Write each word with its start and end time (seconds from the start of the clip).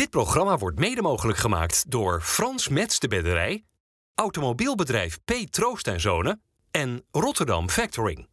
Dit 0.00 0.10
programma 0.10 0.58
wordt 0.58 0.78
mede 0.78 1.02
mogelijk 1.02 1.38
gemaakt 1.38 1.90
door 1.90 2.20
Frans 2.22 2.68
Mets 2.68 2.98
de 2.98 3.08
Bedderij, 3.08 3.64
automobielbedrijf 4.14 5.18
P. 5.24 5.32
Troost 5.50 5.86
en 5.86 6.00
Zonen 6.00 6.42
en 6.70 7.04
Rotterdam 7.10 7.70
Factoring. 7.70 8.29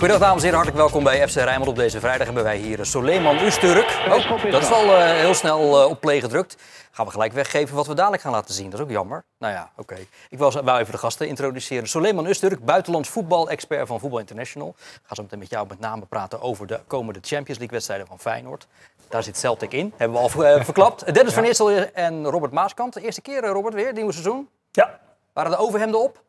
Goedendag 0.00 0.28
dames 0.28 0.42
en 0.42 0.48
heren, 0.48 0.64
hartelijk 0.64 0.92
welkom 0.92 1.04
bij 1.04 1.28
FC 1.28 1.34
Rijnmond. 1.34 1.68
Op 1.68 1.76
deze 1.76 2.00
vrijdag 2.00 2.26
hebben 2.26 2.44
wij 2.44 2.56
hier 2.56 2.86
Soleiman 2.86 3.38
Usturk. 3.38 4.02
Oh, 4.08 4.50
dat 4.50 4.62
is 4.62 4.68
wel 4.68 4.84
uh, 4.84 5.10
heel 5.10 5.34
snel 5.34 5.82
uh, 5.82 5.90
op 5.90 6.00
play 6.00 6.20
gedrukt. 6.20 6.56
Gaan 6.90 7.06
we 7.06 7.12
gelijk 7.12 7.32
weggeven 7.32 7.76
wat 7.76 7.86
we 7.86 7.94
dadelijk 7.94 8.22
gaan 8.22 8.32
laten 8.32 8.54
zien. 8.54 8.70
Dat 8.70 8.78
is 8.78 8.84
ook 8.84 8.90
jammer. 8.90 9.24
Nou 9.38 9.52
ja, 9.52 9.70
oké. 9.76 9.92
Okay. 9.92 10.06
Ik 10.28 10.38
wil 10.38 10.78
even 10.78 10.92
de 10.92 10.98
gasten 10.98 11.28
introduceren. 11.28 11.88
Soleiman 11.88 12.26
Usturk, 12.26 12.64
buitenlands 12.64 13.08
voetbal-expert 13.08 13.86
van 13.86 14.00
Voetbal 14.00 14.18
International. 14.18 14.74
Ik 14.78 15.00
ga 15.02 15.14
zo 15.14 15.22
meteen 15.22 15.38
met 15.38 15.50
jou 15.50 15.66
met 15.68 15.80
name 15.80 16.06
praten 16.06 16.40
over 16.40 16.66
de 16.66 16.80
komende 16.86 17.18
Champions 17.22 17.58
League-wedstrijden 17.58 18.06
van 18.06 18.18
Feyenoord. 18.18 18.66
Daar 19.08 19.22
zit 19.22 19.38
Celtic 19.38 19.72
in, 19.72 19.92
hebben 19.96 20.22
we 20.22 20.28
al 20.28 20.56
uh, 20.56 20.64
verklapt. 20.70 21.14
Dennis 21.14 21.32
van 21.32 21.44
en 21.94 22.24
Robert 22.24 22.52
Maaskant. 22.52 22.92
De 22.92 23.00
eerste 23.00 23.20
keer, 23.20 23.40
Robert, 23.40 23.74
weer, 23.74 23.92
nieuwe 23.92 24.12
seizoen. 24.12 24.48
Ja. 24.70 25.00
Waren 25.32 25.50
de 25.50 25.56
overhemden 25.56 26.00
op? 26.00 26.22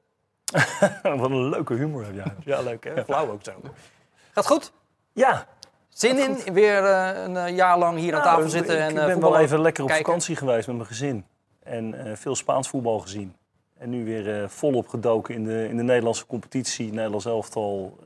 Wat 1.22 1.30
een 1.30 1.50
leuke 1.50 1.73
humor 1.73 2.05
heb 2.05 2.14
jij. 2.14 2.34
Ja, 2.55 2.62
leuk 2.62 2.84
hè? 2.84 3.04
Flauw 3.04 3.30
ook 3.32 3.44
zo. 3.44 3.52
Gaat 4.34 4.48
goed? 4.48 4.72
Ja. 5.14 5.48
Zin 5.90 6.18
in? 6.18 6.54
Weer 6.54 6.84
uh, 6.84 7.24
een 7.24 7.36
uh, 7.36 7.55
jaar 7.55 7.77
lang 7.77 7.98
hier 7.98 8.16
aan 8.16 8.22
tafel 8.22 8.50
zitten 8.50 8.76
ik, 8.76 8.82
en 8.82 8.90
Ik 8.90 8.98
uh, 8.98 9.05
ben 9.05 9.20
wel 9.20 9.40
even 9.40 9.62
lekker 9.62 9.84
op 9.84 9.90
kijken. 9.90 10.05
vakantie 10.05 10.36
geweest 10.36 10.68
met 10.68 10.76
mijn 10.76 10.88
gezin. 10.88 11.26
En 11.64 12.18
veel 12.18 12.36
Spaans 12.36 12.70
voetbal 12.70 13.00
gezien. 13.00 13.36
En 13.77 13.90
nu 13.90 14.05
weer 14.05 14.50
volop 14.50 14.88
gedoken 14.88 15.36
in 15.36 15.44
de, 15.44 15.68
in 15.70 15.77
de 15.77 15.84
Nederlandse 15.84 16.26
competitie. 16.26 16.94
Nederlands 16.94 17.26
elftal. 17.26 17.98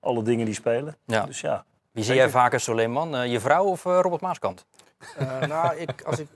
alle 0.00 0.22
dingen 0.22 0.44
die 0.44 0.54
spelen. 0.54 0.96
Ja. 1.04 1.26
Dus 1.26 1.40
ja. 1.40 1.64
Wie 1.92 2.04
zie 2.04 2.14
jij 2.14 2.30
vaker, 2.30 2.60
Soleiman? 2.60 3.30
je 3.30 3.40
vrouw 3.40 3.64
of 3.64 3.84
Robert 3.84 4.20
Maaskant? 4.20 4.66
nou, 5.48 5.76
ik, 5.76 6.02
als 6.02 6.18
ik 6.18 6.28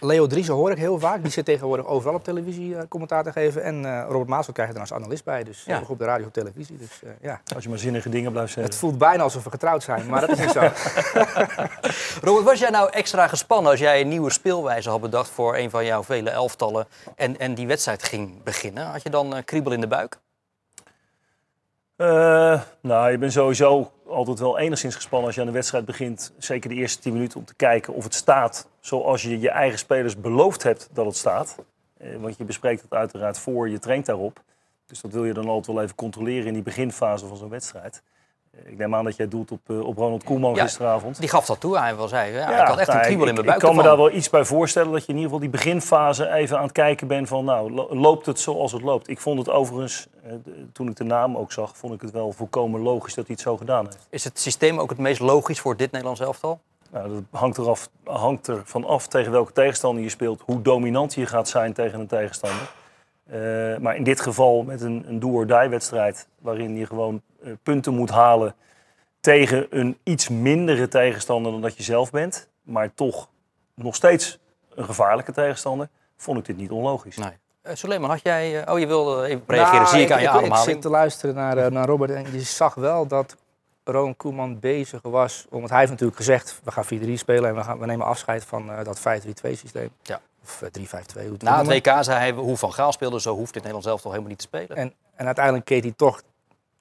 Leo 0.00 0.26
Driessen 0.26 0.54
hoor 0.54 0.70
ik 0.70 0.78
heel 0.78 0.98
vaak. 0.98 1.22
Die 1.22 1.32
zit 1.32 1.44
tegenwoordig 1.44 1.86
overal 1.86 2.14
op 2.14 2.24
televisie 2.24 2.70
uh, 2.70 2.80
commentaar 2.88 3.24
te 3.24 3.32
geven. 3.32 3.62
En 3.62 3.82
uh, 3.82 4.04
Robert 4.08 4.28
Maasel 4.28 4.52
krijg 4.52 4.68
je 4.68 4.74
er 4.74 4.80
als 4.80 4.92
analist 4.92 5.24
bij. 5.24 5.44
Dus 5.44 5.64
ja. 5.64 5.82
op 5.88 5.98
de 5.98 6.04
radio 6.04 6.26
op 6.26 6.32
televisie. 6.32 6.76
Dus, 6.76 7.00
uh, 7.04 7.10
ja. 7.20 7.40
Als 7.54 7.62
je 7.62 7.68
maar 7.68 7.78
zinnige 7.78 8.08
dingen 8.08 8.32
blijft 8.32 8.52
zeggen. 8.52 8.72
Het 8.72 8.80
voelt 8.80 8.98
bijna 8.98 9.22
alsof 9.22 9.44
we 9.44 9.50
getrouwd 9.50 9.82
zijn, 9.82 10.06
maar 10.06 10.20
dat 10.20 10.30
is 10.30 10.38
niet 10.38 10.50
zo. 10.50 10.60
Robert, 12.26 12.44
was 12.44 12.58
jij 12.58 12.70
nou 12.70 12.90
extra 12.90 13.26
gespannen 13.26 13.70
als 13.70 13.80
jij 13.80 14.00
een 14.00 14.08
nieuwe 14.08 14.30
speelwijze 14.30 14.90
had 14.90 15.00
bedacht 15.00 15.30
voor 15.30 15.56
een 15.56 15.70
van 15.70 15.84
jouw 15.84 16.02
vele 16.02 16.30
elftallen 16.30 16.86
en, 17.16 17.38
en 17.38 17.54
die 17.54 17.66
wedstrijd 17.66 18.02
ging 18.02 18.42
beginnen? 18.42 18.86
Had 18.86 19.02
je 19.02 19.10
dan 19.10 19.42
kriebel 19.44 19.72
in 19.72 19.80
de 19.80 19.86
buik? 19.86 20.18
nou, 22.80 23.10
je 23.10 23.18
bent 23.18 23.32
sowieso 23.32 23.90
altijd 24.08 24.38
wel 24.38 24.58
enigszins 24.58 24.94
gespannen 24.94 25.26
als 25.26 25.34
je 25.34 25.40
aan 25.40 25.46
de 25.46 25.52
wedstrijd 25.52 25.84
begint. 25.84 26.32
Zeker 26.38 26.68
de 26.68 26.74
eerste 26.76 27.02
10 27.02 27.12
minuten 27.12 27.38
om 27.38 27.44
te 27.44 27.54
kijken 27.54 27.94
of 27.94 28.04
het 28.04 28.14
staat 28.14 28.68
zoals 28.80 29.22
je 29.22 29.40
je 29.40 29.50
eigen 29.50 29.78
spelers 29.78 30.20
beloofd 30.20 30.62
hebt 30.62 30.88
dat 30.92 31.06
het 31.06 31.16
staat. 31.16 31.56
Eh, 31.96 32.16
want 32.16 32.36
je 32.36 32.44
bespreekt 32.44 32.82
het 32.82 32.92
uiteraard 32.92 33.38
voor, 33.38 33.68
je 33.68 33.78
traint 33.78 34.06
daarop. 34.06 34.42
Dus 34.86 35.00
dat 35.00 35.12
wil 35.12 35.24
je 35.24 35.32
dan 35.32 35.48
altijd 35.48 35.76
wel 35.76 35.84
even 35.84 35.96
controleren 35.96 36.46
in 36.46 36.52
die 36.52 36.62
beginfase 36.62 37.26
van 37.26 37.36
zo'n 37.36 37.48
wedstrijd. 37.48 38.02
Eh, 38.64 38.72
ik 38.72 38.78
neem 38.78 38.94
aan 38.94 39.04
dat 39.04 39.16
jij 39.16 39.28
doelt 39.28 39.50
op, 39.50 39.60
uh, 39.66 39.86
op 39.86 39.96
Ronald 39.96 40.24
Koeman 40.24 40.54
ja, 40.54 40.62
gisteravond. 40.62 41.20
Die 41.20 41.28
gaf 41.28 41.46
dat 41.46 41.60
toe. 41.60 41.78
Hij 41.78 41.96
wel 41.96 42.08
zei, 42.08 42.32
ja, 42.32 42.50
ja, 42.50 42.60
ik 42.60 42.68
had 42.68 42.78
echt 42.78 42.88
een 42.88 43.00
kriebel 43.00 43.26
in 43.26 43.34
mijn 43.34 43.46
buik. 43.46 43.56
Ik 43.56 43.62
kan 43.62 43.70
ervan. 43.70 43.84
me 43.84 43.88
daar 43.88 43.96
wel 43.96 44.16
iets 44.16 44.30
bij 44.30 44.44
voorstellen 44.44 44.92
dat 44.92 45.00
je 45.00 45.08
in 45.08 45.14
ieder 45.14 45.30
geval 45.30 45.40
die 45.40 45.50
beginfase 45.50 46.32
even 46.32 46.56
aan 46.56 46.62
het 46.62 46.72
kijken 46.72 47.06
bent 47.06 47.28
van, 47.28 47.44
nou, 47.44 47.72
loopt 47.96 48.26
het 48.26 48.40
zoals 48.40 48.72
het 48.72 48.82
loopt? 48.82 49.08
Ik 49.08 49.20
vond 49.20 49.38
het 49.38 49.50
overigens, 49.50 50.06
uh, 50.26 50.32
toen 50.72 50.88
ik 50.88 50.96
de 50.96 51.04
naam 51.04 51.36
ook 51.36 51.52
zag, 51.52 51.76
vond 51.76 51.94
ik 51.94 52.00
het 52.00 52.10
wel 52.10 52.32
volkomen 52.32 52.80
logisch 52.80 53.14
dat 53.14 53.26
hij 53.26 53.34
het 53.34 53.44
zo 53.44 53.56
gedaan 53.56 53.84
heeft. 53.84 54.06
Is 54.10 54.24
het 54.24 54.38
systeem 54.38 54.78
ook 54.78 54.90
het 54.90 54.98
meest 54.98 55.20
logisch 55.20 55.60
voor 55.60 55.76
dit 55.76 55.90
Nederlands 55.90 56.20
elftal? 56.20 56.60
Nou, 56.90 57.08
dat 57.08 57.40
hangt, 57.40 57.58
eraf, 57.58 57.88
hangt 58.04 58.46
er 58.46 58.62
van 58.64 58.84
af 58.84 59.06
tegen 59.06 59.32
welke 59.32 59.52
tegenstander 59.52 60.02
je 60.02 60.08
speelt, 60.08 60.42
hoe 60.44 60.62
dominant 60.62 61.14
je 61.14 61.26
gaat 61.26 61.48
zijn 61.48 61.72
tegen 61.72 62.00
een 62.00 62.06
tegenstander. 62.06 62.70
Uh, 63.32 63.76
maar 63.76 63.96
in 63.96 64.04
dit 64.04 64.20
geval 64.20 64.62
met 64.62 64.80
een, 64.80 65.04
een 65.06 65.18
do-or-die-wedstrijd, 65.18 66.28
waarin 66.38 66.76
je 66.76 66.86
gewoon 66.86 67.22
uh, 67.42 67.52
punten 67.62 67.94
moet 67.94 68.10
halen 68.10 68.54
tegen 69.20 69.66
een 69.70 69.98
iets 70.02 70.28
mindere 70.28 70.88
tegenstander 70.88 71.52
dan 71.52 71.60
dat 71.60 71.76
je 71.76 71.82
zelf 71.82 72.10
bent, 72.10 72.48
maar 72.62 72.94
toch 72.94 73.28
nog 73.74 73.94
steeds 73.94 74.38
een 74.74 74.84
gevaarlijke 74.84 75.32
tegenstander, 75.32 75.88
vond 76.16 76.38
ik 76.38 76.44
dit 76.44 76.56
niet 76.56 76.70
onlogisch. 76.70 77.16
Nee. 77.16 77.32
Uh, 77.62 77.74
Suleiman, 77.74 78.10
had 78.10 78.20
jij... 78.22 78.70
oh, 78.70 78.78
je 78.78 78.86
wilde 78.86 79.26
even 79.26 79.42
reageren, 79.46 79.82
nou, 79.82 79.94
zie 79.94 80.02
ik 80.02 80.10
aan 80.10 80.20
je 80.20 80.28
ademhaling. 80.28 80.66
Ik 80.66 80.72
zit 80.72 80.82
te 80.82 80.88
luisteren 80.88 81.34
naar, 81.34 81.72
naar 81.72 81.86
Robert 81.86 82.10
en 82.10 82.32
je 82.32 82.40
zag 82.40 82.74
wel 82.74 83.06
dat 83.06 83.36
Ron 83.84 84.16
Koeman 84.16 84.60
bezig 84.60 85.02
was. 85.02 85.46
Want 85.50 85.68
hij 85.68 85.78
heeft 85.78 85.90
natuurlijk 85.90 86.18
gezegd, 86.18 86.60
we 86.64 86.70
gaan 86.70 86.84
4-3 86.84 87.12
spelen 87.12 87.48
en 87.48 87.54
we, 87.54 87.62
gaan, 87.62 87.78
we 87.78 87.86
nemen 87.86 88.06
afscheid 88.06 88.44
van 88.44 88.70
uh, 88.70 88.84
dat 88.84 88.98
5-3-2 88.98 89.02
systeem. 89.40 89.90
Ja. 90.02 90.20
Of 90.48 90.62
uh, 90.62 91.26
3-5-2. 91.28 91.36
Na 91.38 91.58
het 91.58 91.66
WK 91.66 91.96
zei 92.00 92.18
hij, 92.18 92.32
hoe 92.32 92.56
Van 92.56 92.72
Gaal 92.72 92.92
speelde, 92.92 93.20
zo 93.20 93.34
hoeft 93.34 93.52
dit 93.52 93.62
Nederland 93.62 93.84
zelf 93.84 94.00
toch 94.00 94.10
helemaal 94.10 94.30
niet 94.30 94.40
te 94.40 94.46
spelen. 94.46 94.76
En, 94.76 94.92
en 95.14 95.26
uiteindelijk 95.26 95.64
keek 95.64 95.82
hij 95.82 95.92
toch 95.96 96.22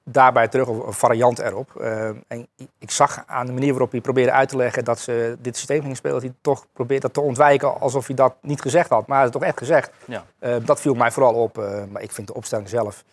daarbij 0.03 0.47
terug, 0.47 0.67
of 0.67 0.85
een 0.85 0.93
variant 0.93 1.39
erop. 1.39 1.71
Uh, 1.77 2.07
en 2.27 2.47
ik 2.77 2.91
zag 2.91 3.23
aan 3.25 3.45
de 3.45 3.51
manier 3.51 3.69
waarop 3.69 3.91
hij 3.91 4.01
probeerde 4.01 4.31
uit 4.31 4.49
te 4.49 4.57
leggen 4.57 4.83
dat 4.85 4.99
ze 4.99 5.37
dit 5.39 5.57
systeem 5.57 5.81
gingen 5.81 5.95
spelen, 5.95 6.21
dat 6.21 6.29
hij 6.29 6.35
toch 6.41 6.65
probeert 6.73 7.01
dat 7.01 7.13
te 7.13 7.21
ontwijken 7.21 7.79
alsof 7.79 8.07
hij 8.07 8.15
dat 8.15 8.35
niet 8.41 8.61
gezegd 8.61 8.89
had. 8.89 9.07
Maar 9.07 9.17
hij 9.17 9.25
had 9.25 9.33
het 9.33 9.41
toch 9.41 9.49
echt 9.49 9.57
gezegd. 9.57 9.91
Ja. 10.05 10.25
Uh, 10.39 10.55
dat 10.65 10.81
viel 10.81 10.93
mij 10.93 11.11
vooral 11.11 11.33
op. 11.33 11.57
Uh, 11.57 11.83
maar 11.91 12.01
ik 12.01 12.11
vind 12.11 12.27
de 12.27 12.33
opstelling 12.33 12.69
zelf, 12.69 13.03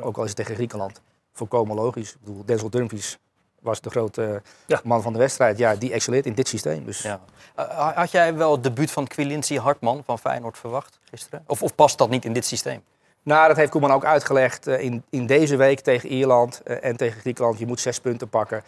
ook 0.00 0.16
al 0.16 0.22
is 0.22 0.28
het 0.28 0.36
tegen 0.36 0.54
Griekenland, 0.54 1.00
volkomen 1.32 1.76
logisch. 1.76 2.12
Ik 2.12 2.20
bedoel, 2.20 2.44
Denzel 2.44 2.70
Dumfries 2.70 3.18
was 3.60 3.80
de 3.80 3.90
grote 3.90 4.42
ja. 4.66 4.80
man 4.84 5.02
van 5.02 5.12
de 5.12 5.18
wedstrijd. 5.18 5.58
Ja, 5.58 5.74
die 5.74 5.92
excelleert 5.92 6.26
in 6.26 6.34
dit 6.34 6.48
systeem. 6.48 6.84
Dus. 6.84 7.02
Ja. 7.02 7.20
Uh, 7.58 7.96
had 7.96 8.10
jij 8.10 8.34
wel 8.34 8.52
het 8.52 8.62
debuut 8.62 8.90
van 8.90 9.06
Quilinci 9.06 9.58
Hartman 9.58 10.02
van 10.04 10.18
Feyenoord 10.18 10.58
verwacht 10.58 10.98
gisteren? 11.04 11.44
Of, 11.46 11.62
of 11.62 11.74
past 11.74 11.98
dat 11.98 12.10
niet 12.10 12.24
in 12.24 12.32
dit 12.32 12.44
systeem? 12.44 12.82
Nou, 13.22 13.48
dat 13.48 13.56
heeft 13.56 13.70
Koeman 13.70 13.90
ook 13.90 14.04
uitgelegd 14.04 14.68
uh, 14.68 14.80
in, 14.80 15.04
in 15.10 15.26
deze 15.26 15.56
week 15.56 15.80
tegen 15.80 16.08
Ierland 16.08 16.60
uh, 16.64 16.84
en 16.84 16.96
tegen 16.96 17.20
Griekenland. 17.20 17.58
Je 17.58 17.66
moet 17.66 17.80
zes 17.80 18.00
punten 18.00 18.28
pakken. 18.28 18.62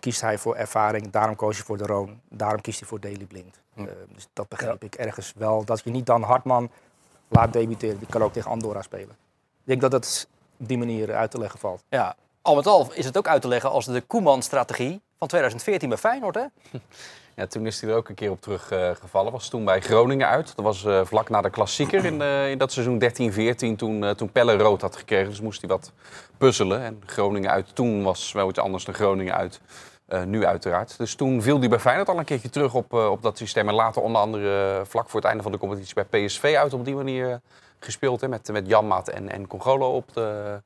kiest 0.00 0.20
hij 0.20 0.38
voor 0.38 0.56
ervaring, 0.56 1.10
daarom 1.10 1.36
koos 1.36 1.56
je 1.56 1.62
voor 1.62 1.76
de 1.76 1.86
Roon. 1.86 2.20
Daarom 2.28 2.60
kiest 2.60 2.78
hij 2.78 2.88
voor 2.88 3.00
Daley 3.00 3.26
Blind. 3.28 3.60
Hm. 3.74 3.84
dus 4.14 4.28
dat 4.32 4.48
begreep 4.48 4.82
ja. 4.82 4.86
ik 4.86 4.94
ergens 4.94 5.32
wel. 5.36 5.64
Dat 5.64 5.80
je 5.84 5.90
niet 5.90 6.06
dan 6.06 6.22
Hartman 6.22 6.70
laat 7.28 7.52
debuteren. 7.52 7.98
Die 7.98 8.08
kan 8.08 8.22
ook 8.22 8.32
tegen 8.32 8.50
Andorra 8.50 8.82
spelen. 8.82 9.16
Ik 9.64 9.70
denk 9.70 9.80
dat 9.80 9.90
dat 9.90 10.28
op 10.56 10.68
die 10.68 10.78
manier 10.78 11.14
uit 11.14 11.30
te 11.30 11.38
leggen 11.38 11.58
valt. 11.58 11.82
Ja, 11.88 12.16
al 12.44 12.54
met 12.54 12.66
al 12.66 12.92
is 12.92 13.04
het 13.04 13.18
ook 13.18 13.28
uit 13.28 13.42
te 13.42 13.48
leggen 13.48 13.70
als 13.70 13.86
de 13.86 14.00
Koeman-strategie 14.00 15.00
van 15.18 15.28
2014 15.28 15.88
bij 15.88 15.98
Feyenoord, 15.98 16.34
hè? 16.34 16.44
Ja, 17.36 17.46
toen 17.46 17.66
is 17.66 17.80
hij 17.80 17.90
er 17.90 17.96
ook 17.96 18.08
een 18.08 18.14
keer 18.14 18.30
op 18.30 18.40
teruggevallen. 18.40 19.26
Uh, 19.26 19.32
was 19.32 19.48
toen 19.48 19.64
bij 19.64 19.80
Groningen 19.80 20.28
uit. 20.28 20.56
Dat 20.56 20.64
was 20.64 20.84
uh, 20.84 21.04
vlak 21.04 21.28
na 21.28 21.40
de 21.40 21.50
klassieker 21.50 22.04
in, 22.04 22.20
uh, 22.20 22.50
in 22.50 22.58
dat 22.58 22.72
seizoen 22.72 23.02
13-14, 23.72 23.76
toen, 23.76 24.14
toen 24.16 24.32
Pelle 24.32 24.56
rood 24.56 24.80
had 24.80 24.96
gekregen. 24.96 25.28
Dus 25.28 25.40
moest 25.40 25.60
hij 25.60 25.70
wat 25.70 25.92
puzzelen. 26.38 26.80
En 26.80 27.02
Groningen 27.06 27.50
uit 27.50 27.74
toen 27.74 28.02
was 28.02 28.32
wel 28.32 28.48
iets 28.48 28.58
anders 28.58 28.84
dan 28.84 28.94
Groningen 28.94 29.34
uit. 29.34 29.60
nu 30.26 30.46
uiteraard. 30.46 30.98
Dus 30.98 31.14
toen 31.14 31.42
viel 31.42 31.58
hij 31.58 31.68
bij 31.68 31.78
Feyenoord 31.78 32.08
al 32.08 32.18
een 32.18 32.24
keertje 32.24 32.50
terug 32.50 32.74
op, 32.74 32.92
op 32.92 33.22
dat 33.22 33.38
systeem. 33.38 33.68
En 33.68 33.74
later 33.74 34.02
onder 34.02 34.20
andere 34.20 34.82
vlak 34.86 35.08
voor 35.08 35.20
het 35.20 35.28
einde 35.28 35.42
van 35.42 35.52
de 35.52 35.58
competitie 35.58 35.94
bij 35.94 36.26
PSV 36.26 36.54
uit 36.58 36.74
op 36.74 36.84
die 36.84 36.94
manier 36.94 37.40
gespeeld. 37.78 38.20
Hè, 38.20 38.28
met, 38.28 38.52
met 38.52 38.66
Janmaat 38.66 39.08
en, 39.08 39.30
en 39.30 39.46
Congolo 39.46 39.96
op 39.96 40.12
de, 40.12 40.60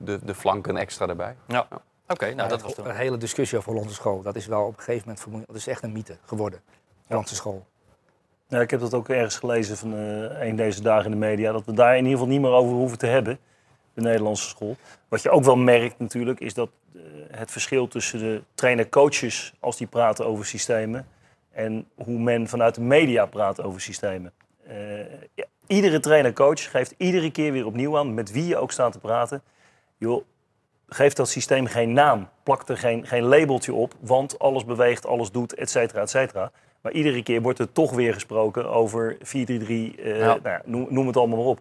de, 0.00 0.18
de 0.24 0.34
flanken 0.34 0.76
extra 0.76 1.06
erbij. 1.06 1.36
Ja. 1.46 1.66
ja. 1.70 1.82
Oké, 2.10 2.24
okay, 2.24 2.32
nou 2.32 2.48
dat 2.48 2.62
was 2.62 2.76
een 2.76 2.94
hele 2.94 3.16
discussie 3.16 3.58
over 3.58 3.70
Hollandse 3.70 3.94
school. 3.94 4.22
Dat 4.22 4.36
is 4.36 4.46
wel 4.46 4.62
op 4.64 4.76
een 4.76 4.78
gegeven 4.78 5.00
moment 5.00 5.20
vermoeiend. 5.20 5.48
Dat 5.50 5.60
is 5.60 5.66
echt 5.66 5.82
een 5.82 5.92
mythe 5.92 6.16
geworden. 6.24 6.60
Hollandse 7.06 7.34
school. 7.34 7.66
Ja, 8.48 8.60
ik 8.60 8.70
heb 8.70 8.80
dat 8.80 8.94
ook 8.94 9.08
ergens 9.08 9.36
gelezen 9.36 9.76
van 9.76 9.94
uh, 9.94 10.46
een 10.46 10.56
deze 10.56 10.82
dagen 10.82 11.04
in 11.04 11.10
de 11.10 11.16
media. 11.16 11.52
Dat 11.52 11.64
we 11.64 11.72
daar 11.72 11.96
in 11.96 12.04
ieder 12.04 12.12
geval 12.12 12.26
niet 12.26 12.40
meer 12.40 12.50
over 12.50 12.72
hoeven 12.72 12.98
te 12.98 13.06
hebben. 13.06 13.38
De 13.94 14.00
Nederlandse 14.00 14.48
school. 14.48 14.76
Wat 15.08 15.22
je 15.22 15.30
ook 15.30 15.44
wel 15.44 15.56
merkt 15.56 15.98
natuurlijk, 15.98 16.40
is 16.40 16.54
dat 16.54 16.70
uh, 16.92 17.02
het 17.30 17.50
verschil 17.50 17.88
tussen 17.88 18.18
de 18.18 18.42
trainer-coaches 18.54 19.54
als 19.60 19.76
die 19.76 19.86
praten 19.86 20.26
over 20.26 20.46
systemen. 20.46 21.06
En 21.50 21.86
hoe 21.94 22.18
men 22.18 22.48
vanuit 22.48 22.74
de 22.74 22.80
media 22.80 23.26
praat 23.26 23.62
over 23.62 23.80
systemen. 23.80 24.32
Uh, 24.68 24.74
ja, 25.34 25.44
iedere 25.66 26.00
trainer-coach 26.00 26.70
geeft 26.70 26.94
iedere 26.96 27.30
keer 27.30 27.52
weer 27.52 27.66
opnieuw 27.66 27.98
aan, 27.98 28.14
met 28.14 28.30
wie 28.30 28.46
je 28.46 28.56
ook 28.56 28.72
staat 28.72 28.92
te 28.92 28.98
praten. 28.98 29.42
Joh, 30.00 30.24
geef 30.86 31.12
dat 31.12 31.28
systeem 31.28 31.66
geen 31.66 31.92
naam. 31.92 32.28
Plak 32.42 32.68
er 32.68 32.78
geen, 32.78 33.06
geen 33.06 33.22
labeltje 33.22 33.72
op, 33.74 33.94
want 34.00 34.38
alles 34.38 34.64
beweegt, 34.64 35.06
alles 35.06 35.30
doet, 35.30 35.54
et 35.54 35.70
cetera, 35.70 36.00
et 36.00 36.10
cetera. 36.10 36.50
Maar 36.80 36.92
iedere 36.92 37.22
keer 37.22 37.42
wordt 37.42 37.58
er 37.58 37.72
toch 37.72 37.92
weer 37.92 38.14
gesproken 38.14 38.70
over 38.70 39.16
4-3-3, 39.18 39.20
uh, 39.20 40.18
ja. 40.18 40.26
nou 40.26 40.40
ja, 40.42 40.62
noem, 40.64 40.86
noem, 40.90 41.06
het 41.06 41.16
allemaal 41.16 41.38
maar 41.38 41.46
op. 41.46 41.60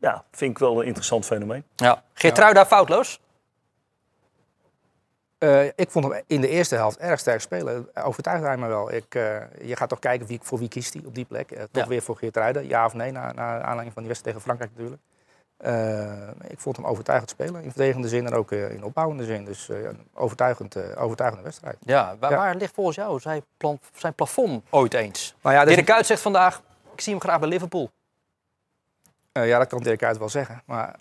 Ja, 0.00 0.24
vind 0.30 0.50
ik 0.50 0.58
wel 0.58 0.80
een 0.80 0.86
interessant 0.86 1.24
fenomeen. 1.26 1.64
Ja. 1.76 2.02
Geertruida 2.12 2.66
foutloos? 2.66 3.20
Eh, 5.38 5.64
ik 5.66 5.90
vond 5.90 6.04
hem 6.04 6.22
in 6.26 6.40
de 6.40 6.48
eerste 6.48 6.74
helft 6.74 6.98
erg 6.98 7.20
sterk 7.20 7.40
spelen. 7.40 7.88
Overtuigde 8.04 8.46
hij 8.46 8.56
me 8.56 8.66
wel. 8.66 8.92
Ik, 8.92 9.14
eh, 9.14 9.36
je 9.62 9.76
gaat 9.76 9.88
toch 9.88 9.98
kijken 9.98 10.26
wie, 10.26 10.38
voor 10.42 10.58
wie 10.58 10.68
kiest 10.68 10.94
hij 10.94 11.02
op 11.06 11.14
die 11.14 11.24
plek. 11.24 11.50
Eh, 11.50 11.62
toch 11.70 11.82
Ja. 11.82 11.88
weer 11.88 12.02
voor 12.02 12.16
Geert 12.16 12.36
Ruiden, 12.36 12.68
ja 12.68 12.84
of 12.84 12.94
nee, 12.94 13.10
na, 13.12 13.32
na 13.32 13.54
aanleiding 13.54 13.92
van 13.92 14.02
die 14.02 14.12
wedstrijd 14.12 14.24
tegen 14.24 14.40
Frankrijk 14.40 14.70
natuurlijk. 14.70 15.02
Eh, 15.60 16.28
ik 16.48 16.58
vond 16.58 16.76
hem 16.76 16.86
overtuigend 16.86 17.30
spelen, 17.30 17.62
in 17.62 17.70
verdedigende 17.70 18.08
zin 18.08 18.26
en 18.26 18.32
ook 18.32 18.52
eh, 18.52 18.70
in 18.70 18.84
opbouwende 18.84 19.24
zin. 19.24 19.44
Dus 19.44 19.68
eh, 19.68 19.82
een 19.82 20.08
overtuigend, 20.14 20.96
overtuigende 20.96 21.44
wedstrijd. 21.44 21.76
Ja, 21.80 22.16
waar, 22.20 22.30
Ja. 22.30 22.36
waar 22.36 22.56
ligt 22.56 22.74
volgens 22.74 22.96
jou 22.96 23.20
zijn, 23.20 23.42
plan, 23.56 23.78
zijn 23.94 24.14
plafond 24.14 24.64
ooit 24.70 24.94
eens? 24.94 25.34
Maar 25.40 25.52
ja, 25.52 25.64
Dirk 25.64 25.84
Kuyt 25.84 26.06
zegt 26.06 26.20
vandaag, 26.20 26.62
ik 26.92 27.00
zie 27.00 27.12
hem 27.12 27.22
graag 27.22 27.38
bij 27.38 27.48
Liverpool. 27.48 27.90
ja, 29.32 29.58
dat 29.58 29.68
kan 29.68 29.82
Dirk 29.82 30.02
uit 30.02 30.18
wel 30.18 30.28
zeggen. 30.28 30.62
Maar 30.64 30.96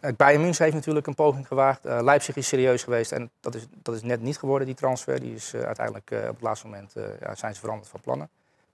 het 0.00 0.16
Bayern 0.16 0.40
München 0.42 0.64
heeft 0.64 0.76
natuurlijk 0.76 1.06
een 1.06 1.14
poging 1.14 1.46
gewaagd. 1.46 1.84
Leipzig 1.84 2.36
is 2.36 2.48
serieus 2.48 2.82
geweest 2.82 3.12
en 3.12 3.30
dat 3.40 3.54
is, 3.54 3.66
dat 3.70 3.94
is 3.94 4.02
net 4.02 4.20
niet 4.20 4.38
geworden, 4.38 4.66
die 4.66 4.76
transfer. 4.76 5.20
Die 5.20 5.34
is 5.34 5.54
uiteindelijk 5.54 6.10
op 6.10 6.34
het 6.34 6.42
laatste 6.42 6.66
moment 6.66 6.92
ja, 7.20 7.34
zijn 7.34 7.54
ze 7.54 7.60
veranderd 7.60 7.88
van 7.88 8.00
plannen. 8.00 8.28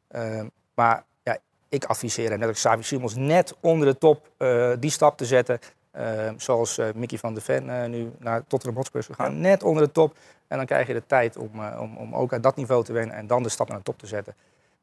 Ehm, 0.08 0.46
maar 0.74 1.04
ik 1.72 1.84
adviseer 1.84 2.38
net 2.38 2.48
als 2.48 2.58
Xavi 2.58 2.82
Simons, 2.82 3.14
net 3.14 3.54
onder 3.60 3.86
de 3.86 3.98
top 3.98 4.28
eh, 4.36 4.72
die 4.78 4.90
stap 4.90 5.16
te 5.16 5.24
zetten. 5.24 5.58
Ehm, 5.90 6.38
zoals 6.38 6.78
eh, 6.78 6.88
Mickey 6.94 7.18
van 7.18 7.34
der 7.34 7.42
Ven 7.42 7.82
eh, 7.82 7.88
nu 7.88 8.12
naar 8.18 8.46
Tottenham 8.46 8.76
Hotspur 8.76 9.00
is 9.00 9.06
gegaan. 9.06 9.40
Net 9.40 9.62
onder 9.62 9.82
de 9.82 9.92
top. 9.92 10.16
En 10.52 10.56
dan 10.56 10.66
krijg 10.66 10.86
je 10.86 10.92
de 10.92 11.06
tijd 11.06 11.36
om, 11.36 11.50
eh, 11.54 11.80
om, 11.80 11.96
om 11.96 12.14
ook 12.14 12.32
aan 12.32 12.40
dat 12.40 12.56
niveau 12.56 12.84
te 12.84 12.92
wennen 12.92 13.16
en 13.16 13.26
dan 13.26 13.42
de 13.42 13.48
stap 13.48 13.68
naar 13.68 13.78
de 13.78 13.84
top 13.84 13.98
te 13.98 14.06
zetten. 14.06 14.34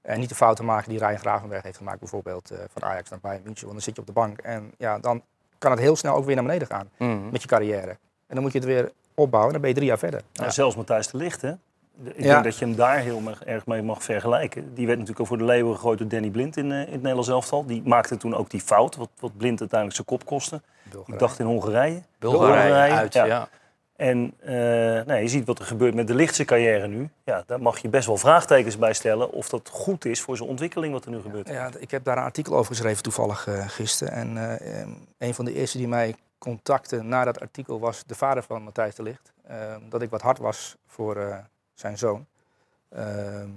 En 0.02 0.20
niet 0.20 0.30
de 0.30 0.36
fouten 0.36 0.66
maken 0.66 0.90
die 0.90 1.00
Ryan 1.00 1.20
Gravenberg 1.20 1.64
heeft 1.64 1.78
gemaakt, 1.78 2.00
bijvoorbeeld 2.00 2.52
eh, 2.52 2.58
van 2.74 2.84
Ajax 2.84 3.10
naar 3.10 3.20
Bayern 3.20 3.44
München. 3.44 3.62
Want 3.68 3.74
dan 3.74 3.84
zit 3.84 3.96
je 3.96 4.02
op 4.02 4.08
de 4.08 4.14
bank 4.14 4.40
en 4.40 4.72
ja, 4.78 5.00
dan 5.00 5.24
kan 5.58 5.72
het 5.72 5.80
heel 5.80 5.96
snel 5.96 6.16
ook 6.16 6.26
weer 6.26 6.36
naar 6.36 6.44
beneden 6.44 6.68
gaan 6.68 6.90
met 7.32 7.42
je 7.42 7.48
carrière. 7.48 7.98
En 8.28 8.36
dan 8.36 8.42
moet 8.42 8.52
je 8.52 8.60
het 8.60 8.68
weer 8.68 8.92
opbouwen 9.14 9.54
en 9.54 9.62
dan 9.62 9.62
ben 9.62 9.70
je 9.70 9.76
drie 9.76 9.88
jaar 9.88 10.00
verder. 10.00 10.22
Zelfs 10.48 10.76
Matthijs 10.76 11.08
de 11.08 11.18
Ligt, 11.18 11.42
hè? 11.42 11.54
Ik 12.04 12.24
Ja. 12.24 12.32
denk 12.32 12.44
dat 12.44 12.58
je 12.58 12.66
hem 12.66 12.76
daar 12.76 12.98
heel 12.98 13.22
erg 13.46 13.66
mee 13.66 13.82
mag 13.82 14.04
vergelijken. 14.04 14.74
Die 14.74 14.86
werd 14.86 14.98
natuurlijk 15.00 15.20
ook 15.20 15.28
voor 15.28 15.38
de 15.38 15.44
leeuwen 15.44 15.76
gegooid 15.76 16.00
door 16.00 16.08
Danny 16.08 16.30
Blind 16.30 16.58
in, 16.58 16.72
eh, 16.72 16.78
in 16.80 16.86
het 16.92 17.02
Nederlands 17.02 17.28
elftal. 17.30 17.66
Die 17.66 17.82
maakte 17.86 18.18
toen 18.18 18.36
ook 18.36 18.50
die 18.50 18.62
fout, 18.62 18.96
wat, 18.96 19.10
wat 19.20 19.38
Blind 19.38 19.60
uiteindelijk 19.60 19.96
zijn 19.96 20.08
kop 20.20 20.26
kostte. 20.26 20.62
Ik 21.06 21.20
dacht 21.20 21.40
in 21.40 21.46
Hongarije. 21.46 22.02
Bulgarije 22.20 22.94
uit, 22.94 23.14
ja. 23.14 23.50
En 23.96 24.34
eh, 24.40 24.54
nou, 25.06 25.14
je 25.14 25.28
ziet 25.28 25.46
wat 25.46 25.60
er 25.60 25.66
gebeurt 25.66 25.94
met 25.94 26.08
de 26.08 26.16
lichtse 26.16 26.46
carrière 26.46 26.88
nu. 26.88 27.10
Ja, 27.24 27.44
daar 27.46 27.62
mag 27.62 27.78
je 27.80 27.90
best 27.90 28.08
wel 28.08 28.18
vraagtekens 28.18 28.78
bij 28.78 28.94
stellen 28.94 29.32
of 29.32 29.50
dat 29.50 29.70
goed 29.72 30.06
is 30.06 30.22
voor 30.22 30.38
zijn 30.38 30.50
ontwikkeling 30.50 30.94
wat 30.94 31.06
er 31.06 31.12
nu 31.12 31.22
gebeurt. 31.22 31.48
Ja, 31.50 31.70
ik 31.80 31.92
heb 31.92 32.04
daar 32.04 32.18
een 32.18 32.24
artikel 32.24 32.56
over 32.56 32.76
geschreven 32.76 33.04
toevallig 33.04 33.48
eh, 33.48 33.68
gisteren. 33.70 34.14
En 34.14 34.60
een 35.18 35.34
van 35.34 35.46
de 35.46 35.54
eerste 35.54 35.78
die 35.78 35.88
mij 35.88 36.16
contacte 36.38 37.02
na 37.04 37.24
dat 37.26 37.40
artikel 37.40 37.80
was 37.80 38.04
de 38.06 38.16
vader 38.16 38.44
van 38.44 38.64
Matthijs 38.64 38.96
de 38.96 39.04
Ligt. 39.04 39.32
Ehm, 39.48 39.80
dat 39.90 40.02
ik 40.02 40.10
wat 40.10 40.22
hard 40.22 40.38
was 40.38 40.76
voor 40.88 41.44
zijn 41.80 41.98
zoon. 41.98 42.26
Ehm, 42.90 43.50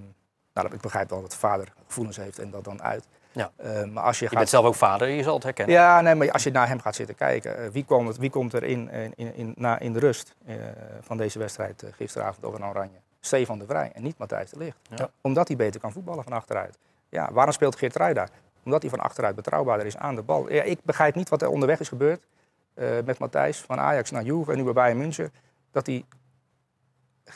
nou, 0.55 0.73
ik 0.75 0.81
begrijp 0.81 1.11
wel 1.11 1.21
dat 1.21 1.31
de 1.31 1.37
vader 1.37 1.73
gevoelens 1.87 2.17
heeft 2.17 2.39
en 2.39 2.51
dat 2.51 2.65
dan 2.65 2.83
uit. 2.83 3.07
Ja. 3.33 3.51
Ehm, 3.57 3.93
maar 3.93 4.03
als 4.05 4.19
je, 4.19 4.25
Je 4.25 4.29
gaat... 4.31 4.39
bent 4.39 4.51
zelf 4.51 4.65
ook 4.67 4.75
vader, 4.75 5.09
je 5.09 5.23
zal 5.23 5.35
het 5.35 5.43
herkennen. 5.43 5.75
Ja, 5.75 6.01
nee, 6.01 6.15
maar 6.15 6.33
als 6.33 6.43
je 6.43 6.51
naar 6.51 6.69
hem 6.69 6.81
gaat 6.81 6.95
zitten 6.95 7.15
kijken, 7.15 7.59
eh, 7.59 7.69
wie, 7.69 7.85
komt, 7.85 8.17
wie 8.17 8.31
komt 8.31 8.53
er 8.53 8.63
in, 8.65 8.91
in, 8.91 9.13
in, 9.17 9.35
in- 9.35 9.55
na, 9.57 9.79
in 9.79 9.93
de 9.93 9.99
rust 9.99 10.35
eh, 10.47 10.55
van 11.01 11.17
deze 11.17 11.39
wedstrijd 11.39 11.83
eh, 11.83 11.93
gisteravond 11.93 12.45
over 12.45 12.65
Oranje? 12.69 13.01
Stefan 13.21 13.59
de 13.59 13.67
Vrij 13.67 13.91
en 13.95 14.03
niet 14.03 14.19
Matthijs 14.19 14.51
de 14.51 14.59
Ligt. 14.59 14.77
Ja. 14.97 15.09
Omdat 15.21 15.49
hij 15.49 15.57
beter 15.57 15.81
kan 15.81 15.93
voetballen 15.93 16.25
van 16.25 16.33
achteruit. 16.33 16.79
Ja, 17.09 17.33
waarom 17.33 17.53
speelt 17.53 17.77
Geert 17.77 17.97
Ruij 17.97 18.15
daar? 18.15 18.29
Omdat 18.65 18.83
hij 18.83 18.91
van 18.91 19.01
achteruit 19.01 19.35
betrouwbaarder 19.35 19.87
is 19.87 19.97
aan 19.97 20.15
de 20.15 20.23
bal. 20.23 20.53
Ja, 20.53 20.63
ik 20.63 20.79
begrijp 20.85 21.15
niet 21.15 21.29
wat 21.29 21.43
er 21.43 21.49
onderweg 21.49 21.81
is 21.81 21.89
gebeurd 21.89 22.27
eh, 22.75 22.89
met 23.05 23.19
Matthijs 23.19 23.59
van 23.61 23.79
Ajax 23.79 24.11
naar 24.11 24.23
Juve 24.23 24.51
en 24.51 24.57
nu 24.57 24.65
bij 24.65 24.73
Bayern 24.73 24.99
München. 24.99 25.33
Dat 25.71 25.87
hij 25.87 26.05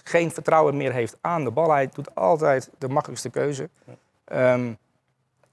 geen 0.04 0.30
vertrouwen 0.30 0.76
meer 0.76 0.92
heeft 0.92 1.16
aan 1.20 1.44
de 1.44 1.50
bal. 1.50 1.70
Hij 1.70 1.88
doet 1.92 2.14
altijd 2.14 2.70
de 2.78 2.88
makkelijkste 2.88 3.30
keuze. 3.30 3.68
Ehm, 4.24 4.72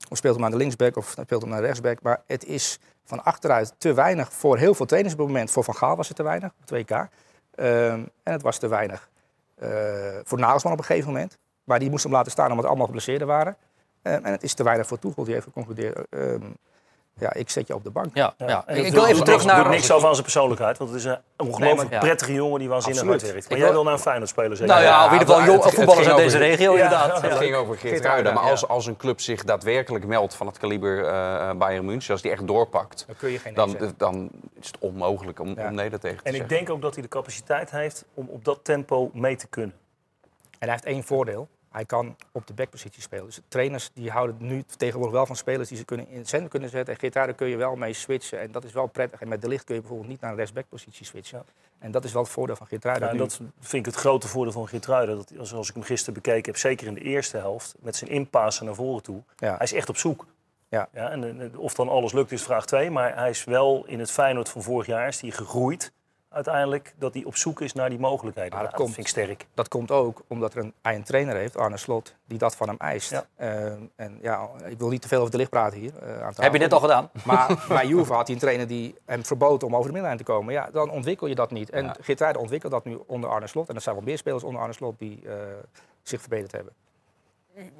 of 0.10 0.18
speelt 0.18 0.36
hem 0.36 0.46
aan 0.46 0.52
de 0.52 0.58
linksback 0.58 0.98
of 0.98 1.16
speelt 1.20 1.42
hem 1.42 1.50
naar 1.50 1.60
de 1.60 1.66
rechtsback. 1.66 2.02
Maar 2.02 2.22
het 2.28 2.46
is 2.46 2.80
van 3.04 3.24
achteruit 3.24 3.74
te 3.78 3.94
weinig 3.94 4.34
voor 4.34 4.58
heel 4.58 4.74
veel 4.74 4.86
trainers 4.86 5.14
op 5.14 5.20
het 5.20 5.28
moment. 5.28 5.52
Voor 5.52 5.64
Van 5.64 5.76
Gaal 5.76 5.96
was 5.96 6.08
het 6.08 6.18
te 6.18 6.24
weinig, 6.24 6.52
op 6.60 6.66
2K. 6.66 6.92
Ehm, 7.56 8.04
en 8.24 8.34
het 8.34 8.42
was 8.42 8.58
te 8.58 8.68
weinig 8.68 9.10
eh, 9.56 9.70
voor 10.24 10.40
Nagelsman 10.40 10.74
op 10.74 10.80
een 10.80 10.86
gegeven 10.86 11.12
moment. 11.12 11.38
Maar 11.64 11.80
die 11.80 11.90
moest 11.90 12.04
hem 12.04 12.12
laten 12.12 12.32
staan 12.32 12.50
omdat 12.50 12.66
allemaal 12.66 12.86
geblesseerden 12.86 13.28
waren. 13.28 13.56
Ehm, 14.02 14.26
en 14.26 14.32
het 14.32 14.44
is 14.44 14.54
te 14.54 14.64
weinig 14.64 14.88
voor 14.88 15.00
Tuchel. 15.00 15.24
Die 15.24 15.34
heeft 15.34 15.46
geconcludeerd, 15.46 15.98
ja, 17.20 17.34
ik 17.34 17.50
zet 17.50 17.68
je 17.68 17.74
op 17.76 17.84
de 17.84 17.90
bank. 17.90 18.08
Ja, 18.14 18.34
Ja, 18.38 18.48
ja. 18.48 18.64
en 18.68 18.78
Ik, 18.78 18.86
ik 18.86 18.94
wil 18.94 19.04
even 19.04 19.16
doet- 19.16 19.26
terug 19.26 19.42
doet 19.42 19.52
naar... 19.52 19.70
niks 19.70 19.92
over 19.92 20.04
aan 20.08 20.12
zijn 20.14 20.24
persoonlijkheid, 20.24 20.78
want 20.78 20.90
het 20.90 21.00
is 21.00 21.06
een 21.06 21.18
ongelooflijk 21.38 21.76
Nee, 21.76 21.84
maar- 21.86 21.94
ja. 21.94 22.00
prettige 22.00 22.34
jongen 22.34 22.60
die 22.60 22.70
waanzinnig 22.70 23.04
hard 23.04 23.22
werkt. 23.22 23.50
Maar 23.50 23.58
Ik 23.58 23.64
jij 23.64 23.72
wil- 23.74 23.84
naar 23.84 23.94
een 23.94 24.00
Feyenoord 24.00 24.30
spelen, 24.30 24.58
zeker? 24.58 24.74
Nou 24.74 24.86
ja, 24.86 25.06
in 25.06 25.12
ieder 25.12 25.28
geval 25.28 25.44
jong, 25.44 25.64
voetballers 25.64 26.08
uit 26.08 26.18
deze 26.18 26.38
regio 26.38 26.76
Ja, 26.76 26.84
inderdaad. 26.84 27.22
Het 27.22 27.34
ging 27.34 27.56
over 27.56 27.78
Geert 27.78 27.94
Geert 27.94 28.06
Ruida. 28.06 28.32
Maar 28.32 28.44
als, 28.44 28.68
als 28.68 28.86
een 28.86 28.98
club 28.98 29.20
zich 29.22 29.44
daadwerkelijk 29.44 30.06
meldt 30.06 30.36
van 30.36 30.48
het 30.48 30.58
kaliber 30.58 31.06
eh 31.06 31.52
Bayern 31.56 31.86
München, 31.86 32.12
als 32.14 32.22
die 32.22 32.32
echt 32.32 32.48
doorpakt, 32.48 33.04
Dan 33.08 33.16
kun 33.16 33.30
je 33.32 33.40
geen 33.40 33.54
dan, 33.54 33.78
dan 33.98 34.30
is 34.60 34.68
het 34.68 34.78
onmogelijk 34.80 35.40
om, 35.40 35.54
Ja. 35.56 35.68
om 35.68 35.74
nee 35.76 35.90
tegen 35.90 36.18
te 36.24 36.30
En 36.30 36.36
ik 36.36 36.50
denk 36.50 36.70
ook 36.70 36.82
dat 36.82 36.94
hij 36.94 37.04
de 37.04 37.10
capaciteit 37.10 37.72
heeft 37.72 38.06
om 38.14 38.28
op 38.30 38.46
dat 38.46 38.60
tempo 38.64 39.10
mee 39.14 39.36
te 39.36 39.48
kunnen. 39.48 39.76
En 40.60 40.70
hij 40.70 40.72
heeft 40.72 40.86
één 40.86 41.04
voordeel. 41.04 41.48
Hij 41.74 41.86
kan 41.86 42.16
op 42.32 42.48
de 42.48 42.54
backpositie 42.54 43.02
spelen. 43.02 43.26
Dus 43.26 43.40
trainers 43.48 43.90
die 43.94 44.12
houden 44.12 44.36
nu 44.40 44.64
tegenwoordig 44.78 45.16
wel 45.16 45.26
van 45.26 45.36
spelers 45.36 45.70
die 45.70 45.78
ze 45.78 45.86
kunnen 45.86 46.10
in 46.10 46.18
het 46.18 46.28
centrum 46.28 46.50
kunnen 46.50 46.70
zetten. 46.70 46.94
En 46.94 47.00
Geert 47.00 47.36
kun 47.36 47.48
je 47.48 47.58
wel 47.58 47.76
mee 47.76 47.94
switchen. 47.94 48.40
En 48.40 48.52
dat 48.52 48.64
is 48.64 48.74
wel 48.74 48.88
prettig. 48.88 49.22
En 49.22 49.28
met 49.28 49.42
de 49.42 49.48
licht 49.48 49.64
kun 49.64 49.76
je 49.76 49.82
bijvoorbeeld 49.82 50.10
niet 50.10 50.22
naar 50.22 50.32
een 50.32 50.38
rechtsbackpositie 50.38 51.06
switchen. 51.06 51.44
Ja. 51.48 51.64
En 51.80 51.92
dat 51.92 52.04
is 52.04 52.14
wel 52.14 52.22
het 52.22 52.32
voordeel 52.32 52.56
van 52.56 52.68
Geert 52.68 52.84
Ja, 52.84 53.00
en 53.00 53.18
dat 53.18 53.40
vind 53.60 53.86
ik 53.86 53.94
het 53.94 54.02
grote 54.02 54.28
voordeel 54.28 54.54
van 54.54 54.68
Geertruiden. 54.68 55.16
Dat 55.16 55.48
zoals 55.48 55.70
ik 55.70 55.74
hem 55.74 55.84
gisteren 55.84 56.14
bekeken 56.14 56.52
heb, 56.52 56.58
zeker 56.58 56.88
in 56.88 56.94
de 56.94 57.02
eerste 57.02 57.38
helft, 57.38 57.76
met 57.80 57.96
zijn 57.96 58.10
inpassen 58.10 58.66
naar 58.66 58.76
voren 58.76 59.04
toe. 59.04 59.22
Ja. 59.38 59.56
Hij 59.58 59.66
is 59.66 59.74
echt 59.74 59.90
op 59.90 59.98
zoek. 59.98 60.26
Ja. 60.70 60.90
en 60.92 61.42
eh, 61.42 61.60
of 61.60 61.74
dan 61.74 61.90
alles 61.90 62.14
lukt 62.14 62.32
is 62.32 62.44
vraag 62.44 62.66
2. 62.66 62.90
Maar 62.92 63.16
hij 63.16 63.30
is 63.30 63.44
wel 63.44 63.84
in 63.86 64.00
het 64.00 64.12
Feyenoord 64.12 64.50
van 64.50 64.64
vorig 64.64 64.86
jaar 64.86 65.08
is 65.08 65.22
gegroeid. 65.26 65.92
Uiteindelijk 66.34 66.94
dat 66.98 67.14
hij 67.14 67.24
op 67.24 67.36
zoek 67.36 67.62
is 67.62 67.74
naar 67.74 67.90
die 67.90 68.00
mogelijkheden. 68.00 68.52
Maar 68.54 68.62
dat 68.62 68.72
Ja, 68.72 68.78
dat 68.78 68.86
komt. 68.86 68.96
vind 68.96 69.08
ik 69.08 69.12
sterk. 69.14 69.46
Dat 69.54 69.68
komt 69.68 69.92
ook 69.92 70.22
omdat 70.28 70.54
er 70.54 70.60
een, 70.64 70.74
hij 70.82 70.96
een 70.96 71.04
trainer 71.04 71.36
heeft, 71.36 71.58
Arne 71.58 71.78
Slot, 71.78 72.16
die 72.28 72.38
dat 72.38 72.56
van 72.56 72.68
hem 72.68 72.78
eist. 72.80 73.10
Ja. 73.10 73.26
Ehm, 73.36 73.82
en 73.96 74.18
ja, 74.22 74.50
ik 74.66 74.78
wil 74.80 74.90
niet 74.90 75.02
te 75.02 75.08
veel 75.08 75.20
over 75.20 75.32
de 75.32 75.38
licht 75.38 75.50
praten 75.50 75.80
hier. 75.80 75.98
eh, 75.98 76.22
aan. 76.22 76.34
Heb 76.36 76.54
je 76.54 76.60
net 76.60 76.74
al 76.74 76.80
gedaan? 76.80 77.10
Maar 77.26 77.64
bij 77.68 77.88
Juve 77.88 78.14
had 78.14 78.26
hij 78.28 78.36
een 78.36 78.42
trainer 78.42 78.68
die 78.68 78.96
hem 79.06 79.26
verbood 79.26 79.64
om 79.64 79.72
over 79.76 79.86
de 79.88 79.92
middenlijn 79.92 80.18
te 80.18 80.24
komen. 80.32 80.54
Ja, 80.54 80.70
dan 80.72 80.90
ontwikkel 80.90 81.28
je 81.28 81.36
dat 81.36 81.52
niet. 81.52 81.70
En 81.70 81.92
Ja. 82.06 82.32
Ontwikkelt 82.38 82.72
dat 82.72 82.86
nu 82.86 83.00
onder 83.08 83.30
Arne 83.30 83.48
Slot. 83.48 83.70
En 83.70 83.76
er 83.76 83.82
zijn 83.82 83.96
wel 83.96 84.04
meer 84.04 84.18
spelers 84.18 84.44
onder 84.44 84.62
Arne 84.62 84.74
Slot 84.74 85.00
die 85.00 85.22
eh, 85.28 85.34
zich 86.04 86.20
verbeterd 86.22 86.52
hebben. 86.52 86.74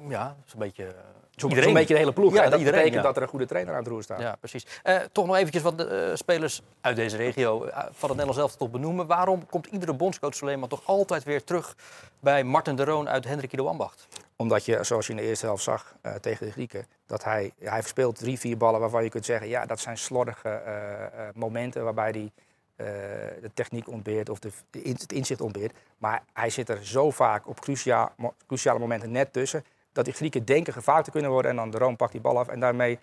Ja, 0.08 0.24
dat 0.26 0.46
is 0.46 0.52
een 0.52 0.58
beetje... 0.58 0.94
Zo'n 1.36 1.50
Iedereen. 1.50 1.74
beetje 1.74 1.94
de 1.94 2.00
hele 2.00 2.12
ploeg. 2.12 2.34
Ja, 2.34 2.42
en 2.42 2.50
dat 2.50 2.58
iedereen, 2.58 2.80
betekent 2.80 3.02
ja. 3.02 3.08
dat 3.08 3.16
er 3.16 3.22
een 3.22 3.28
goede 3.28 3.46
trainer 3.46 3.72
aan 3.72 3.78
het 3.78 3.88
roer 3.88 4.02
staat. 4.02 4.20
Ja, 4.20 4.36
precies. 4.36 4.66
Eh, 4.82 4.96
toch 5.12 5.26
nog 5.26 5.36
eventjes 5.36 5.62
wat 5.62 5.78
de, 5.78 5.84
eh, 5.84 6.16
spelers 6.16 6.62
uit 6.80 6.96
deze 6.96 7.16
regio 7.16 7.64
eh, 7.64 7.78
van 7.78 8.08
het 8.08 8.18
Nederlands 8.18 8.36
zelf 8.36 8.56
toch 8.56 8.70
benoemen. 8.70 9.06
Waarom 9.06 9.46
komt 9.46 9.66
iedere 9.66 9.94
bondscoach 9.94 10.34
Suleiman 10.34 10.68
toch 10.68 10.82
altijd 10.84 11.24
weer 11.24 11.44
terug 11.44 11.76
bij 12.20 12.44
Martin 12.44 12.76
de 12.76 12.84
Roon 12.84 13.08
uit 13.08 13.24
Hendrik 13.24 13.52
Ido 13.52 13.66
Ambacht? 13.66 14.06
Omdat 14.36 14.64
je, 14.64 14.84
zoals 14.84 15.06
je 15.06 15.12
in 15.12 15.18
de 15.18 15.24
eerste 15.24 15.46
helft 15.46 15.62
zag 15.62 15.94
eh, 16.00 16.14
tegen 16.14 16.46
de 16.46 16.52
Grieken, 16.52 16.86
dat 17.06 17.24
hij, 17.24 17.52
hij 17.58 17.80
verspeelt 17.80 18.18
drie, 18.18 18.38
vier 18.38 18.56
ballen 18.56 18.80
waarvan 18.80 19.02
je 19.02 19.08
kunt 19.08 19.24
zeggen, 19.24 19.48
ja, 19.48 19.66
dat 19.66 19.80
zijn 19.80 19.98
slordige 19.98 20.48
eh, 20.48 21.04
eh, 21.04 21.34
momenten 21.34 21.84
waarbij 21.84 22.10
hij 22.10 22.32
eh, 22.76 22.86
de 23.40 23.50
techniek 23.54 23.88
ontbeert 23.88 24.28
of 24.28 24.38
de, 24.38 24.50
het 24.70 25.12
inzicht 25.12 25.40
ontbeert. 25.40 25.72
Maar 25.98 26.22
hij 26.32 26.50
zit 26.50 26.68
er 26.68 26.86
zo 26.86 27.10
vaak 27.10 27.48
op 27.48 27.60
crucia, 27.60 28.12
cruciale 28.46 28.78
momenten 28.78 29.10
net 29.10 29.32
tussen, 29.32 29.64
dat 29.92 30.04
die 30.04 30.14
Grieken 30.14 30.44
denken 30.44 30.72
gevaar 30.72 31.02
te 31.02 31.10
kunnen 31.10 31.30
worden 31.30 31.50
en 31.50 31.56
dan 31.56 31.70
de 31.70 31.78
Roon 31.78 31.96
pakt 31.96 32.12
die 32.12 32.20
bal 32.20 32.38
af. 32.38 32.48
En 32.48 32.60
daarmee 32.60 32.98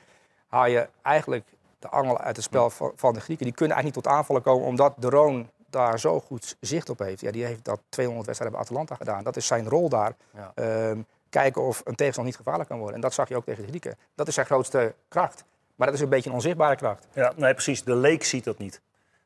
haal 0.47 0.65
je 0.65 0.87
eigenlijk 1.01 1.45
de 1.79 1.89
angel 1.89 2.19
uit 2.19 2.35
het 2.35 2.45
spel 2.45 2.69
van, 2.69 2.91
van 2.95 3.13
de 3.13 3.19
Grieken. 3.19 3.45
Die 3.45 3.55
kunnen 3.55 3.75
eigenlijk 3.75 3.95
niet 3.95 4.13
tot 4.13 4.19
aanvallen 4.19 4.41
komen, 4.41 4.67
omdat 4.67 4.93
de 4.97 5.09
Roon 5.09 5.49
daar 5.71 5.99
zo 5.99 6.19
goed 6.19 6.57
zicht 6.59 6.89
op 6.89 6.99
heeft. 6.99 7.21
Ja, 7.21 7.31
die 7.31 7.45
heeft 7.45 7.65
dat 7.65 7.79
200 7.89 8.25
wedstrijden 8.27 8.57
bij 8.57 8.67
Atalanta 8.67 8.95
gedaan. 8.95 9.23
Dat 9.23 9.35
is 9.35 9.47
zijn 9.47 9.69
rol 9.69 9.89
daar. 9.89 10.15
Ja. 10.33 10.51
Ehm, 10.55 11.01
kijken 11.29 11.61
of 11.61 11.81
een 11.85 11.95
tegenstander 11.95 12.33
niet 12.33 12.35
gevaarlijk 12.35 12.69
kan 12.69 12.77
worden. 12.77 12.95
En 12.95 13.01
dat 13.01 13.13
zag 13.13 13.29
je 13.29 13.35
ook 13.35 13.45
tegen 13.45 13.61
de 13.61 13.67
Grieken. 13.67 13.97
Dat 14.15 14.27
is 14.27 14.33
zijn 14.33 14.45
grootste 14.45 14.93
kracht. 15.07 15.43
Maar 15.75 15.87
dat 15.87 15.95
is 15.95 16.01
een 16.01 16.09
beetje 16.09 16.29
een 16.29 16.35
onzichtbare 16.35 16.75
kracht. 16.75 17.07
Ja, 17.13 17.33
nee, 17.35 17.53
precies. 17.53 17.83
De 17.83 17.95
leek 17.95 18.23
ziet 18.23 18.43
dat 18.43 18.57
niet. 18.57 18.81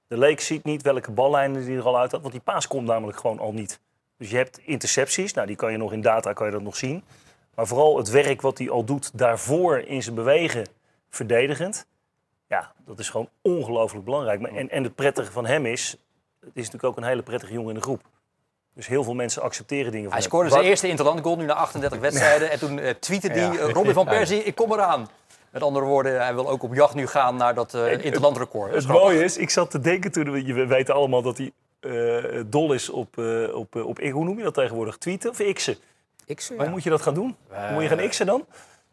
De 0.07 0.17
leek 0.17 0.39
ziet 0.41 0.63
niet 0.63 0.81
welke 0.81 1.11
ballijnen 1.11 1.65
die 1.65 1.77
er 1.77 1.83
al 1.85 1.97
uit 1.97 2.11
had. 2.11 2.21
Want 2.21 2.33
die 2.33 2.41
paas 2.41 2.67
komt 2.67 2.87
namelijk 2.87 3.17
gewoon 3.19 3.39
al 3.39 3.51
niet. 3.51 3.79
Dus 4.17 4.29
je 4.29 4.37
hebt 4.37 4.57
intercepties. 4.57 5.33
Nou, 5.33 5.47
die 5.47 5.55
kan 5.55 5.71
je 5.71 5.77
nog 5.77 5.93
in 5.93 6.01
data 6.01 6.33
kan 6.33 6.45
je 6.45 6.51
dat 6.51 6.61
nog 6.61 6.75
zien. 6.75 7.03
Maar 7.55 7.67
vooral 7.67 7.97
het 7.97 8.09
werk 8.09 8.41
wat 8.41 8.57
hij 8.57 8.69
al 8.69 8.83
doet 8.83 9.17
daarvoor 9.17 9.77
in 9.79 10.03
zijn 10.03 10.15
bewegen 10.15 10.67
verdedigend. 11.09 11.85
Ja, 12.47 12.71
dat 12.85 12.99
is 12.99 13.09
gewoon 13.09 13.29
ongelooflijk 13.41 14.05
belangrijk. 14.05 14.41
En, 14.41 14.69
en 14.69 14.83
het 14.83 14.95
prettige 14.95 15.31
van 15.31 15.45
hem 15.45 15.65
is... 15.65 15.91
Het 16.39 16.49
is 16.53 16.63
natuurlijk 16.65 16.83
ook 16.83 16.97
een 16.97 17.09
hele 17.09 17.23
prettige 17.23 17.53
jongen 17.53 17.69
in 17.69 17.75
de 17.75 17.81
groep. 17.81 18.01
Dus 18.73 18.87
heel 18.87 19.03
veel 19.03 19.13
mensen 19.13 19.41
accepteren 19.41 19.91
dingen 19.91 20.05
van 20.05 20.13
Hij 20.13 20.21
scoorde 20.21 20.49
Wat- 20.49 20.57
zijn 20.57 20.69
eerste 20.69 20.87
interland 20.87 21.21
goal 21.21 21.35
nu 21.35 21.45
na 21.45 21.53
38 21.53 21.99
wedstrijden. 21.99 22.49
En 22.51 22.59
toen 22.59 22.79
eh 22.79 22.93
tweette 22.99 23.27
hij, 23.27 23.49
eh, 23.59 23.69
Robin 23.69 23.93
van 23.93 24.05
Persie, 24.15 24.43
ik 24.43 24.55
kom 24.55 24.71
eraan. 24.73 25.07
Met 25.55 25.63
andere 25.63 25.85
woorden, 25.85 26.21
hij 26.21 26.33
wil 26.33 26.49
ook 26.49 26.63
op 26.63 26.73
jacht 26.73 26.93
nu 26.93 27.07
gaan 27.07 27.35
naar 27.35 27.53
dat 27.53 27.73
eh 27.73 28.03
interland 28.03 28.37
record. 28.37 28.71
Dat 28.71 28.81
is 28.81 28.87
Het 28.87 28.93
mooie 28.93 29.23
is, 29.23 29.37
ik 29.37 29.49
zat 29.49 29.71
te 29.71 29.79
denken 29.79 30.11
toen, 30.11 30.31
we 30.31 30.53
we 30.53 30.65
weten 30.65 30.93
allemaal 30.95 31.21
dat 31.21 31.37
hij 31.37 31.51
eh, 31.79 32.41
dol 32.45 32.73
is 32.73 32.89
op, 32.89 33.17
eh, 33.17 33.55
op, 33.55 33.75
op, 33.75 33.99
hoe 33.99 34.23
noem 34.23 34.37
je 34.37 34.43
dat 34.43 34.53
tegenwoordig? 34.53 34.97
Tweeten 34.97 35.29
of 35.29 35.37
x'en? 35.53 35.77
X'en, 36.35 36.55
Hoe 36.55 36.65
ja. 36.65 36.71
moet 36.71 36.83
je 36.83 36.89
dat 36.89 37.01
gaan 37.01 37.13
doen? 37.13 37.35
moet 37.73 37.81
je 37.81 37.87
gaan 37.87 38.09
x'en 38.09 38.25
dan? 38.25 38.45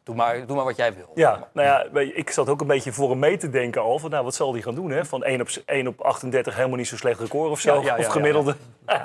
Doe 0.05 0.15
maar, 0.15 0.47
doe 0.47 0.57
maar 0.57 0.65
wat 0.65 0.77
jij 0.77 0.95
wil. 0.95 1.11
Ja, 1.15 1.49
nou 1.53 1.69
ja, 1.69 2.01
ik 2.15 2.31
zat 2.31 2.49
ook 2.49 2.61
een 2.61 2.67
beetje 2.67 2.93
voor 2.93 3.11
hem 3.11 3.19
mee 3.19 3.37
te 3.37 3.51
denken 3.51 3.83
al. 3.83 3.99
Van, 3.99 4.11
nou, 4.11 4.25
wat 4.25 4.35
zal 4.35 4.53
hij 4.53 4.63
gaan 4.63 4.75
doen? 4.75 4.91
Hè? 4.91 5.05
Van 5.05 5.25
1 5.25 5.41
op, 5.41 5.49
1 5.67 5.87
op 5.87 6.01
38 6.01 6.57
helemaal 6.57 6.77
niet 6.77 6.89
zo 6.89 6.97
slecht 6.97 7.21
record 7.21 7.51
of 7.51 7.61
zo. 7.61 7.75
Ja, 7.75 7.81
ja, 7.81 7.97
ja, 7.97 8.07
of 8.07 8.13
gemiddelde. 8.13 8.57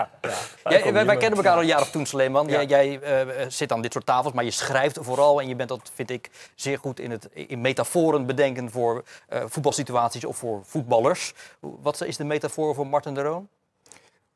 Wij, 0.64 1.06
wij 1.06 1.18
kennen 1.18 1.38
elkaar 1.38 1.54
al 1.54 1.62
een 1.62 1.68
jaar 1.68 1.82
of 1.82 1.92
toen, 1.92 2.06
Sleeman. 2.06 2.48
Jij, 2.48 2.66
jij 2.66 3.00
eh, 3.00 3.46
zit 3.48 3.72
aan 3.72 3.82
dit 3.82 3.94
soort 3.94 4.06
tafels, 4.06 4.34
maar 4.34 4.44
je 4.44 4.52
schrijft 4.52 4.98
vooral. 5.02 5.42
En 5.42 5.48
je 5.48 5.56
bent, 5.56 5.70
dat 5.70 5.92
vind 5.94 6.10
ik, 6.10 6.30
zeer 6.56 6.78
goed 6.78 7.00
in, 7.00 7.12
het, 7.12 7.30
in 7.34 7.62
metaforen 7.62 8.26
bedenken 8.26 8.72
voor 8.72 9.04
eh, 9.28 9.44
voetbalsituaties 9.46 10.26
of 10.26 10.38
voor 10.38 10.62
voetballers. 10.64 11.34
Wat 11.60 12.02
is 12.02 12.18
de 12.18 12.24
metafoor 12.24 12.76
voor 12.76 12.88
Martin 12.88 13.14
de 13.14 13.22
Roon? 13.22 13.50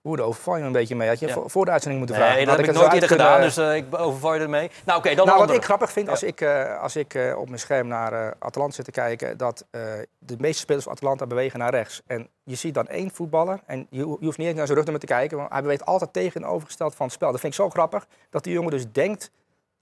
Oeh, 0.04 0.18
daar 0.18 0.26
overval 0.28 0.58
je 0.58 0.64
een 0.64 0.72
beetje 0.72 0.96
mee. 0.96 1.08
Had 1.08 1.20
je 1.20 1.28
Ja. 1.28 1.38
voor, 1.46 1.66
de 1.66 1.72
uitzending 1.72 2.00
moeten 2.06 2.20
vragen. 2.20 2.36
Nee, 2.38 2.46
dat 2.46 2.58
heb 2.58 2.66
ik 2.66 2.74
nooit 2.74 2.94
eerder 2.94 3.10
gedaan, 3.10 3.28
kunnen- 3.40 3.48
dus 3.48 3.58
eh, 3.58 3.76
ik 3.76 3.86
overval 4.00 4.34
je 4.34 4.40
ermee. 4.40 4.72
Nou, 4.86 5.00
oké, 5.00 5.16
dan 5.16 5.26
nou, 5.26 5.40
wat 5.40 5.52
ik 5.52 5.64
grappig 5.64 5.92
vind 5.92 6.10
als 6.10 6.24
ik, 6.24 6.42
eh, 6.42 6.80
als 6.82 6.96
ik 6.96 7.14
eh, 7.14 7.38
op 7.38 7.48
mijn 7.48 7.60
scherm 7.60 7.88
naar 7.88 8.34
Atalanta 8.40 8.74
zit 8.76 8.86
te 8.86 8.92
kijken, 8.92 9.38
dat 9.38 9.66
de 10.20 10.36
meeste 10.38 10.60
spelers 10.62 10.84
van 10.84 10.94
Atalanta 10.94 11.28
bewegen 11.28 11.60
naar 11.60 11.70
rechts. 11.72 12.02
En 12.08 12.28
je 12.44 12.56
ziet 12.56 12.74
dan 12.74 12.88
één 12.88 13.12
voetballer 13.12 13.60
en 13.66 13.88
je, 13.90 13.98
je 13.98 14.26
hoeft 14.26 14.38
niet 14.38 14.48
eens 14.48 14.56
naar 14.58 14.66
zijn 14.66 14.78
rugnummer 14.78 15.00
te 15.08 15.14
kijken, 15.14 15.38
want 15.38 15.52
hij 15.52 15.62
beweegt 15.62 15.86
altijd 15.86 16.14
tegenovergesteld 16.14 16.96
van 16.96 17.06
het 17.06 17.16
spel. 17.16 17.32
Dat 17.32 17.40
vind 17.40 17.54
ik 17.54 17.60
zo 17.60 17.70
grappig, 17.70 18.08
dat 18.30 18.44
die 18.44 18.54
jongen 18.54 18.72
dus 18.72 18.92
denkt 18.92 19.32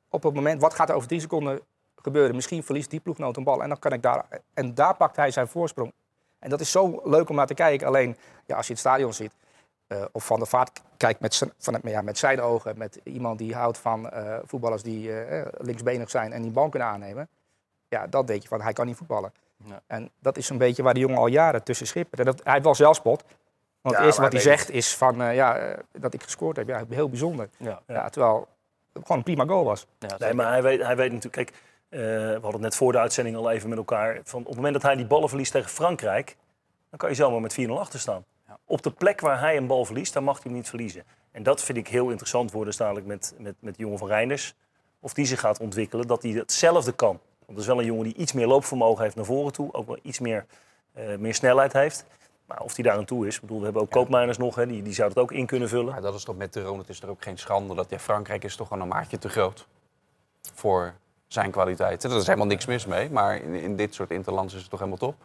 op 0.10 0.24
het 0.24 0.34
moment, 0.34 0.62
wat 0.62 0.74
gaat 0.74 0.90
er 0.90 0.96
over 0.96 1.08
drie 1.08 1.20
seconden 1.22 1.60
gebeuren? 1.96 2.36
Misschien 2.36 2.64
verliest 2.64 2.90
die 2.90 3.00
ploeggenoot 3.00 3.38
een 3.38 3.44
bal 3.44 3.62
en 3.64 3.70
dan 3.70 3.80
kan 3.80 3.94
ik 3.94 4.02
daar... 4.02 4.26
En 4.54 4.74
daar 4.74 4.96
pakt 4.96 5.16
hij 5.16 5.32
zijn 5.32 5.48
voorsprong. 5.48 5.92
En 6.40 6.50
dat 6.50 6.60
is 6.60 6.72
zo 6.72 7.02
leuk 7.04 7.30
om 7.30 7.36
naar 7.36 7.48
te 7.48 7.54
kijken. 7.54 7.88
Alleen, 7.88 8.18
ja, 8.46 8.56
als 8.56 8.66
je 8.66 8.72
het 8.72 8.82
stadion 8.82 9.14
ziet, 9.14 9.32
eh, 9.90 10.06
of 10.12 10.26
Van 10.26 10.40
der 10.40 10.48
Vaart 10.48 10.82
kijkt 10.98 11.20
met 11.20 11.34
zijn, 11.34 11.52
van, 11.58 11.80
ja, 11.84 12.02
met 12.02 12.18
zijn 12.18 12.42
ogen, 12.42 12.78
met 12.78 13.00
iemand 13.04 13.38
die 13.38 13.56
houdt 13.56 13.78
van 13.78 14.10
eh, 14.10 14.38
voetballers 14.44 14.84
die 14.84 15.22
eh, 15.24 15.46
linksbenig 15.58 16.10
zijn 16.10 16.34
en 16.34 16.42
die 16.42 16.52
bal 16.52 16.70
kunnen 16.70 16.88
aannemen. 16.88 17.28
Ja, 17.88 18.08
dat 18.08 18.28
weet 18.28 18.42
je 18.42 18.48
van, 18.48 18.62
hij 18.62 18.74
kan 18.74 18.86
niet 18.86 18.98
voetballen. 18.98 19.34
Ja. 19.66 19.82
En 19.88 20.10
dat 20.20 20.38
is 20.38 20.50
een 20.50 20.58
beetje 20.58 20.84
waar 20.84 20.94
die 20.94 21.04
jongen 21.04 21.20
al 21.20 21.28
jaren 21.28 21.64
tussen 21.64 21.88
schippert. 21.88 22.20
En 22.20 22.26
dat, 22.26 22.42
hij 22.44 22.54
heeft 22.54 22.66
wel 22.66 22.76
zelfspot. 22.76 23.24
Want 23.82 23.96
Ja, 23.96 24.02
het 24.02 24.06
eerste 24.06 24.22
wat 24.22 24.32
hij 24.32 24.42
zegt 24.42 24.70
is 24.70 24.96
van, 24.96 25.22
eh, 25.22 25.36
ja, 25.36 25.76
dat 25.92 26.14
ik 26.14 26.24
gescoord 26.24 26.56
heb. 26.56 26.68
Ja, 26.68 26.84
heel 26.90 27.10
bijzonder. 27.10 27.50
Ja, 27.58 27.82
Ja, 27.88 28.10
terwijl 28.10 28.48
het 28.94 29.02
gewoon 29.02 29.18
een 29.18 29.24
prima 29.24 29.46
goal 29.46 29.64
was. 29.64 29.88
ja, 30.00 30.16
Nee, 30.18 30.34
maar 30.34 30.52
hij 30.52 30.62
weet, 30.62 30.82
hij 30.82 30.96
weet 30.96 31.12
natuurlijk... 31.12 31.34
Kijk, 31.34 31.64
eh, 31.90 32.00
we 32.00 32.32
hadden 32.32 32.52
het 32.52 32.62
net 32.62 32.76
voor 32.76 32.92
de 32.92 33.00
uitzending 33.00 33.36
al 33.36 33.52
even 33.52 33.70
met 33.70 33.78
elkaar. 33.78 34.20
Van 34.24 34.40
op 34.40 34.46
het 34.46 34.56
moment 34.56 34.74
dat 34.74 34.84
hij 34.84 34.96
die 34.96 35.06
ballen 35.06 35.30
verliest 35.30 35.52
tegen 35.52 35.70
Frankrijk... 35.70 36.38
dan 36.90 37.00
kan 37.00 37.10
je 37.10 37.16
zomaar 37.16 37.42
met 37.42 37.58
4-0 37.68 37.72
achter 37.72 38.00
staan. 38.00 38.26
Ja. 38.70 38.76
Op 38.76 38.82
de 38.82 38.92
plek 38.92 39.20
waar 39.22 39.40
hij 39.40 39.58
een 39.58 39.68
bal 39.68 39.86
verliest, 39.86 40.14
daar 40.14 40.24
mag 40.24 40.36
hij 40.36 40.44
hem 40.46 40.54
niet 40.54 40.70
verliezen. 40.70 41.04
En 41.32 41.44
dat 41.44 41.64
vind 41.64 41.78
ik 41.78 41.88
heel 41.88 42.10
interessant 42.10 42.52
worden, 42.52 42.78
dadelijk 42.78 43.06
met, 43.06 43.36
met, 43.38 43.56
met 43.60 43.76
de 43.76 43.82
jongen 43.84 43.98
van 43.98 44.08
Reinders. 44.08 44.56
Of 45.00 45.14
die 45.14 45.26
zich 45.26 45.40
gaat 45.40 45.60
ontwikkelen, 45.60 46.08
dat 46.08 46.24
hij 46.24 46.32
hetzelfde 46.32 46.92
kan. 46.92 47.20
Want 47.40 47.48
dat 47.48 47.58
is 47.60 47.66
wel 47.66 47.80
een 47.80 47.86
jongen 47.86 48.04
die 48.04 48.16
iets 48.16 48.34
meer 48.34 48.48
loopvermogen 48.48 49.04
heeft 49.04 49.16
naar 49.16 49.26
voren 49.26 49.52
toe. 49.54 49.74
Ook 49.74 49.88
wel 49.88 50.00
iets 50.02 50.20
meer, 50.20 50.46
eh, 50.94 51.18
meer 51.18 51.34
snelheid 51.34 51.74
heeft. 51.74 52.06
Maar 52.46 52.62
of 52.62 52.76
hij 52.76 52.84
daar 52.84 52.98
aan 52.98 53.06
toe 53.06 53.28
is. 53.28 53.36
Ik 53.36 53.42
bedoel, 53.42 53.58
we 53.58 53.64
hebben 53.64 53.82
ook 53.82 53.90
koopmijners 53.90 54.38
nog, 54.38 54.56
hè, 54.56 54.68
die, 54.68 54.82
die 54.82 54.94
zou 54.94 55.10
het 55.10 55.18
ook 55.18 55.32
in 55.32 55.46
kunnen 55.46 55.70
vullen. 55.70 55.92
Maar 55.92 56.02
dat 56.02 56.14
is 56.14 56.24
toch 56.24 56.38
met 56.38 56.54
de 56.54 56.74
het 56.78 56.90
is 56.90 57.02
er 57.02 57.10
ook 57.10 57.24
geen 57.24 57.38
schande. 57.38 57.76
Dat, 57.76 57.90
ja, 57.90 58.00
Frankrijk 58.00 58.44
is 58.44 58.56
toch 58.56 58.72
een 58.72 58.88
maatje 58.88 59.18
te 59.18 59.30
groot 59.30 59.68
voor 60.54 60.94
zijn 61.28 61.52
kwaliteiten. 61.52 62.12
Er 62.12 62.18
is 62.18 62.26
helemaal 62.26 62.48
niks 62.48 62.66
mis 62.66 62.86
mee. 62.86 63.10
Maar 63.10 63.36
in, 63.36 63.54
in 63.54 63.76
dit 63.76 63.94
soort 63.94 64.12
interlands 64.12 64.54
is 64.54 64.62
het 64.62 64.70
toch 64.70 64.80
helemaal 64.80 65.00
top. 65.00 65.16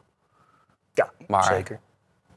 Ja, 0.93 1.13
Maar- 1.27 1.45
zeker. 1.45 1.81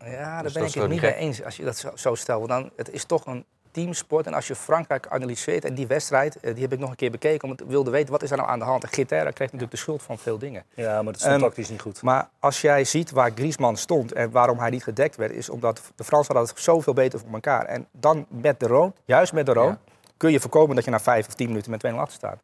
Ja, 0.06 0.34
daar 0.34 0.44
Dus 0.44 0.54
ben 0.54 0.62
ik 0.62 0.68
is 0.68 0.75
het 0.75 0.89
niet 0.89 1.01
mee 1.01 1.13
eens 1.16 1.44
als 1.44 1.58
je 1.58 1.63
dat 1.63 1.77
zo, 1.77 1.89
zo 1.96 2.16
stelt. 2.16 2.48
Want 2.48 2.62
dan, 2.62 2.72
het 2.75 2.89
is 2.92 3.04
toch 3.06 3.25
een 3.25 3.46
teamsport. 3.72 4.25
En 4.25 4.34
als 4.34 4.48
je 4.48 4.56
Frankrijk 4.56 5.08
analyseert 5.08 5.66
en 5.66 5.74
die 5.74 5.88
wedstrijd, 5.88 6.39
eh, 6.39 6.54
die 6.54 6.63
heb 6.63 6.74
ik 6.74 6.80
nog 6.80 6.89
een 6.89 6.96
keer 6.96 7.12
bekeken. 7.12 7.44
Omdat 7.44 7.62
ik 7.66 7.68
wilde 7.72 7.92
weten, 7.92 8.12
wat 8.12 8.24
is 8.24 8.32
er 8.32 8.38
nou 8.38 8.50
aan 8.50 8.60
de 8.60 8.66
hand? 8.66 8.84
En 8.84 8.89
Gitera 8.89 9.24
kreeg 9.32 9.48
natuurlijk 9.48 9.72
de 9.72 9.77
schuld 9.77 10.04
van 10.04 10.18
veel 10.18 10.38
dingen. 10.38 10.63
Ja, 10.74 10.94
maar 11.01 11.12
dat 11.12 11.22
stond 11.22 11.34
Ehm, 11.34 11.42
tactisch 11.44 11.70
niet 11.70 11.82
goed. 11.82 12.01
Maar 12.01 12.30
als 12.39 12.62
jij 12.62 12.84
ziet 12.84 13.12
waar 13.12 13.32
Griezmann 13.36 13.75
stond 13.77 14.12
en 14.13 14.32
waarom 14.32 14.60
hij 14.60 14.70
niet 14.70 14.84
gedekt 14.84 15.16
werd, 15.16 15.32
is 15.32 15.50
omdat 15.50 15.82
de 15.96 16.04
Fransen 16.04 16.34
hadden 16.36 16.54
het 16.54 16.63
zoveel 16.63 16.94
beter 16.94 17.20
voor 17.20 17.30
elkaar. 17.34 17.66
En 17.66 17.88
dan 17.92 18.25
met 18.30 18.60
de 18.60 18.68
Roon, 18.68 18.94
juist 19.06 19.34
met 19.34 19.46
de 19.46 19.54
Roon, 19.54 19.68
Ja. 19.70 19.77
kun 20.18 20.32
je 20.32 20.39
voorkomen 20.39 20.75
dat 20.75 20.86
je 20.86 20.92
na 20.92 21.00
vijf 21.00 21.27
of 21.27 21.34
tien 21.34 21.48
minuten 21.48 21.72
met 21.72 21.80
2-0 21.80 22.00
achter 22.00 22.16
staat. 22.16 22.39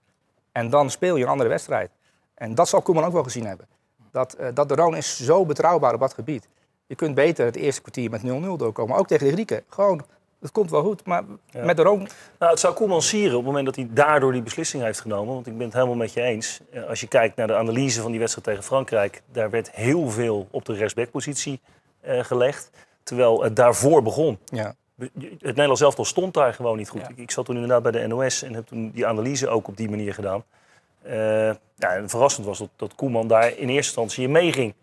En 0.52 0.70
dan 0.70 0.90
speel 0.90 1.16
je 1.16 1.24
een 1.24 1.30
andere 1.30 1.50
wedstrijd. 1.50 1.90
En 2.36 2.56
dat 2.56 2.70
zal 2.70 2.82
Koeman 2.82 3.04
ook 3.04 3.14
wel 3.14 3.24
gezien 3.24 3.46
hebben. 3.46 3.68
Dat, 4.12 4.34
eh, 4.34 4.48
dat 4.54 4.70
de 4.70 4.76
Roon 4.76 4.96
is 4.96 5.26
zo 5.26 5.46
betrouwbaar 5.46 5.94
op 5.94 6.00
dat 6.00 6.14
gebied. 6.14 6.48
Je 6.88 6.96
kunt 6.96 7.16
beter 7.16 7.46
het 7.46 7.56
eerste 7.56 7.82
kwartier 7.82 8.10
met 8.10 8.22
0-0 8.22 8.25
doorkomen. 8.58 8.98
Ook 8.98 9.08
tegen 9.08 9.28
de 9.28 9.34
Grieken. 9.34 9.63
Gewoon, 9.70 10.02
het 10.40 10.52
komt 10.52 10.72
wel 10.72 10.84
goed. 10.84 11.06
Maar 11.06 11.24
met 11.52 11.78
de 11.78 11.84
Roon 11.84 12.08
Nou, 12.40 12.52
het 12.52 12.60
zou 12.60 12.74
Koeman 12.74 13.02
sieren 13.02 13.32
op 13.32 13.38
het 13.38 13.46
moment 13.46 13.66
dat 13.66 13.75
hij 13.75 13.88
daardoor 13.92 14.32
die 14.32 14.42
beslissing 14.42 14.84
heeft 14.84 15.00
genomen. 15.00 15.34
Want 15.34 15.48
ik 15.48 15.58
ben 15.58 15.66
het 15.66 15.74
helemaal 15.74 15.96
met 15.96 16.13
je 16.13 16.22
eens. 16.22 16.60
Eh, 16.72 16.84
Als 16.84 17.02
je 17.02 17.08
kijkt 17.08 17.36
naar 17.36 17.48
de 17.48 17.56
analyse 17.56 18.02
van 18.02 18.12
die 18.12 18.20
wedstrijd 18.20 18.48
tegen 18.48 18.63
Frankrijk, 18.63 19.22
daar 19.32 19.50
werd 19.50 19.72
heel 19.72 20.10
veel 20.10 20.48
op 20.52 20.66
de 20.66 20.74
rechtsbackpositie 20.74 21.60
eh, 22.02 22.24
gelegd. 22.24 22.70
Terwijl 23.04 23.44
het 23.44 23.56
daarvoor 23.56 24.04
begon. 24.04 24.40
Ja. 24.46 24.75
Het 25.20 25.42
Nederlands 25.42 25.82
elftal 25.82 26.06
stond 26.06 26.34
daar 26.34 26.54
gewoon 26.54 26.78
niet 26.78 26.90
goed. 26.90 27.02
Ja. 27.02 27.10
Ik, 27.16 27.32
zat 27.32 27.46
toen 27.46 27.56
inderdaad 27.56 27.84
bij 27.84 27.92
de 27.92 28.08
NOS 28.08 28.44
en 28.44 28.54
heb 28.54 28.68
toen 28.68 28.92
die 28.92 29.08
analyse 29.08 29.48
ook 29.48 29.68
op 29.68 29.78
die 29.78 29.90
manier 29.90 30.13
gedaan. 30.13 30.44
Eh, 31.02 31.16
ja, 31.75 31.96
en 31.96 32.10
verrassend 32.10 32.46
was 32.46 32.58
dat, 32.58 32.70
dat 32.75 32.96
Koeman 32.96 33.28
daar 33.28 33.48
in 33.48 33.56
eerste 33.56 33.74
instantie 33.74 34.24
in 34.24 34.32
meeging. 34.32 34.74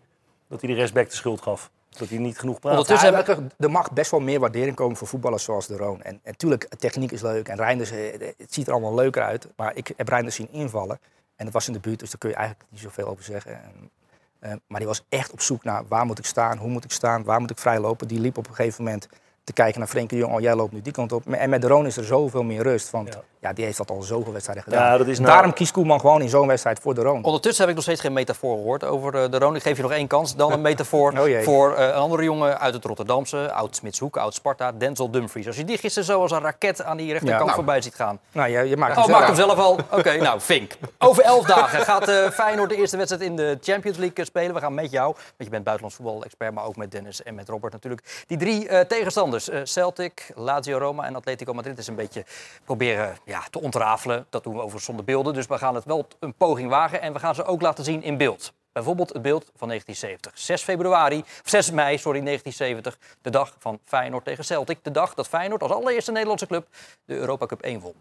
Dat 0.47 0.61
hij 0.61 0.69
de 0.69 0.75
rechtsback 0.75 1.09
de 1.09 1.15
schuld 1.15 1.41
gaf. 1.41 1.69
Dat 1.97 2.09
hij 2.09 2.17
niet 2.17 2.39
genoeg 2.39 2.59
praatte. 2.59 2.79
Ondertussen 2.79 3.11
Ja, 3.11 3.23
hebben 3.23 3.53
we... 3.57 3.63
er 3.65 3.71
mag 3.71 3.91
best 3.91 4.11
wel 4.11 4.19
meer 4.19 4.39
waardering 4.39 4.75
komen 4.75 4.97
voor 4.97 5.07
voetballers 5.07 5.43
zoals 5.43 5.67
de 5.67 5.77
Roon. 5.77 6.01
En 6.01 6.19
natuurlijk, 6.23 6.67
techniek 6.77 7.11
is 7.11 7.21
leuk 7.21 7.47
en 7.47 7.57
Reinders, 7.57 7.91
eh, 7.91 8.19
het 8.37 8.53
ziet 8.53 8.67
er 8.67 8.73
allemaal 8.73 8.95
leuker 8.95 9.21
uit. 9.23 9.47
Maar 9.55 9.75
ik 9.75 9.91
heb 9.97 10.07
Reinders 10.07 10.35
zien 10.35 10.51
invallen. 10.51 10.99
En 11.35 11.45
het 11.45 11.53
was 11.53 11.67
in 11.67 11.73
de 11.73 11.79
buurt, 11.79 11.99
dus 11.99 12.09
daar 12.09 12.19
kun 12.19 12.29
je 12.29 12.35
eigenlijk 12.35 12.65
niet 12.69 12.79
zoveel 12.81 13.07
over 13.07 13.23
zeggen. 13.23 13.53
En, 13.53 13.91
eh, 14.39 14.53
maar 14.67 14.79
die 14.79 14.87
was 14.87 15.05
echt 15.09 15.31
op 15.31 15.41
zoek 15.41 15.63
naar 15.63 15.83
waar 15.87 16.05
moet 16.05 16.19
ik 16.19 16.25
staan, 16.25 16.57
hoe 16.57 16.69
moet 16.69 16.83
ik 16.83 16.91
staan, 16.91 17.23
waar 17.23 17.39
moet 17.39 17.51
ik 17.51 17.57
vrij 17.59 17.79
lopen. 17.79 18.07
Die 18.07 18.19
liep 18.19 18.37
op 18.37 18.47
een 18.47 18.55
gegeven 18.55 18.83
moment 18.83 19.07
te 19.43 19.53
kijken 19.53 19.79
naar 19.79 19.87
Frenkie 19.87 20.17
de 20.17 20.23
Jong. 20.23 20.35
Oh, 20.35 20.41
jij 20.41 20.55
loopt 20.55 20.71
nu 20.71 20.81
die 20.81 20.93
kant 20.93 21.11
op. 21.11 21.27
En 21.27 21.49
met 21.49 21.61
de 21.61 21.67
Roon 21.67 21.85
is 21.85 21.97
er 21.97 22.05
zoveel 22.05 22.43
meer 22.43 22.63
rust. 22.63 22.89
Want 22.89 23.13
Ja. 23.13 23.21
Ja. 23.41 23.53
die 23.53 23.65
heeft 23.65 23.77
dat 23.77 23.89
al 23.91 24.01
zoveel 24.01 24.31
wedstrijden 24.31 24.63
gedaan. 24.63 24.83
Ja, 24.91 24.97
dat 24.97 25.07
is 25.07 25.19
nou- 25.19 25.31
Daarom 25.31 25.53
kiest 25.53 25.71
Koeman 25.71 25.99
gewoon 25.99 26.21
in 26.21 26.29
zo'n 26.29 26.47
wedstrijd 26.47 26.79
voor 26.79 26.93
de 26.93 27.01
Roon. 27.01 27.23
Ondertussen 27.23 27.59
heb 27.61 27.69
ik 27.69 27.75
nog 27.75 27.83
steeds 27.83 28.01
geen 28.01 28.13
metafoor 28.13 28.55
gehoord 28.55 28.83
over 28.83 29.23
eh, 29.23 29.31
de 29.31 29.37
Roon. 29.37 29.55
Ik 29.55 29.61
geef 29.61 29.75
je 29.75 29.81
nog 29.81 29.91
één 29.91 30.07
kans. 30.07 30.35
Dan 30.35 30.51
een 30.51 30.61
metafoor 30.61 31.11
Oh 31.19 31.41
voor 31.43 31.75
eh, 31.75 31.85
een 31.87 31.93
andere 31.93 32.23
jongen 32.23 32.59
uit 32.59 32.73
het 32.73 32.85
Rotterdamse. 32.85 33.51
Oud 33.51 33.75
Smitshoek, 33.75 34.17
oud 34.17 34.33
Sparta, 34.33 34.71
Denzel 34.71 35.11
Dumfries. 35.11 35.47
Als 35.47 35.55
je 35.55 35.65
die 35.65 35.77
gisteren 35.77 36.05
zo 36.07 36.21
als 36.21 36.31
een 36.31 36.39
raket 36.41 36.83
aan 36.83 36.97
die 36.97 37.05
rechterkant 37.11 37.39
Ja, 37.39 37.45
nou. 37.45 37.55
voorbij 37.55 37.81
ziet 37.81 37.95
gaan. 37.95 38.19
Nou, 38.31 38.49
je, 38.49 38.69
je 38.69 38.77
maakt 38.77 38.97
Oh, 38.97 39.03
hem 39.03 39.11
maakt 39.11 39.35
zelf. 39.35 39.47
hem 39.47 39.55
zelf 39.55 39.67
al? 39.91 39.99
Oké, 39.99 40.15
nou, 40.27 40.39
Fink. 40.39 40.71
Over 40.97 41.23
elf 41.23 41.45
dagen 41.45 41.79
gaat 41.81 42.07
eh, 42.07 42.29
Feyenoord 42.29 42.69
de 42.69 42.75
eerste 42.75 42.97
wedstrijd 42.97 43.23
in 43.23 43.35
de 43.35 43.57
Champions 43.61 43.97
League 43.97 44.25
spelen. 44.25 44.53
We 44.53 44.59
gaan 44.59 44.73
met 44.73 44.91
jou, 44.91 45.05
want 45.13 45.17
je 45.37 45.49
bent 45.49 45.63
buitenlands 45.63 45.95
voetbal-expert, 45.95 46.53
maar 46.53 46.65
ook 46.65 46.75
met 46.75 46.91
Dennis 46.91 47.23
en 47.23 47.35
met 47.35 47.49
Robert 47.49 47.73
natuurlijk. 47.73 48.23
Die 48.27 48.37
drie 48.37 48.67
eh, 48.67 48.79
tegenstanders, 48.79 49.49
eh, 49.49 49.59
Celtic, 49.63 50.31
Lazio 50.35 50.77
Roma 50.77 51.03
en 51.05 51.15
Atletico 51.15 51.53
Madrid, 51.53 51.77
is 51.77 51.87
een 51.87 51.95
beetje 51.95 52.25
proberen 52.65 53.15
ja, 53.31 53.43
te 53.49 53.61
ontrafelen. 53.61 54.25
Dat 54.29 54.43
doen 54.43 54.53
we 54.53 54.59
overigens 54.59 54.85
zonder 54.85 55.05
beelden, 55.05 55.33
dus 55.33 55.47
we 55.47 55.57
gaan 55.57 55.75
het 55.75 55.85
wel 55.85 56.07
een 56.19 56.33
poging 56.33 56.69
wagen. 56.69 57.01
En 57.01 57.13
we 57.13 57.19
gaan 57.19 57.35
ze 57.35 57.43
ook 57.43 57.61
laten 57.61 57.83
zien 57.83 58.03
in 58.03 58.17
beeld. 58.17 58.53
Bijvoorbeeld 58.73 59.13
het 59.13 59.21
beeld 59.21 59.43
van 59.55 59.67
1970. 59.67 60.31
6 60.45 60.63
februari, 60.63 61.19
of 61.19 61.49
6 61.49 61.71
mei, 61.71 61.97
sorry, 61.97 62.21
1970. 62.23 63.17
De 63.21 63.29
dag 63.29 63.55
van 63.59 63.79
Feyenoord 63.85 64.25
tegen 64.25 64.43
Celtic. 64.43 64.83
De 64.83 64.91
dag 64.91 65.13
dat 65.13 65.27
Feyenoord 65.27 65.61
als 65.61 65.71
allereerste 65.71 66.11
Nederlandse 66.11 66.47
club 66.47 66.67
de 67.05 67.15
Europa 67.15 67.45
Cup 67.45 67.61
1 67.61 67.79
won. 67.79 67.95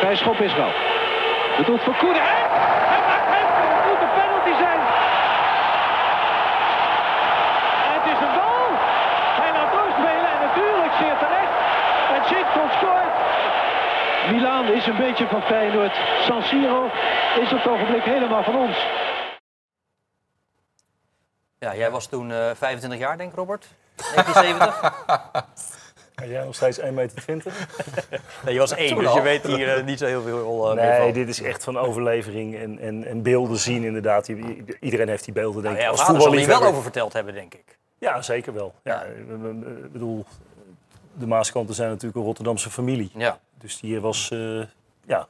Bij 0.00 0.16
schop 0.16 0.38
is 0.40 0.54
wel. 0.54 0.72
Bedoeld 1.56 1.82
voor 1.82 1.96
Koenen. 1.96 2.22
Hij 2.92 3.02
maakt 3.10 3.28
hem. 3.34 3.48
Het 3.74 3.84
moet 3.88 4.00
een 4.06 4.14
penalty 4.20 4.54
zijn. 4.64 4.80
Het 7.94 8.04
is 8.12 8.18
een 8.26 8.34
goal. 8.40 8.70
Hij 9.40 9.50
laat 9.56 9.72
doorspelen 9.76 10.30
en 10.34 10.40
natuurlijk 10.46 10.94
zeer 11.02 11.16
terecht. 11.24 11.54
En 12.14 12.20
Zitko 12.30 12.62
scoort. 12.76 13.14
Milaan 14.30 14.72
is 14.72 14.86
een 14.86 14.96
beetje 14.96 15.26
van 15.26 15.42
Feyenoord. 15.42 15.92
San 16.26 16.42
Siro 16.42 16.84
is 17.40 17.52
op 17.52 17.58
het 17.58 17.66
ogenblik 17.68 18.02
helemaal 18.02 18.42
van 18.42 18.56
ons. 18.56 18.86
Ja, 21.58 21.76
jij 21.76 21.90
was 21.90 22.06
toen 22.06 22.30
eh 22.32 22.50
25 22.54 22.98
jaar, 22.98 23.16
denk 23.18 23.30
ik, 23.30 23.36
Robert? 23.36 23.68
1970? 23.96 25.74
En 26.14 26.28
jij 26.34 26.44
nog 26.44 26.54
steeds 26.54 26.80
1,20 26.80 26.92
meter? 26.92 27.22
nee, 28.44 28.54
je 28.54 28.58
was 28.60 28.72
één, 28.74 28.96
dus 28.98 29.12
je 29.12 29.20
weet 29.22 29.46
hier 29.46 29.76
eh, 29.76 29.84
niet 29.84 29.98
zo 29.98 30.06
heel 30.06 30.22
veel 30.22 30.68
eh, 30.70 30.74
meer 30.74 30.84
Nee, 30.90 31.00
van. 31.00 31.12
dit 31.12 31.28
is 31.28 31.42
echt 31.42 31.64
van 31.64 31.78
overlevering 31.78 32.56
en, 32.56 32.78
en, 32.78 33.04
en 33.04 33.22
beelden 33.22 33.56
zien 33.58 33.84
inderdaad. 33.84 34.28
Iedereen 34.80 35.08
heeft 35.08 35.24
die 35.24 35.34
beelden 35.34 35.62
denk 35.62 35.74
Nou, 35.74 35.76
ik 35.76 35.82
ja, 35.82 35.88
als 35.90 36.00
vader 36.00 36.22
zal 36.22 36.32
hier 36.32 36.46
wel 36.46 36.62
over 36.64 36.82
verteld 36.82 37.12
hebben, 37.12 37.34
denk 37.34 37.54
ik. 37.54 37.78
Ja, 37.98 38.22
zeker 38.22 38.54
wel. 38.54 38.74
Ja, 38.84 39.02
eh, 39.04 39.18
Ik 39.84 39.92
bedoel, 39.92 40.24
de 41.12 41.26
Maaskanten 41.26 41.74
zijn 41.74 41.88
natuurlijk 41.88 42.16
een 42.16 42.24
Rotterdamse 42.24 42.70
familie. 42.70 43.10
Ja. 43.14 43.38
Dus 43.60 43.80
die 43.80 44.00
was, 44.00 44.30
eh, 44.30 44.62
ja, 45.06 45.28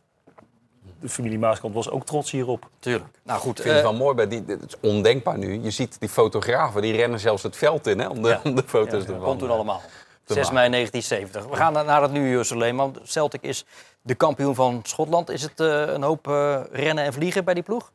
de 1.00 1.08
familie 1.08 1.38
Maaskant 1.38 1.74
was 1.74 1.90
ook 1.90 2.06
trots 2.06 2.30
hierop. 2.30 2.68
Tuurlijk. 2.78 3.10
Nou 3.22 3.40
goed, 3.40 3.58
Ik 3.58 3.64
vind 3.64 3.74
het 3.76 3.84
eh, 3.84 3.90
wel 3.90 3.98
mooi 3.98 4.14
bij 4.14 4.28
die. 4.28 4.44
Het 4.46 4.64
is 4.66 4.74
ondenkbaar 4.90 5.38
nu. 5.38 5.62
Je 5.62 5.70
ziet 5.70 6.00
die 6.00 6.08
fotografen, 6.08 6.82
die 6.82 6.96
rennen 6.96 7.20
zelfs 7.20 7.42
het 7.42 7.56
veld 7.56 7.86
in 7.86 7.98
hè, 7.98 8.08
om, 8.08 8.22
de, 8.22 8.28
Ja. 8.28 8.40
om 8.44 8.54
de 8.54 8.62
foto's 8.66 9.00
Ja, 9.00 9.06
te 9.06 9.12
dat 9.12 9.22
komt 9.22 9.38
toen 9.38 9.48
maken. 9.48 9.54
allemaal. 9.54 9.82
te 10.24 10.34
6 10.34 10.50
mei 10.50 10.70
1970. 10.70 11.46
We 11.50 11.56
gaan 11.56 11.72
naar- 11.72 11.84
naar 11.84 12.02
het 12.02 12.12
nu, 12.12 12.44
Suleiman. 12.44 12.96
Celtic 13.02 13.42
is 13.42 13.64
de 14.02 14.14
kampioen 14.14 14.54
van 14.54 14.80
Schotland. 14.82 15.30
Is 15.30 15.42
het 15.42 15.60
eh, 15.60 15.80
een 15.86 16.02
hoop 16.02 16.28
eh, 16.28 16.60
rennen 16.72 17.04
en 17.04 17.12
vliegen 17.12 17.44
bij 17.44 17.54
die 17.54 17.62
ploeg? 17.62 17.92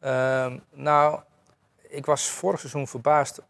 Ehm, 0.00 0.58
nou, 0.72 1.20
ik 1.88 2.06
was 2.06 2.22
vorig 2.28 2.58
seizoen 2.60 2.86
verbaasd 2.88 3.40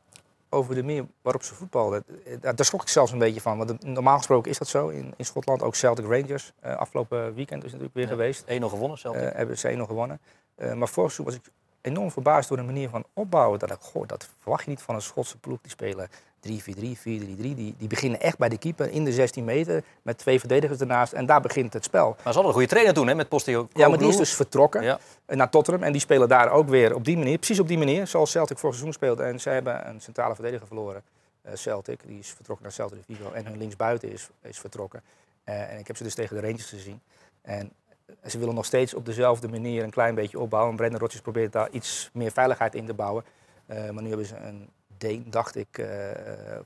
over 0.50 0.74
de 0.74 0.82
manier 0.82 1.06
waarop 1.22 1.42
ze 1.42 1.54
voetbalden. 1.54 2.04
Eh, 2.24 2.36
Daar 2.40 2.64
schrok 2.64 2.82
ik 2.82 2.88
zelfs 2.88 3.12
een 3.12 3.18
beetje 3.18 3.40
van. 3.40 3.58
Want 3.58 3.84
normaal 3.84 4.16
gesproken 4.16 4.50
is 4.50 4.58
dat 4.58 4.68
zo 4.68 4.88
in, 4.88 5.14
in 5.16 5.24
Schotland. 5.24 5.62
Ook 5.62 5.74
Celtic 5.74 6.04
Rangers. 6.06 6.52
eh, 6.60 6.76
afgelopen 6.76 7.34
weekend 7.34 7.64
is 7.64 7.70
natuurlijk 7.70 7.94
weer 7.96 8.04
Ja. 8.04 8.10
geweest. 8.10 8.44
1-0 8.46 8.68
gewonnen, 8.68 8.98
Celtic. 8.98 9.22
Eh, 9.22 9.36
hebben 9.36 9.58
ze 9.58 9.68
1 9.68 9.86
gewonnen. 9.86 10.20
Maar 10.56 10.88
vorig 10.88 11.12
seizoen 11.12 11.24
was 11.24 11.34
ik 11.34 11.42
enorm 11.80 12.10
verbaasd 12.10 12.48
door 12.48 12.56
de 12.58 12.62
manier 12.62 12.88
van 12.88 13.04
opbouwen. 13.12 13.58
Dat 13.58 13.70
ik, 13.70 13.80
goh, 13.80 14.06
dat 14.06 14.28
verwacht 14.40 14.64
je 14.64 14.70
niet 14.70 14.82
van 14.82 14.94
een 14.94 15.02
Schotse 15.02 15.38
ploeg. 15.38 15.58
Die 15.60 15.70
spelen 15.70 16.08
3-4-3, 16.48 16.50
4-3-3. 16.98 17.02
Die, 17.04 17.74
die 17.78 17.88
beginnen 17.88 18.20
echt 18.20 18.38
bij 18.38 18.48
de 18.48 18.58
keeper 18.58 18.90
in 18.90 19.04
de 19.04 19.12
16 19.12 19.44
meter. 19.44 19.84
Met 20.02 20.18
twee 20.18 20.38
verdedigers 20.38 20.80
ernaast. 20.80 21.12
En 21.12 21.26
daar 21.26 21.40
begint 21.40 21.72
het 21.72 21.84
spel. 21.84 22.06
maar 22.08 22.16
ze 22.16 22.22
hadden 22.24 22.44
een 22.44 22.52
goede 22.52 22.68
trainer 22.68 22.94
toen, 22.94 23.06
hè, 23.08 23.14
met 23.14 23.28
Postio. 23.28 23.68
Ja, 23.72 23.88
maar 23.88 23.98
die 23.98 24.08
is 24.08 24.16
dus 24.16 24.34
vertrokken 24.34 24.82
Ja. 24.82 24.98
naar 25.26 25.50
Tottenham. 25.50 25.82
En 25.82 25.92
die 25.92 26.00
spelen 26.00 26.28
daar 26.28 26.50
ook 26.50 26.68
weer 26.68 26.94
op 26.94 27.04
die 27.04 27.16
manier, 27.16 27.36
precies 27.38 27.60
op 27.60 27.68
die 27.68 27.78
manier, 27.78 28.06
zoals 28.06 28.30
Celtic 28.30 28.58
vorig 28.58 28.74
seizoen 28.74 28.94
speelde. 28.94 29.22
En 29.22 29.40
zij 29.40 29.54
hebben 29.54 29.88
een 29.88 30.00
centrale 30.00 30.34
verdediger 30.34 30.66
verloren, 30.66 31.02
eh, 31.42 31.52
Celtic. 31.54 32.00
Die 32.06 32.18
is 32.18 32.28
vertrokken 32.28 32.64
naar 32.64 32.74
Celtic 32.74 32.98
de 33.06 33.14
Vigo. 33.14 33.32
En 33.32 33.46
hun 33.46 33.58
linksbuiten 33.58 34.12
is, 34.12 34.28
is 34.42 34.58
vertrokken. 34.58 35.02
Eh, 35.44 35.72
en 35.72 35.78
ik 35.78 35.86
heb 35.86 35.96
ze 35.96 36.02
dus 36.02 36.14
tegen 36.14 36.36
de 36.36 36.42
Rangers 36.42 36.68
gezien. 36.68 37.00
En 37.42 37.72
eh, 38.06 38.30
ze 38.30 38.38
willen 38.38 38.54
nog 38.54 38.64
steeds 38.64 38.94
op 38.94 39.06
dezelfde 39.06 39.48
manier 39.48 39.82
een 39.82 39.90
klein 39.90 40.14
beetje 40.14 40.38
opbouwen. 40.38 40.76
Brendan 40.76 41.00
Rodgers 41.00 41.22
probeert 41.22 41.52
daar 41.52 41.70
iets 41.70 42.10
meer 42.12 42.30
veiligheid 42.30 42.74
in 42.74 42.86
te 42.86 42.94
bouwen. 42.94 43.24
Maar 43.66 44.02
nu 44.02 44.08
hebben 44.08 44.26
ze 44.26 44.36
een 44.36 44.68
Deen, 44.98 45.26
dacht 45.30 45.56
ik, 45.56 45.68
eh, 45.78 46.10
eh, 46.10 46.16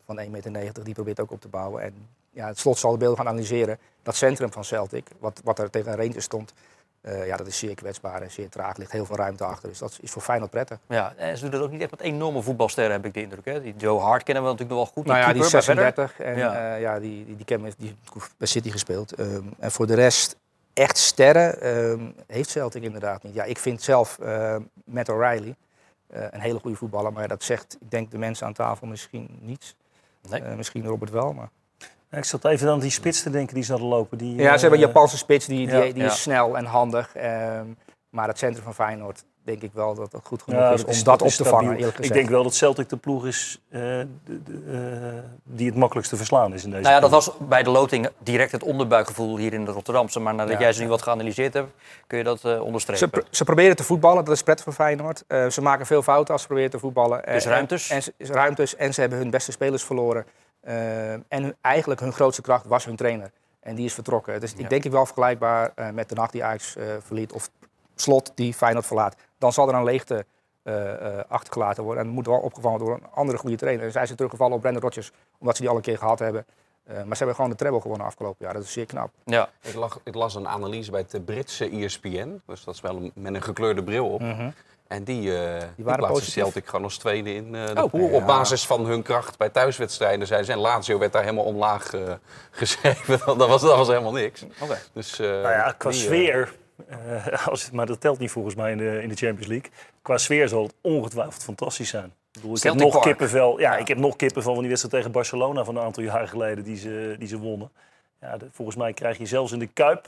van 0.06 0.18
1,90 0.18 0.50
meter. 0.52 0.84
Die 0.84 0.94
probeert 0.94 1.20
ook 1.20 1.30
op 1.30 1.40
te 1.40 1.48
bouwen. 1.48 1.82
En 1.82 1.94
ja, 2.30 2.46
het 2.46 2.58
slot 2.58 2.78
zal 2.78 2.90
de 2.92 2.96
beelden 2.98 3.16
gaan 3.18 3.28
analyseren. 3.28 3.78
Dat 4.02 4.16
centrum 4.16 4.52
van 4.52 4.64
Celtic, 4.64 5.06
wat, 5.18 5.40
wat 5.44 5.58
er 5.58 5.70
tegen 5.70 5.96
Rangers 5.96 6.24
stond, 6.24 6.52
eh, 7.00 7.26
ja, 7.26 7.36
dat 7.36 7.46
is 7.46 7.58
zeer 7.58 7.74
kwetsbaar 7.74 8.22
en 8.22 8.30
zeer 8.30 8.48
traag. 8.48 8.72
Er 8.72 8.78
ligt 8.78 8.92
heel 8.92 9.06
veel 9.06 9.16
ruimte 9.16 9.44
achter. 9.44 9.68
Dus 9.68 9.78
dat 9.78 9.98
is 10.00 10.10
voor 10.10 10.22
Feyenoord 10.22 10.50
prettig. 10.50 10.78
Ja, 10.88 11.14
en 11.16 11.36
ze 11.36 11.42
doen 11.42 11.50
dat 11.52 11.60
ook 11.62 11.70
niet 11.70 11.80
echt 11.80 11.90
met 11.90 12.00
enorme 12.00 12.42
voetbalsterren, 12.42 12.92
heb 12.92 13.04
ik 13.04 13.14
de 13.14 13.22
indruk. 13.22 13.44
Hè? 13.44 13.62
Die 13.62 13.74
Joe 13.76 14.00
Hart 14.00 14.22
kennen 14.22 14.42
we 14.42 14.48
natuurlijk 14.50 14.78
nog 14.78 14.84
wel 14.86 14.94
goed. 14.94 15.06
Nou 15.12 15.18
ja, 15.18 15.32
die 15.32 15.42
is 15.42 15.50
keeper, 15.50 15.74
maar 15.74 15.84
verder- 15.84 16.06
36 16.06 16.26
en 16.26 16.36
Ja. 16.38 16.68
ja, 16.68 16.74
ja, 16.74 17.00
die, 17.00 17.24
die, 17.24 17.36
die, 17.36 17.44
ken 17.44 17.60
me- 17.60 17.72
die 17.78 17.96
bij 18.36 18.46
City 18.46 18.70
gespeeld. 18.70 19.12
Ehm, 19.12 19.42
en 19.58 19.70
voor 19.72 19.86
de 19.86 19.94
rest, 19.94 20.36
echt 20.72 20.96
sterren 20.98 21.60
ehm, 21.60 22.00
heeft 22.26 22.50
Celtic 22.50 22.82
inderdaad 22.82 23.22
niet. 23.22 23.34
Ja, 23.34 23.44
ik 23.44 23.58
vind 23.58 23.82
zelf 23.82 24.18
eh, 24.18 24.56
Matt 24.84 25.08
O'Reilly 25.08 25.54
eh, 26.12 26.24
een 26.30 26.40
hele 26.40 26.58
goede 26.58 26.76
voetballer. 26.76 27.12
Maar 27.12 27.28
dat 27.28 27.42
zegt, 27.42 27.76
ik 27.80 27.90
denk 27.90 28.10
de 28.10 28.18
mensen 28.18 28.46
aan 28.46 28.52
tafel 28.52 28.86
misschien 28.86 29.38
niets. 29.40 29.76
Nee. 30.28 30.42
Eh, 30.42 30.56
misschien 30.56 30.84
Robert 30.84 31.10
wel, 31.10 31.32
maar... 31.32 31.48
Ik 32.10 32.24
zat 32.24 32.44
even 32.44 32.70
aan 32.70 32.80
die 32.80 32.90
spits 32.90 33.22
te 33.22 33.30
denken 33.30 33.54
die 33.54 33.64
ze 33.64 33.70
hadden 33.70 33.90
lopen. 33.90 34.18
Die, 34.18 34.36
Ja, 34.36 34.54
ze 34.54 34.60
hebben 34.60 34.78
een 34.80 34.86
eh, 34.86 34.92
Japanse 34.92 35.16
spits, 35.16 35.46
die, 35.46 35.66
die, 35.66 35.76
ja, 35.76 35.80
die 35.80 35.96
ja. 35.96 36.04
is 36.04 36.22
snel 36.22 36.56
en 36.56 36.64
handig. 36.64 37.14
ehm, 37.14 37.66
maar 38.08 38.28
het 38.28 38.38
centrum 38.38 38.64
van 38.64 38.74
Feyenoord 38.74 39.24
denk 39.44 39.62
ik 39.62 39.70
wel 39.74 39.94
dat 39.94 40.12
het 40.12 40.20
goed 40.24 40.42
genoeg 40.42 40.60
ja, 40.60 40.70
is 40.70 40.84
om 40.84 41.04
dat, 41.04 41.22
op 41.22 41.28
te 41.28 41.32
stabiel. 41.34 41.52
vangen, 41.52 41.76
eerlijk 41.76 41.98
Ik 41.98 42.12
denk 42.12 42.28
wel 42.28 42.42
dat 42.42 42.54
Celtic 42.54 42.88
de 42.88 42.96
ploeg 42.96 43.26
is 43.26 43.60
eh, 43.68 43.80
de- 43.80 44.06
de, 44.24 44.60
eh, 44.72 45.18
die 45.44 45.66
het 45.66 45.76
makkelijkst 45.76 46.10
te 46.12 46.16
verslaan 46.18 46.54
is 46.54 46.64
in 46.64 46.70
deze 46.70 46.82
Nou 46.82 46.94
ja, 46.94 47.00
dat 47.00 47.10
was 47.10 47.30
bij 47.38 47.62
de 47.62 47.70
loting 47.70 48.08
direct 48.18 48.52
het 48.52 48.62
onderbuikgevoel 48.62 49.36
hier 49.36 49.52
in 49.52 49.64
de 49.64 49.70
Rotterdamse. 49.70 50.20
Maar 50.20 50.34
nadat 50.34 50.52
Ja. 50.54 50.58
jij 50.60 50.72
ze 50.72 50.82
nu 50.82 50.88
wat 50.88 51.02
geanalyseerd 51.02 51.54
hebt, 51.54 51.72
kun 52.06 52.18
je 52.18 52.24
dat 52.24 52.44
eh 52.44 52.52
Ze, 52.52 52.62
onderstrepen. 52.62 53.10
pro- 53.10 53.22
ze 53.30 53.44
proberen 53.44 53.76
te 53.76 53.84
voetballen, 53.84 54.24
dat 54.24 54.34
is 54.34 54.42
prettig 54.42 54.64
voor 54.64 54.72
Feyenoord. 54.74 55.24
Eh, 55.26 55.46
ze 55.48 55.62
maken 55.62 55.86
veel 55.86 56.02
fouten 56.02 56.32
als 56.32 56.40
ze 56.42 56.46
proberen 56.48 56.70
te 56.70 56.78
voetballen. 56.78 57.22
Dus 57.24 57.44
ruimtes? 57.46 57.88
En, 57.90 57.96
en, 57.96 58.02
ze- 58.02 58.12
ruimtes 58.32 58.76
en 58.76 58.94
ze 58.94 59.00
hebben 59.00 59.18
hun 59.18 59.30
beste 59.30 59.52
spelers 59.52 59.82
verloren. 59.82 60.24
Eh, 60.60 61.12
en 61.12 61.22
hun- 61.28 61.54
eigenlijk 61.60 62.00
hun 62.00 62.12
grootste 62.12 62.42
kracht 62.42 62.66
was 62.66 62.84
hun 62.84 62.96
trainer. 62.96 63.30
En 63.60 63.74
die 63.74 63.84
is 63.84 63.94
vertrokken. 63.94 64.40
Dus 64.40 64.52
Ja. 64.52 64.58
ik 64.58 64.68
denk 64.70 64.84
ik 64.84 64.90
wel 64.90 65.04
vergelijkbaar 65.06 65.72
eh, 65.74 65.90
met 65.90 66.08
de 66.08 66.14
nacht 66.14 66.32
die 66.32 66.44
Ajax 66.44 66.76
eh, 66.76 66.84
verliet. 67.06 67.32
Of 67.32 67.50
Slot 67.94 68.32
die 68.34 68.54
Feyenoord 68.54 68.86
verlaat. 68.86 69.16
Dan 69.38 69.52
zal 69.52 69.68
er 69.68 69.74
een 69.74 69.84
leegte 69.84 70.24
eh, 70.62 70.92
eh, 71.18 71.24
achtergelaten 71.28 71.82
worden. 71.82 72.00
En 72.00 72.06
het 72.08 72.16
moet 72.16 72.26
wel 72.26 72.38
opgevangen 72.38 72.78
worden 72.78 72.98
door 72.98 73.06
een 73.08 73.14
andere 73.14 73.38
goede 73.38 73.56
trainer. 73.56 73.84
En 73.84 73.92
zij 73.92 74.04
zijn 74.04 74.16
teruggevallen 74.16 74.54
op 74.54 74.60
Brendan 74.60 74.82
Rodgers. 74.82 75.10
Omdat 75.38 75.56
ze 75.56 75.62
die 75.62 75.70
al 75.70 75.76
een 75.76 75.82
keer 75.82 75.98
gehad 75.98 76.18
hebben. 76.18 76.46
Eh, 76.84 76.94
maar 76.96 77.04
ze 77.06 77.16
hebben 77.16 77.34
gewoon 77.34 77.50
de 77.50 77.56
treble 77.56 77.80
gewonnen 77.80 78.06
afgelopen 78.06 78.44
jaar. 78.44 78.54
Dat 78.54 78.62
is 78.62 78.72
zeer 78.72 78.86
knap. 78.86 79.10
Ja. 79.24 79.48
Ik, 79.62 79.74
lag- 79.74 80.00
ik 80.04 80.14
las 80.14 80.34
een 80.34 80.48
analyse 80.48 80.90
bij 80.90 81.04
het 81.10 81.24
Britse 81.24 81.70
ESPN. 81.70 82.42
Dus 82.46 82.64
dat 82.64 82.74
is 82.74 82.80
wel 82.80 82.96
een- 82.96 83.12
met 83.14 83.34
een 83.34 83.42
gekleurde 83.42 83.82
bril 83.84 84.08
op. 84.08 84.22
En 84.88 85.04
die, 85.04 85.18
eh 85.36 85.60
die, 85.76 85.84
waren 85.84 85.98
plaatsen 85.98 86.08
positief. 86.08 86.32
Celtic 86.32 86.66
gewoon 86.66 86.84
als 86.84 86.98
tweede 86.98 87.34
in 87.34 87.54
eh, 87.54 87.66
de 87.74 87.82
Oh, 87.82 87.90
pool. 87.90 88.08
ja. 88.08 88.16
Op 88.16 88.26
basis 88.26 88.66
van 88.66 88.86
hun 88.86 89.02
kracht 89.02 89.38
bij 89.38 89.48
thuiswedstrijden. 89.48 90.26
Zijn 90.26 90.44
ze. 90.44 90.52
En 90.52 90.58
Lazio 90.58 90.98
werd 90.98 91.12
daar 91.12 91.22
helemaal 91.22 91.44
omlaag 91.44 91.94
eh, 91.94 92.00
geschreven. 92.50 93.18
dat, 93.38 93.48
was, 93.48 93.60
dat 93.62 93.76
was 93.76 93.88
helemaal 93.88 94.12
niks. 94.12 94.44
Oké. 94.60 94.78
Dus, 94.92 95.18
eh, 95.18 95.26
Nou 95.28 95.42
ja, 95.48 95.74
qua 95.78 95.90
die, 95.90 95.98
sfeer, 96.00 96.54
eh, 96.88 97.46
als, 97.48 97.70
maar 97.70 97.86
dat 97.86 98.00
telt 98.00 98.18
niet 98.18 98.30
volgens 98.30 98.54
mij 98.54 98.70
in 98.70 98.78
de, 98.78 99.02
in 99.02 99.08
de 99.08 99.14
Champions 99.14 99.46
League. 99.46 99.70
Qua 100.02 100.18
sfeer 100.18 100.48
zal 100.48 100.62
het 100.62 100.74
ongetwijfeld 100.80 101.42
fantastisch 101.44 101.88
zijn. 101.88 102.04
Ik, 102.04 102.40
bedoel, 102.40 102.56
ik 102.56 102.62
heb 102.62 102.74
nog 102.74 102.92
Park. 102.92 103.04
kippenvel. 103.04 103.60
Ja, 103.60 103.76
ik 103.76 103.88
heb 103.88 103.98
nog 103.98 104.16
kippenvel 104.16 104.50
van 104.52 104.60
die 104.60 104.68
wedstrijd 104.68 104.94
tegen 104.96 105.12
Barcelona 105.12 105.64
van 105.64 105.76
een 105.76 105.82
aantal 105.82 106.02
jaren 106.02 106.28
geleden 106.28 106.64
die 106.64 106.76
ze, 106.76 107.16
die 107.18 107.28
ze 107.28 107.38
wonnen. 107.38 107.70
Ja, 108.20 108.36
de- 108.36 108.48
volgens 108.50 108.76
mij 108.76 108.92
krijg 108.92 109.18
je 109.18 109.26
zelfs 109.26 109.52
in 109.52 109.58
de 109.58 109.66
Kuip, 109.66 110.06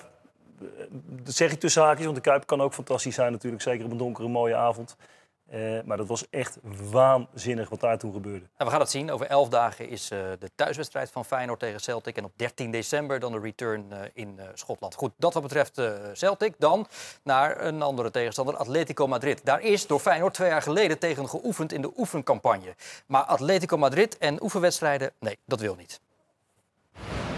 eh, 0.60 0.66
dat 1.06 1.34
zeg 1.34 1.52
ik 1.52 1.60
tussen 1.60 1.82
haakjes, 1.82 2.04
want 2.04 2.16
de 2.16 2.22
Kuip 2.22 2.46
kan 2.46 2.60
ook 2.60 2.74
fantastisch 2.74 3.14
zijn 3.14 3.32
natuurlijk, 3.32 3.62
zeker 3.62 3.84
op 3.84 3.90
een 3.90 3.96
donkere 3.96 4.28
mooie 4.28 4.54
avond. 4.56 4.96
Eh, 5.54 5.78
maar 5.84 5.96
dat 5.96 6.06
was 6.06 6.28
echt 6.30 6.58
waanzinnig 6.90 7.68
wat 7.68 7.80
daar 7.80 7.98
toen 7.98 8.12
gebeurde. 8.12 8.38
Nou, 8.38 8.50
we 8.56 8.70
gaan 8.70 8.80
het 8.80 8.90
zien. 8.90 9.10
Over 9.10 9.26
elf 9.26 9.48
dagen 9.48 9.88
is 9.88 10.10
eh, 10.10 10.18
de 10.38 10.50
thuiswedstrijd 10.54 11.10
van 11.10 11.24
Feyenoord 11.24 11.58
tegen 11.58 11.80
Celtic. 11.80 12.16
En 12.16 12.24
op 12.24 12.32
13 12.36 12.70
december 12.70 13.20
dan 13.20 13.32
de 13.32 13.38
return 13.38 13.92
eh, 13.92 13.98
in 14.14 14.40
Schotland. 14.54 14.94
Goed, 14.94 15.12
dat 15.16 15.34
wat 15.34 15.42
betreft 15.42 15.80
Celtic. 16.12 16.54
Dan 16.58 16.86
naar 17.22 17.64
een 17.64 17.82
andere 17.82 18.10
tegenstander, 18.10 18.56
Atletico 18.56 19.06
Madrid. 19.06 19.44
Daar 19.44 19.60
is 19.60 19.86
door 19.86 20.00
Feyenoord 20.00 20.34
twee 20.34 20.48
jaar 20.48 20.62
geleden 20.62 20.98
tegen 20.98 21.28
geoefend 21.28 21.72
in 21.72 21.82
de 21.82 21.92
oefencampagne. 21.96 22.74
Maar 23.06 23.22
Atletico 23.22 23.76
Madrid 23.76 24.18
en 24.18 24.42
oefenwedstrijden, 24.42 25.12
nee, 25.18 25.38
dat 25.46 25.60
wil 25.60 25.74
niet. 25.74 26.00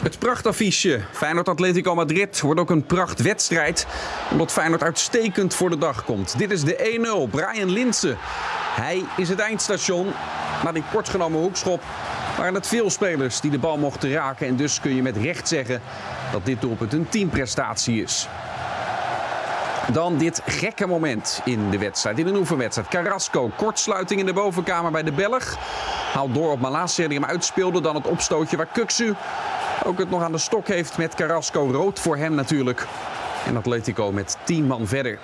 Het 0.06 0.18
prachtaffiche 0.18 1.00
Feyenoord 1.12 1.48
Atletico 1.48 1.94
Madrid 1.94 2.40
wordt 2.40 2.60
ook 2.60 2.70
een 2.70 2.86
prachtwedstrijd. 2.86 3.86
Omdat 4.30 4.52
Feyenoord 4.52 4.82
uitstekend 4.82 5.54
voor 5.54 5.70
de 5.70 5.78
dag 5.78 6.04
komt. 6.04 6.38
Dit 6.38 6.50
is 6.50 6.64
de 6.64 7.26
1-0. 7.26 7.30
Brian 7.30 7.70
Linsen. 7.70 8.16
Hij 8.74 9.04
is 9.16 9.28
het 9.28 9.38
eindstation. 9.38 10.12
Na 10.64 10.72
die 10.72 10.82
kortgenomen 10.92 11.40
hoekschop 11.40 11.82
waren 12.36 12.54
het 12.54 12.66
veel 12.66 12.90
spelers 12.90 13.40
die 13.40 13.50
de 13.50 13.58
bal 13.58 13.76
mochten 13.76 14.12
raken. 14.12 14.46
En 14.46 14.56
dus 14.56 14.80
kun 14.80 14.94
je 14.94 15.02
met 15.02 15.16
recht 15.16 15.48
zeggen 15.48 15.80
dat 16.32 16.44
dit 16.44 16.60
doelpunt 16.60 16.92
een 16.92 17.08
teamprestatie 17.08 18.02
is. 18.02 18.28
Dan 19.92 20.18
dit 20.18 20.42
gekke 20.46 20.86
moment 20.86 21.40
in 21.44 21.70
de 21.70 21.78
wedstrijd, 21.78 22.18
in 22.18 22.26
een 22.26 22.36
oefenwedstrijd. 22.36 22.88
Carrasco, 22.88 23.50
kortsluiting 23.56 24.20
in 24.20 24.26
de 24.26 24.32
bovenkamer 24.32 24.90
bij 24.90 25.02
de 25.02 25.12
Belg. 25.12 25.56
Haalt 26.12 26.34
door 26.34 26.50
op 26.50 26.60
Malasia 26.60 27.08
die 27.08 27.18
hem 27.18 27.28
uitspeelde. 27.28 27.80
Dan 27.80 27.94
het 27.94 28.06
opstootje 28.06 28.56
waar 28.56 28.68
Kuksu 28.72 29.14
ook 29.84 29.98
het 29.98 30.10
nog 30.10 30.22
aan 30.22 30.32
de 30.32 30.38
stok 30.38 30.68
heeft 30.68 30.98
met 30.98 31.14
Carrasco. 31.14 31.68
Rood 31.70 32.00
voor 32.00 32.16
hem 32.16 32.34
natuurlijk. 32.34 32.86
En 33.46 33.56
Atletico 33.56 34.12
met 34.12 34.36
10 34.44 34.66
man 34.66 34.86
verder. 34.86 35.18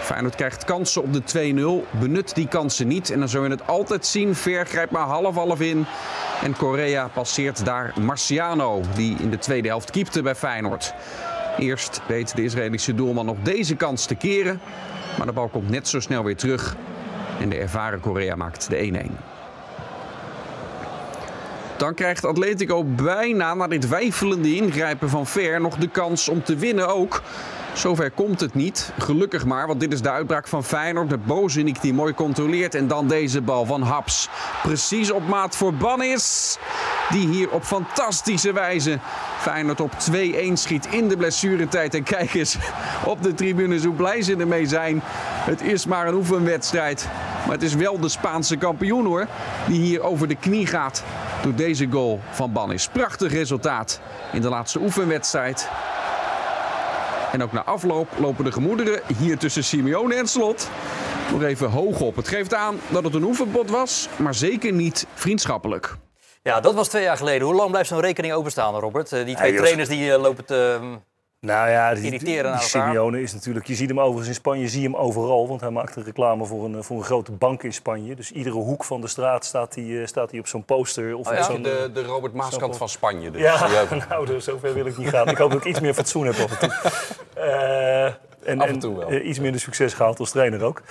Feyenoord 0.00 0.34
krijgt 0.34 0.64
kansen 0.64 1.02
op 1.02 1.12
de 1.12 1.82
2-0. 1.86 1.98
Benut 2.00 2.34
die 2.34 2.48
kansen 2.48 2.88
niet. 2.88 3.10
En 3.10 3.18
dan 3.18 3.28
zul 3.28 3.44
je 3.44 3.50
het 3.50 3.66
altijd 3.66 4.06
zien. 4.06 4.34
Ver 4.34 4.66
grijpt 4.66 4.92
maar 4.92 5.06
half-half 5.06 5.60
in. 5.60 5.86
En 6.42 6.56
Correa 6.56 7.08
passeert 7.08 7.64
daar 7.64 7.92
Marciano. 8.00 8.80
Die 8.94 9.16
in 9.18 9.30
de 9.30 9.38
tweede 9.38 9.68
helft 9.68 9.90
keepte 9.90 10.22
bij 10.22 10.34
Feyenoord. 10.34 10.94
Eerst 11.58 12.00
weet 12.06 12.36
de 12.36 12.42
Israëlische 12.42 12.94
doelman 12.94 13.26
nog 13.26 13.36
deze 13.42 13.76
kans 13.76 14.06
te 14.06 14.14
keren. 14.14 14.60
Maar 15.16 15.26
de 15.26 15.32
bal 15.32 15.48
komt 15.48 15.70
net 15.70 15.88
zo 15.88 16.00
snel 16.00 16.24
weer 16.24 16.36
terug. 16.36 16.76
En 17.40 17.48
de 17.48 17.56
ervaren 17.56 18.00
Correa 18.00 18.34
maakt 18.34 18.68
de 18.68 19.08
1-1. 19.08 19.41
Dan 21.82 21.94
krijgt 21.94 22.24
Atletico 22.24 22.84
bijna 22.84 23.54
na 23.54 23.66
dit 23.66 23.88
weifelende 23.88 24.54
ingrijpen 24.54 25.08
van 25.08 25.26
Ver 25.26 25.60
nog 25.60 25.76
de 25.76 25.88
kans 25.88 26.28
om 26.28 26.42
te 26.42 26.56
winnen 26.56 26.88
ook. 26.94 27.22
Zover 27.72 28.10
komt 28.10 28.40
het 28.40 28.54
niet. 28.54 28.92
Gelukkig 28.98 29.44
maar, 29.44 29.66
want 29.66 29.80
dit 29.80 29.92
is 29.92 30.02
de 30.02 30.10
uitbraak 30.10 30.48
van 30.48 30.64
Feyenoord. 30.64 31.08
Met 31.10 31.26
Bozenik 31.26 31.80
die 31.80 31.94
mooi 31.94 32.14
controleert. 32.14 32.74
En 32.74 32.88
dan 32.88 33.08
deze 33.08 33.40
bal 33.40 33.66
van 33.66 33.82
Haps. 33.82 34.28
Precies 34.62 35.10
op 35.10 35.28
maat 35.28 35.56
voor 35.56 35.74
Bannis. 35.74 36.58
Die 37.10 37.28
hier 37.28 37.50
op 37.50 37.64
fantastische 37.64 38.52
wijze 38.52 38.98
Feyenoord 39.38 39.80
op 39.80 39.92
2-1 39.92 40.52
schiet 40.52 40.86
in 40.86 41.08
de 41.08 41.16
blessuretijd. 41.16 41.94
En 41.94 42.02
kijk 42.02 42.34
eens 42.34 42.56
op 43.04 43.22
de 43.22 43.34
tribunes 43.34 43.84
hoe 43.84 43.94
blij 43.94 44.22
ze 44.22 44.36
ermee 44.36 44.66
zijn. 44.66 45.00
Het 45.44 45.62
is 45.62 45.86
maar 45.86 46.06
een 46.06 46.14
oefenwedstrijd. 46.14 47.08
Maar 47.44 47.54
het 47.54 47.62
is 47.62 47.74
wel 47.74 48.00
de 48.00 48.08
Spaanse 48.08 48.56
kampioen 48.56 49.04
hoor. 49.04 49.26
Die 49.66 49.80
hier 49.80 50.02
over 50.02 50.28
de 50.28 50.36
knie 50.36 50.66
gaat 50.66 51.02
door 51.42 51.54
deze 51.54 51.86
goal 51.90 52.20
van 52.30 52.52
Bannis. 52.52 52.88
Prachtig 52.88 53.32
resultaat 53.32 54.00
in 54.32 54.40
de 54.40 54.48
laatste 54.48 54.78
oefenwedstrijd. 54.80 55.68
En 57.32 57.42
ook 57.42 57.52
na 57.52 57.64
afloop 57.64 58.08
lopen 58.18 58.44
de 58.44 58.52
gemoederen 58.52 59.00
hier 59.18 59.38
tussen 59.38 59.64
Simeone 59.64 60.14
en 60.14 60.26
Slot 60.26 60.68
nog 61.32 61.42
even 61.42 61.70
hoog 61.70 62.00
op. 62.00 62.16
Het 62.16 62.28
geeft 62.28 62.54
aan 62.54 62.80
dat 62.88 63.04
het 63.04 63.14
een 63.14 63.22
oefenbod 63.24 63.70
was, 63.70 64.08
maar 64.16 64.34
zeker 64.34 64.72
niet 64.72 65.06
vriendschappelijk. 65.14 65.94
Ja, 66.42 66.60
dat 66.60 66.74
was 66.74 66.88
twee 66.88 67.02
jaar 67.02 67.16
geleden. 67.16 67.46
Hoe 67.46 67.56
lang 67.56 67.70
blijft 67.70 67.88
zo'n 67.88 68.00
rekening 68.00 68.32
openstaan, 68.34 68.74
Robert? 68.74 69.12
Eh, 69.12 69.24
Die 69.24 69.36
twee 69.36 69.54
trainers 69.56 69.88
die 69.88 70.12
eh, 70.12 70.20
lopen 70.20 70.44
te... 70.44 70.78
Nou 71.46 71.70
ja, 71.70 71.94
die, 71.94 72.04
Irriteren. 72.04 72.58
Simeone 72.58 73.22
is 73.22 73.32
natuurlijk... 73.32 73.66
Je 73.66 73.74
ziet 73.74 73.88
hem 73.88 74.00
overigens 74.00 74.28
in 74.28 74.34
Spanje, 74.34 74.68
zie 74.68 74.80
je 74.80 74.86
hem 74.88 74.96
overal. 74.96 75.48
Want 75.48 75.60
hij 75.60 75.70
maakt 75.70 75.96
een 75.96 76.04
reclame 76.04 76.44
voor 76.44 76.64
een, 76.64 76.84
voor 76.84 76.96
een 76.96 77.04
grote 77.04 77.32
bank 77.32 77.62
in 77.62 77.72
Spanje. 77.72 78.14
Dus 78.14 78.32
iedere 78.32 78.56
hoek 78.56 78.84
van 78.84 79.00
de 79.00 79.06
straat 79.06 79.44
staat 79.44 79.74
hij, 79.74 80.00
eh, 80.00 80.06
staat 80.06 80.30
hij 80.30 80.40
op 80.40 80.46
zo'n 80.46 80.64
poster. 80.64 81.16
Of 81.16 81.28
Oh 81.28 81.34
ja? 81.34 81.42
zo'n, 81.42 81.62
De, 81.62 81.90
de 81.94 82.02
Robert 82.02 82.34
Maaskant 82.34 82.76
van 82.76 82.88
Spanje. 82.88 83.30
Dus. 83.30 83.40
Ja, 83.40 83.68
Ja, 83.68 83.96
nou, 84.08 84.26
dus 84.26 84.44
zover 84.44 84.74
wil 84.74 84.86
ik 84.86 84.96
niet 84.98 85.08
gaan. 85.08 85.28
Ik 85.28 85.36
hoop 85.36 85.50
dat 85.50 85.60
ik 85.60 85.66
iets 85.66 85.80
meer 85.80 85.94
fatsoen 85.94 86.26
heb 86.26 86.34
af 86.34 86.60
en 86.60 86.68
toe. 86.68 86.92
Eh, 87.42 88.04
en, 88.44 88.60
Af 88.60 88.68
en 88.68 88.78
toe 88.78 88.98
wel. 88.98 89.08
eh, 89.08 89.26
iets 89.28 89.38
minder 89.38 89.60
succes 89.60 89.94
gehaald 89.94 90.18
als 90.18 90.30
trainer 90.30 90.62
ook. 90.62 90.82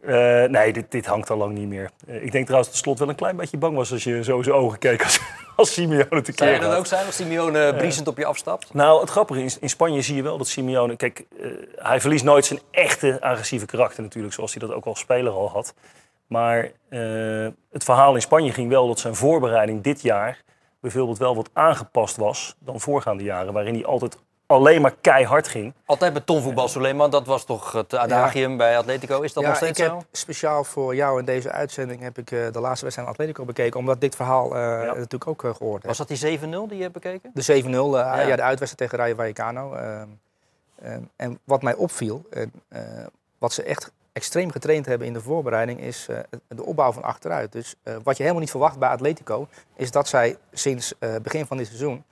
Eh, 0.00 0.44
nee, 0.44 0.72
dit, 0.72 0.90
dit 0.90 1.06
hangt 1.06 1.30
al 1.30 1.36
lang 1.36 1.54
niet 1.54 1.68
meer. 1.68 1.90
Ik 2.06 2.32
denk 2.32 2.44
trouwens 2.44 2.70
dat 2.70 2.80
Slot 2.80 2.98
wel 2.98 3.08
een 3.08 3.14
klein 3.14 3.36
beetje 3.36 3.56
bang 3.56 3.76
was 3.76 3.92
als 3.92 4.04
je 4.04 4.24
zo 4.24 4.36
in 4.36 4.44
zijn 4.44 4.56
ogen 4.56 4.78
keek 4.78 5.02
als, 5.02 5.20
als 5.60 5.72
Simeone 5.72 6.06
Zou 6.08 6.22
te 6.22 6.32
keer 6.32 6.48
jij 6.48 6.58
dat 6.58 6.68
gaat. 6.68 6.78
ook 6.78 6.86
zijn 6.86 7.06
als 7.06 7.16
Simeone 7.16 7.74
briesend 7.74 8.08
op 8.08 8.18
je 8.18 8.24
afstapt? 8.24 8.74
Nou, 8.74 9.00
het 9.00 9.10
grappige 9.10 9.44
is, 9.44 9.58
in 9.58 9.68
Spanje 9.68 10.02
zie 10.02 10.16
je 10.16 10.22
wel 10.22 10.38
dat 10.38 10.48
Simeone... 10.48 10.96
Kijk, 10.96 11.26
eh, 11.40 11.50
hij 11.76 12.00
verliest 12.00 12.24
nooit 12.24 12.44
zijn 12.44 12.60
echte 12.70 13.20
agressieve 13.20 13.66
karakter 13.66 14.02
natuurlijk... 14.02 14.34
zoals 14.34 14.54
hij 14.54 14.66
dat 14.68 14.76
ook 14.76 14.84
als 14.84 14.98
speler 14.98 15.32
al 15.32 15.50
had. 15.50 15.74
Maar 16.26 16.70
eh, 16.88 17.48
het 17.70 17.84
verhaal 17.84 18.14
in 18.14 18.20
Spanje 18.20 18.52
ging 18.52 18.68
wel 18.68 18.86
dat 18.86 18.98
zijn 18.98 19.14
voorbereiding 19.14 19.82
dit 19.82 20.02
jaar... 20.02 20.42
bijvoorbeeld 20.80 21.18
wel 21.18 21.36
wat 21.36 21.50
aangepast 21.52 22.16
was 22.16 22.56
dan 22.58 22.80
voorgaande 22.80 23.22
jaren... 23.22 23.52
waarin 23.52 23.74
hij 23.74 23.84
altijd 23.84 24.18
alleen 24.46 24.80
maar 24.80 24.94
keihard 25.00 25.48
ging. 25.48 25.72
Altijd 25.84 26.12
betonvoetbal, 26.12 26.68
Suleiman. 26.68 27.10
Dat 27.10 27.26
was 27.26 27.44
toch 27.44 27.72
het 27.72 27.94
adagium 27.94 28.56
bij 28.56 28.78
Atletico. 28.78 29.20
Is 29.20 29.32
dat 29.32 29.42
ja, 29.42 29.48
nog 29.48 29.58
steeds 29.58 29.78
ik 29.78 29.86
zo? 29.86 29.96
heb 29.96 30.06
speciaal 30.12 30.64
voor 30.64 30.94
jou 30.94 31.18
in 31.18 31.24
deze 31.24 31.50
uitzending 31.50 32.00
heb 32.00 32.18
ik 32.18 32.30
eh, 32.30 32.38
de 32.52 32.60
laatste 32.60 32.84
wedstrijd 32.84 32.94
van 32.94 33.06
Atletico 33.06 33.44
bekeken, 33.44 33.80
omdat 33.80 34.00
dit 34.00 34.16
verhaal 34.16 34.56
eh, 34.56 34.60
natuurlijk 34.86 35.26
ook 35.26 35.44
eh, 35.44 35.54
gehoord 35.54 35.82
heb. 35.82 35.96
Was 35.96 36.06
dat 36.06 36.08
die 36.08 36.38
7-0 36.38 36.42
die 36.68 36.76
je 36.76 36.82
hebt 36.82 36.92
bekeken? 36.92 37.30
De 37.34 37.62
7-0, 37.62 37.66
eh, 37.66 38.28
ja. 38.28 38.36
De 38.36 38.42
uitwedstrijd 38.42 38.76
tegen 38.76 38.98
Rayo 38.98 39.14
Vallecano. 39.14 39.72
ehm, 39.74 40.08
en 41.16 41.38
wat 41.44 41.62
mij 41.62 41.74
opviel, 41.74 42.24
eh, 42.68 42.80
wat 43.38 43.52
ze 43.52 43.62
echt 43.62 43.92
extreem 44.12 44.50
getraind 44.50 44.86
hebben 44.86 45.06
in 45.06 45.12
de 45.12 45.20
voorbereiding, 45.20 45.80
is 45.80 46.06
eh, 46.08 46.18
de 46.48 46.64
opbouw 46.64 46.92
van 46.92 47.02
achteruit. 47.02 47.52
Dus 47.52 47.74
eh, 47.82 47.94
wat 48.02 48.16
je 48.16 48.22
helemaal 48.22 48.42
niet 48.42 48.50
verwacht 48.50 48.78
bij 48.78 48.88
Atletico, 48.88 49.48
is 49.74 49.90
dat 49.90 50.08
zij 50.08 50.36
sinds 50.52 50.94
eh, 50.98 51.14
begin 51.22 51.46
van 51.46 51.56
dit 51.56 51.66
seizoen 51.66 52.04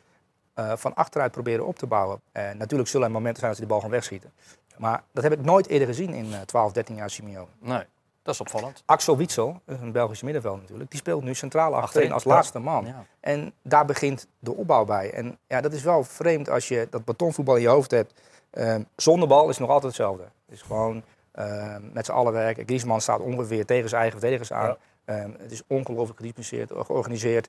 eh, 0.54 0.72
van 0.76 0.94
achteruit 0.94 1.32
proberen 1.32 1.66
op 1.66 1.76
te 1.76 1.86
bouwen. 1.86 2.20
Eh, 2.32 2.50
natuurlijk 2.50 2.88
zullen 2.88 3.06
er 3.06 3.12
momenten 3.12 3.38
zijn 3.38 3.50
dat 3.50 3.60
ze 3.60 3.66
die 3.66 3.74
bal 3.74 3.82
gaan 3.82 3.90
wegschieten. 3.90 4.32
Maar 4.76 5.02
dat 5.12 5.22
heb 5.22 5.32
ik 5.32 5.44
nooit 5.44 5.66
eerder 5.66 5.86
gezien 5.86 6.12
in 6.12 6.32
eh, 6.32 6.40
12, 6.40 6.72
13 6.72 6.96
jaar 6.96 7.10
Simeone. 7.10 7.46
Nee, 7.58 7.84
dat 8.22 8.34
is 8.34 8.40
opvallend. 8.40 8.82
Axel 8.86 9.16
Witsel, 9.16 9.60
een 9.64 9.92
Belgische 9.92 10.24
middenveld 10.24 10.60
natuurlijk, 10.60 10.90
die 10.90 11.00
speelt 11.00 11.22
nu 11.22 11.34
centraal 11.34 11.74
achterin 11.74 12.12
als 12.12 12.24
laatste 12.24 12.58
man. 12.58 12.86
Ja. 12.86 13.04
En 13.20 13.52
daar 13.62 13.84
begint 13.84 14.26
de 14.38 14.54
opbouw 14.54 14.84
bij. 14.84 15.10
En 15.10 15.38
ja, 15.46 15.60
dat 15.60 15.72
is 15.72 15.82
wel 15.82 16.04
vreemd 16.04 16.50
als 16.50 16.68
je 16.68 16.86
dat 16.90 17.04
betonvoetbal 17.04 17.56
in 17.56 17.62
je 17.62 17.68
hoofd 17.68 17.90
hebt. 17.90 18.20
Ehm, 18.50 18.82
zonder 18.96 19.28
bal 19.28 19.48
is 19.48 19.58
nog 19.58 19.68
altijd 19.68 19.86
hetzelfde. 19.86 20.22
Het 20.22 20.54
is 20.54 20.62
gewoon 20.62 21.02
ehm, 21.32 21.82
met 21.92 22.06
z'n 22.06 22.12
allen 22.12 22.32
werken. 22.32 22.64
Griezmann 22.64 23.00
staat 23.00 23.20
ongeveer 23.20 23.64
tegen 23.64 23.88
zijn 23.88 24.00
eigen 24.00 24.20
verdedigers 24.20 24.52
aan. 24.52 24.76
Ehm, 25.04 25.30
het 25.38 25.52
is 25.52 25.62
ongelooflijk 25.66 26.16
gedispenseerd, 26.16 26.70
georganiseerd. 26.76 27.48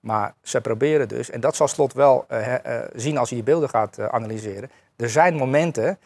Maar 0.00 0.34
ze 0.42 0.60
proberen 0.60 1.08
dus, 1.08 1.30
en 1.30 1.40
dat 1.40 1.56
zal 1.56 1.68
Slot 1.68 1.92
wel 1.92 2.24
eh, 2.28 2.54
eh, 2.54 2.88
zien 2.94 3.18
als 3.18 3.28
hij 3.30 3.38
die 3.38 3.46
beelden 3.46 3.68
gaat 3.68 3.98
eh, 3.98 4.06
analyseren. 4.06 4.70
Er 4.96 5.10
zijn 5.10 5.34
momenten, 5.34 5.98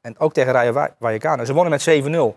en 0.00 0.18
ook 0.18 0.32
tegen 0.32 0.52
Rayo 0.52 0.72
Va- 0.72 0.94
Vallecano, 1.00 1.44
ze 1.44 1.52
wonnen 1.54 1.70
met 1.70 1.80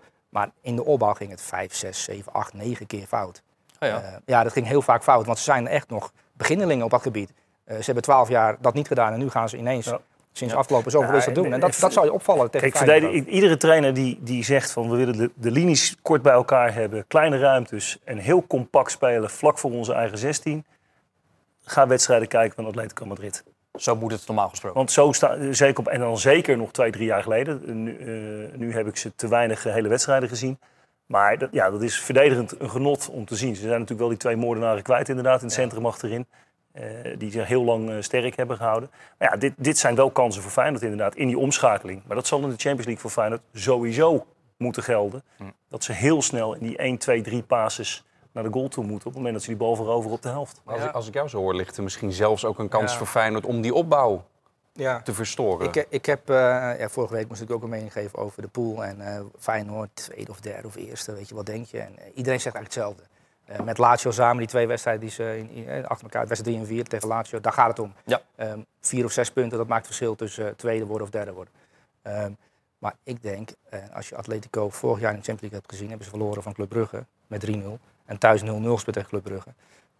Maar 0.28 0.50
in 0.60 0.76
de 0.76 0.84
opbouw 0.84 1.12
ging 1.14 1.30
het 1.30 1.42
5, 1.42 1.74
6, 1.74 2.02
7, 2.04 2.32
8, 2.32 2.54
9 2.54 2.86
keer 2.86 3.06
fout. 3.06 3.42
Oh 3.80 3.88
ja. 3.88 4.20
Ja, 4.24 4.42
dat 4.42 4.52
ging 4.52 4.66
heel 4.66 4.82
vaak 4.82 5.02
fout, 5.02 5.26
want 5.26 5.38
ze 5.38 5.44
zijn 5.44 5.66
echt 5.66 5.88
nog 5.90 6.12
beginnelingen 6.32 6.84
op 6.84 6.90
dat 6.90 7.02
gebied. 7.02 7.30
Eh, 7.64 7.76
ze 7.76 7.84
hebben 7.84 8.02
twaalf 8.02 8.28
jaar 8.28 8.56
dat 8.60 8.74
niet 8.74 8.86
gedaan 8.86 9.12
en 9.12 9.18
nu 9.18 9.30
gaan 9.30 9.48
ze 9.48 9.56
ineens 9.56 9.86
Ja. 9.86 10.00
sinds 10.32 10.54
afgelopen 10.54 10.90
zomer 10.90 11.08
Ja, 11.08 11.14
eens 11.14 11.24
dat 11.24 11.34
doen. 11.34 11.52
en- 11.52 11.60
dat, 11.60 11.76
dat 11.80 11.92
zou 11.92 12.06
je 12.06 12.12
opvallen 12.12 12.50
tegen 12.50 12.70
Kijk, 12.72 12.84
verdedig- 12.90 13.24
iedere 13.26 13.56
trainer 13.56 13.94
die, 13.94 14.18
die 14.22 14.44
zegt 14.44 14.70
van 14.70 14.90
we 14.90 14.96
willen 14.96 15.16
de, 15.16 15.30
de 15.34 15.50
linies 15.50 15.96
kort 16.02 16.22
bij 16.22 16.32
elkaar 16.32 16.74
hebben, 16.74 17.04
kleine 17.06 17.38
ruimtes 17.38 17.98
en 18.04 18.18
heel 18.18 18.46
compact 18.46 18.90
spelen 18.90 19.30
vlak 19.30 19.58
voor 19.58 19.70
onze 19.72 19.92
eigen 19.92 20.18
16. 20.18 20.64
Ga 21.70 21.86
wedstrijden 21.86 22.28
kijken 22.28 22.54
van 22.54 22.66
Atletico 22.66 23.06
Madrid. 23.06 23.44
Zo 23.74 23.96
moet 23.96 24.12
het 24.12 24.26
normaal 24.26 24.48
gesproken. 24.48 24.78
Want 24.78 24.92
zo 24.92 25.12
staan 25.12 25.54
zeker 25.54 25.78
op, 25.78 25.88
en 25.88 26.00
dan 26.00 26.18
zeker 26.18 26.56
nog 26.56 26.72
twee, 26.72 26.90
drie 26.90 27.04
jaar 27.04 27.22
geleden. 27.22 27.82
Nu, 27.82 27.96
eh, 27.98 28.58
nu 28.58 28.72
heb 28.72 28.86
ik 28.86 28.96
ze 28.96 29.14
te 29.14 29.28
weinig 29.28 29.66
eh, 29.66 29.72
hele 29.72 29.88
wedstrijden 29.88 30.28
gezien. 30.28 30.58
Maar 31.06 31.38
dat, 31.38 31.48
ja, 31.52 31.70
dat 31.70 31.82
is 31.82 32.00
verdedigend 32.00 32.60
een 32.60 32.70
genot 32.70 33.08
om 33.08 33.24
te 33.24 33.36
zien. 33.36 33.54
Ze 33.54 33.60
zijn 33.60 33.72
natuurlijk 33.72 34.00
wel 34.00 34.08
die 34.08 34.18
twee 34.18 34.36
moordenaren 34.36 34.82
kwijt 34.82 35.08
inderdaad 35.08 35.40
in 35.40 35.46
het 35.46 35.54
centrum 35.54 35.86
achterin. 35.86 36.26
eh, 36.72 36.84
die 37.18 37.30
zich 37.30 37.46
heel 37.46 37.64
lang 37.64 38.04
sterk 38.04 38.36
hebben 38.36 38.56
gehouden. 38.56 38.90
Maar 39.18 39.30
ja, 39.32 39.36
dit, 39.36 39.52
dit 39.56 39.78
zijn 39.78 39.94
wel 39.94 40.10
kansen 40.10 40.42
voor 40.42 40.50
Feyenoord 40.50 40.82
inderdaad 40.82 41.14
in 41.14 41.26
die 41.26 41.38
omschakeling. 41.38 42.02
Maar 42.06 42.16
dat 42.16 42.26
zal 42.26 42.38
in 42.38 42.48
de 42.48 42.56
Champions 42.56 42.84
League 42.84 43.02
voor 43.02 43.10
Feyenoord 43.10 43.42
sowieso 43.52 44.26
moeten 44.56 44.82
gelden. 44.82 45.22
Dat 45.68 45.84
ze 45.84 45.92
heel 45.92 46.22
snel 46.22 46.54
in 46.54 46.66
die 46.66 46.76
1, 46.76 46.98
2, 46.98 47.22
3 47.22 47.42
passes 47.42 48.04
naar 48.32 48.44
de 48.44 48.50
goal 48.52 48.68
toe 48.68 48.84
moeten. 48.84 49.06
Op 49.06 49.12
het 49.12 49.14
moment 49.14 49.34
dat 49.34 49.42
ze 49.42 49.48
die 49.48 49.58
bal 49.58 49.76
veroveren 49.76 50.16
op 50.16 50.22
de 50.22 50.28
helft. 50.28 50.60
Als, 50.64 50.82
ik, 50.84 50.90
als 50.92 51.06
ik 51.08 51.14
jou 51.14 51.28
zo 51.28 51.38
hoor, 51.38 51.54
ligt 51.54 51.76
er 51.76 51.82
misschien 51.82 52.12
zelfs 52.12 52.44
ook 52.44 52.58
een 52.58 52.68
kans 52.68 52.92
Ja. 52.92 52.98
voor 52.98 53.06
Feyenoord 53.06 53.46
om 53.46 53.60
die 53.60 53.74
opbouw 53.74 54.24
Ja. 54.72 55.00
te 55.02 55.14
verstoren. 55.14 55.66
Ik, 55.72 55.86
ik 55.88 56.06
heb, 56.06 56.30
eh, 56.30 56.36
ja, 56.78 56.88
vorige 56.88 57.14
week 57.14 57.28
moest 57.28 57.42
ik 57.42 57.50
ook 57.50 57.62
een 57.62 57.68
mening 57.68 57.92
geven 57.92 58.18
over 58.18 58.42
de 58.42 58.48
pool. 58.48 58.84
En 58.84 59.00
eh 59.16 59.20
Feyenoord, 59.38 59.94
tweede 59.94 60.30
of 60.30 60.40
derde 60.40 60.66
of 60.66 60.74
eerste, 60.76 61.12
weet 61.12 61.28
je, 61.28 61.34
wat 61.34 61.46
denk 61.46 61.66
je? 61.66 61.78
En 61.80 61.98
eh, 61.98 62.04
iedereen 62.14 62.40
zegt 62.40 62.54
eigenlijk 62.56 62.74
hetzelfde. 62.74 63.02
Eh, 63.44 63.60
met 63.60 63.78
Lazio 63.78 64.10
samen, 64.10 64.36
die 64.38 64.46
twee 64.46 64.66
wedstrijden 64.66 65.02
die 65.02 65.10
ze 65.10 65.38
in, 65.38 65.50
in- 65.50 65.68
eh, 65.68 65.84
achter 65.84 66.02
elkaar, 66.04 66.26
wedstrijd 66.26 66.44
3 66.44 66.58
en 66.58 66.66
4 66.66 66.84
tegen 66.84 67.08
Lazio, 67.08 67.40
daar 67.40 67.52
gaat 67.52 67.68
het 67.68 67.78
om. 67.78 67.92
Ja. 68.04 68.20
Ehm, 68.36 68.60
vier 68.80 69.04
of 69.04 69.12
zes 69.12 69.30
punten, 69.32 69.58
dat 69.58 69.66
maakt 69.66 69.86
het 69.86 69.94
verschil 69.94 70.14
tussen 70.16 70.46
eh, 70.46 70.52
tweede 70.56 70.86
worden 70.86 71.06
of 71.06 71.12
derde 71.12 71.32
worden. 71.32 71.52
Ehm, 72.02 72.32
maar 72.78 72.94
ik 73.02 73.22
denk, 73.22 73.50
eh, 73.70 73.80
als 73.94 74.08
je 74.08 74.16
Atletico 74.16 74.68
vorig 74.70 75.00
jaar 75.00 75.12
in 75.12 75.18
de 75.18 75.24
Champions 75.24 75.40
League 75.40 75.58
hebt 75.58 75.70
gezien, 75.72 75.88
hebben 75.88 76.04
ze 76.04 76.10
verloren 76.10 76.42
van 76.42 76.52
Club 76.52 76.68
Brugge 76.68 77.04
met 77.26 77.40
3-0. 77.40 77.78
En 78.10 78.18
thuis 78.18 78.42
0-0 78.42 78.44
gespeeld 78.44 78.96
tegen 78.96 79.08
Club 79.08 79.22
Brugge. 79.22 79.48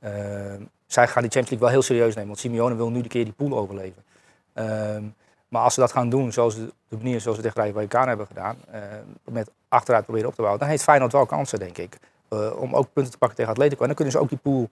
Ehm, 0.01 0.63
zij 0.87 1.07
gaan 1.09 1.23
die 1.23 1.31
Champions 1.31 1.51
League 1.51 1.59
wel 1.59 1.69
heel 1.69 1.83
serieus 1.83 2.15
nemen, 2.15 2.27
want 2.27 2.39
Simeone 2.39 2.75
wil 2.75 2.91
nu 2.91 3.01
de 3.01 3.09
keer 3.09 3.25
die 3.25 3.33
pool 3.33 3.59
overleven. 3.59 4.05
Ehm, 4.53 5.03
maar 5.49 5.63
als 5.63 5.75
ze 5.75 5.81
dat 5.81 5.93
gaan 5.93 6.09
doen, 6.09 6.33
zoals 6.33 6.55
de, 6.55 6.73
de 6.89 6.97
manier 6.97 7.21
zoals 7.21 7.37
ze 7.37 7.43
tegen 7.43 7.61
Rayo 7.61 7.73
Vallecano 7.73 8.09
hebben 8.09 8.27
gedaan, 8.27 8.57
eh, 8.71 8.81
met 9.25 9.51
achteruit 9.69 10.05
proberen 10.05 10.29
op 10.29 10.35
te 10.35 10.41
bouwen, 10.41 10.61
dan 10.61 10.71
heeft 10.71 10.83
Feyenoord 10.83 11.13
wel 11.13 11.27
kansen, 11.27 11.59
denk 11.59 11.79
ik, 11.79 11.99
eh, 12.29 12.61
om 12.61 12.75
ook 12.75 12.93
punten 12.93 13.13
te 13.13 13.19
pakken 13.19 13.37
tegen 13.37 13.53
Atletico. 13.53 13.81
En 13.81 13.87
dan 13.87 13.97
kunnen 13.97 14.15
ze 14.15 14.21
ook 14.21 14.29
die 14.29 14.39
pool 14.39 14.69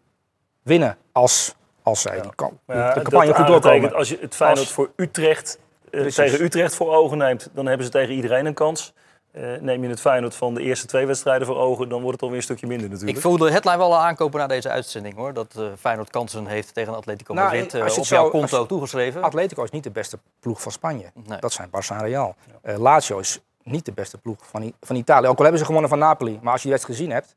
winnen 0.62 0.96
als, 1.12 1.54
als 1.82 2.00
zij 2.00 2.20
die 2.20 2.34
kan, 2.34 2.58
ja, 2.66 2.94
de 2.94 3.02
campagne 3.02 3.34
goed 3.34 3.46
doorkomen. 3.46 3.94
Als 3.94 4.08
je 4.08 4.18
het 4.20 4.34
Feyenoord 4.34 4.60
Als- 4.60 4.72
voor 4.72 4.90
Utrecht, 4.96 5.58
eh, 5.90 6.06
tegen 6.06 6.42
Utrecht 6.42 6.74
voor 6.74 6.94
ogen 6.94 7.18
neemt, 7.18 7.50
dan 7.52 7.66
hebben 7.66 7.86
ze 7.86 7.92
tegen 7.92 8.14
iedereen 8.14 8.46
een 8.46 8.54
kans. 8.54 8.94
Eh, 9.38 9.60
neem 9.60 9.82
je 9.82 9.88
het 9.88 10.00
Feyenoord 10.00 10.34
van 10.34 10.54
de 10.54 10.62
eerste 10.62 10.86
twee 10.86 11.06
wedstrijden 11.06 11.46
voor 11.46 11.56
ogen, 11.56 11.88
dan 11.88 11.98
wordt 12.00 12.12
het 12.12 12.22
alweer 12.22 12.36
een 12.36 12.42
stukje 12.44 12.66
minder 12.66 12.88
natuurlijk. 12.88 13.16
Ik 13.16 13.22
voelde 13.22 13.44
de 13.46 13.50
headline 13.50 13.76
wel 13.76 13.94
al 13.94 14.00
aankopen 14.00 14.38
na 14.40 14.46
deze 14.46 14.68
uitzending 14.68 15.14
hoor. 15.16 15.32
Dat 15.32 15.54
eh, 15.56 15.64
Feyenoord 15.78 16.10
kansen 16.10 16.46
heeft 16.46 16.74
tegen 16.74 16.94
Atletico 16.94 17.34
Nou, 17.34 17.46
Madrid. 17.46 17.64
als 17.64 17.72
eh, 17.74 17.80
je 17.80 17.84
het 17.90 17.98
op 17.98 18.04
jouw 18.04 18.24
zo- 18.24 18.30
konto 18.30 18.60
je- 18.60 18.66
toegeschreven. 18.66 19.22
Atletico 19.22 19.62
is 19.62 19.70
niet 19.70 19.82
de 19.84 19.90
beste 19.90 20.18
ploeg 20.40 20.62
van 20.62 20.72
Spanje. 20.72 21.10
Nee. 21.26 21.38
Dat 21.40 21.52
zijn 21.52 21.68
Barça 21.68 21.88
en 21.96 21.98
Real. 22.02 22.34
Eh, 22.62 22.76
Lazio 22.76 23.18
is 23.18 23.40
niet 23.62 23.84
de 23.84 23.92
beste 23.92 24.18
ploeg 24.18 24.36
van, 24.46 24.72
van 24.80 24.96
Italië. 24.96 25.26
Ook 25.26 25.36
al 25.36 25.42
hebben 25.42 25.58
ze 25.60 25.66
gewonnen 25.66 25.90
van 25.90 25.98
Napoli. 25.98 26.38
Maar 26.42 26.52
als 26.52 26.62
je 26.62 26.68
die 26.68 26.78
wedstrijd 26.78 26.98
gezien 26.98 27.12
hebt, 27.14 27.36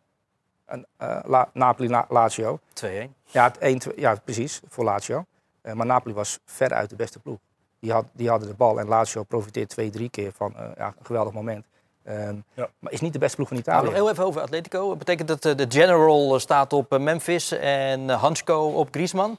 eh, 0.98 1.18
La- 1.26 1.50
Napoli-Lazio, 1.54 2.60
2-1. 2.74 3.14
Ja, 3.26 3.44
het 3.44 3.58
1, 3.60 3.82
ja, 3.96 4.16
precies, 4.24 4.62
voor 4.68 4.84
Lazio. 4.84 5.26
Eh, 5.62 5.74
maar 5.74 5.86
Napoli 5.86 6.14
was 6.14 6.40
veruit 6.46 6.90
de 6.90 6.96
beste 6.96 7.20
ploeg. 7.20 7.38
Die, 7.80 7.92
had, 7.92 8.06
die 8.12 8.30
hadden 8.30 8.48
de 8.48 8.54
bal 8.54 8.80
en 8.80 8.88
Lazio 8.88 9.24
profiteert 9.24 9.70
twee, 9.70 9.90
drie 9.90 10.10
keer 10.10 10.32
van 10.36 10.56
eh, 10.56 10.66
ja, 10.78 10.88
een 10.88 11.06
geweldig 11.06 11.34
moment. 11.34 11.66
Ehm, 12.04 12.36
Ja. 12.54 12.70
Maar 12.80 12.92
is 12.92 13.02
niet 13.02 13.14
de 13.14 13.20
beste 13.20 13.36
ploeg 13.36 13.48
van 13.48 13.58
Nou, 13.58 13.70
Italië. 13.70 13.86
nog 13.90 14.00
heel 14.04 14.10
even 14.12 14.26
over 14.26 14.42
Atletico. 14.42 14.88
Dat 14.90 14.98
betekent 14.98 15.28
dat 15.28 15.46
eh, 15.46 15.56
de 15.56 15.66
general 15.70 16.34
eh, 16.34 16.40
staat 16.40 16.74
op 16.74 16.94
eh, 16.94 17.00
Memphis 17.00 17.52
en 17.52 18.10
Hansko 18.10 18.68
op 18.72 18.88
Griezmann. 18.92 19.38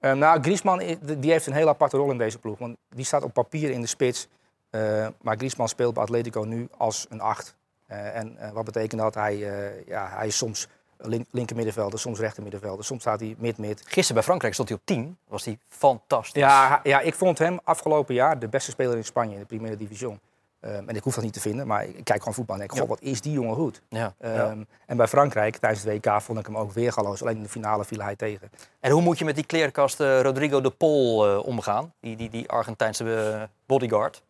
Ehm, 0.00 0.18
nou, 0.18 0.40
Griezmann 0.42 0.96
die 1.18 1.30
heeft 1.30 1.46
een 1.46 1.52
heel 1.52 1.68
aparte 1.68 1.96
rol 1.96 2.10
in 2.10 2.18
deze 2.18 2.38
ploeg. 2.38 2.58
Want 2.58 2.76
die 2.88 3.04
staat 3.04 3.22
op 3.22 3.32
papier 3.32 3.70
in 3.70 3.80
de 3.80 3.86
spits. 3.86 4.28
Eh, 4.70 5.06
maar 5.22 5.36
Griezmann 5.36 5.68
speelt 5.68 5.94
bij 5.94 6.02
Atletico 6.02 6.40
nu 6.40 6.68
als 6.76 7.06
een 7.08 7.20
acht. 7.20 7.54
Eh, 7.86 8.16
en 8.16 8.38
wat 8.52 8.64
betekent 8.64 9.00
dat? 9.00 9.14
Hij, 9.14 9.34
eh, 9.34 9.86
ja, 9.86 10.08
hij 10.16 10.26
is 10.26 10.36
soms 10.36 10.68
link, 10.98 11.26
linker 11.30 11.56
middenvelder, 11.56 11.98
soms 11.98 12.18
rechter 12.18 12.42
middenvelder. 12.42 12.84
Soms 12.84 13.00
staat 13.00 13.20
hij 13.20 13.34
mid-mid. 13.38 13.80
Gisteren 13.84 14.14
bij 14.14 14.22
Frankrijk 14.22 14.54
stond 14.54 14.68
hij 14.68 14.78
op 14.78 14.84
10. 14.86 15.16
Was 15.28 15.44
hij 15.44 15.58
fantastisch. 15.68 16.42
Ja, 16.42 16.80
ja, 16.82 17.00
ik 17.00 17.14
vond 17.14 17.38
hem 17.38 17.58
afgelopen 17.64 18.14
jaar 18.14 18.38
de 18.38 18.48
beste 18.48 18.70
speler 18.70 18.96
in 18.96 19.04
Spanje, 19.04 19.34
in 19.34 19.40
de 19.40 19.46
Primera 19.46 19.74
Division. 19.74 20.20
Ehm, 20.64 20.88
en 20.88 20.96
ik 20.96 21.02
hoef 21.02 21.14
dat 21.14 21.24
niet 21.24 21.32
te 21.32 21.40
vinden, 21.40 21.66
maar 21.66 21.84
ik 21.84 22.04
kijk 22.04 22.18
gewoon 22.18 22.34
voetbal 22.34 22.54
en 22.56 22.66
denk, 22.66 22.78
goh, 22.78 22.88
wat 22.88 23.00
is 23.00 23.20
die 23.20 23.32
jongen 23.32 23.54
goed. 23.54 23.82
Ja. 23.88 24.14
Ehm, 24.18 24.62
En 24.86 24.96
bij 24.96 25.06
Frankrijk, 25.08 25.56
tijdens 25.56 25.82
het 25.84 25.92
WK, 26.04 26.20
vond 26.20 26.38
ik 26.38 26.46
hem 26.46 26.56
ook 26.56 26.72
weer 26.72 26.92
galoos. 26.92 27.22
Alleen 27.22 27.36
in 27.36 27.42
de 27.42 27.48
finale 27.48 27.84
viel 27.84 28.00
hij 28.00 28.16
tegen. 28.16 28.50
En 28.80 28.90
hoe 28.90 29.02
moet 29.02 29.18
je 29.18 29.24
met 29.24 29.34
die 29.34 29.46
kleerkast 29.46 30.00
eh, 30.00 30.20
Rodrigo 30.20 30.60
de 30.60 30.70
Pol 30.70 31.26
eh, 31.28 31.46
omgaan? 31.46 31.92
Die, 32.00 32.16
die, 32.16 32.30
die 32.30 32.48
Argentijnse 32.50 33.14
eh, 33.32 33.42
bodyguard. 33.66 34.22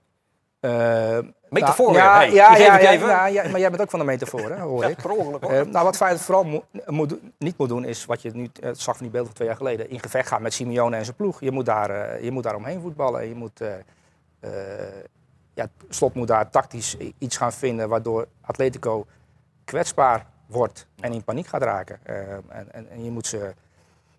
Ehm, 0.60 1.26
Metafoor 1.48 1.92
nou, 1.92 1.96
ja. 2.04 2.16
Hey, 2.16 2.32
ja, 2.32 2.56
ja, 2.56 2.76
ik 2.76 2.82
ja, 2.82 2.90
even. 2.90 3.08
ja, 3.08 3.26
ja, 3.26 3.48
maar 3.48 3.60
jij 3.60 3.70
bent 3.70 3.82
ook 3.82 3.90
van 3.90 3.98
de 3.98 4.04
metafoor, 4.04 4.50
hè, 4.50 4.60
hoor 4.60 4.84
ik. 4.84 4.96
Per 4.96 5.10
ongeluk 5.10 5.42
hoor. 5.42 5.68
Nou, 5.68 5.84
wat 5.84 5.96
Feyenoord 5.96 6.22
vooral 6.22 6.44
mo- 6.44 6.64
moet, 6.86 7.14
niet 7.38 7.58
moet 7.58 7.68
doen, 7.68 7.84
is 7.84 8.04
wat 8.04 8.22
je 8.22 8.30
nu 8.34 8.50
zag 8.72 8.96
van 8.96 9.06
die 9.06 9.10
beelden 9.10 9.26
van 9.26 9.34
twee 9.34 9.48
jaar 9.48 9.56
geleden. 9.56 9.90
In 9.90 10.00
gevecht 10.00 10.28
gaan 10.28 10.42
met 10.42 10.52
Simeone 10.52 10.96
en 10.96 11.04
zijn 11.04 11.16
ploeg. 11.16 11.40
Je 11.40 11.50
moet 11.50 11.66
daar, 11.66 12.22
je 12.22 12.30
moet 12.30 12.42
daar 12.42 12.54
omheen 12.54 12.80
voetballen. 12.80 13.28
Je 13.28 13.34
moet, 13.34 13.60
ja, 15.54 15.68
Slot 15.88 16.14
moet 16.14 16.28
daar 16.28 16.50
tactisch 16.50 16.96
iets 17.18 17.36
gaan 17.36 17.52
vinden 17.52 17.88
waardoor 17.88 18.28
Atletico 18.40 19.06
kwetsbaar 19.64 20.26
wordt 20.46 20.86
en 21.00 21.12
in 21.12 21.24
paniek 21.24 21.46
gaat 21.46 21.62
raken. 21.62 21.98
Eh, 22.02 22.32
en, 22.32 22.72
en, 22.72 22.88
en 22.90 23.04
je 23.04 23.10
moet 23.10 23.26
ze 23.26 23.54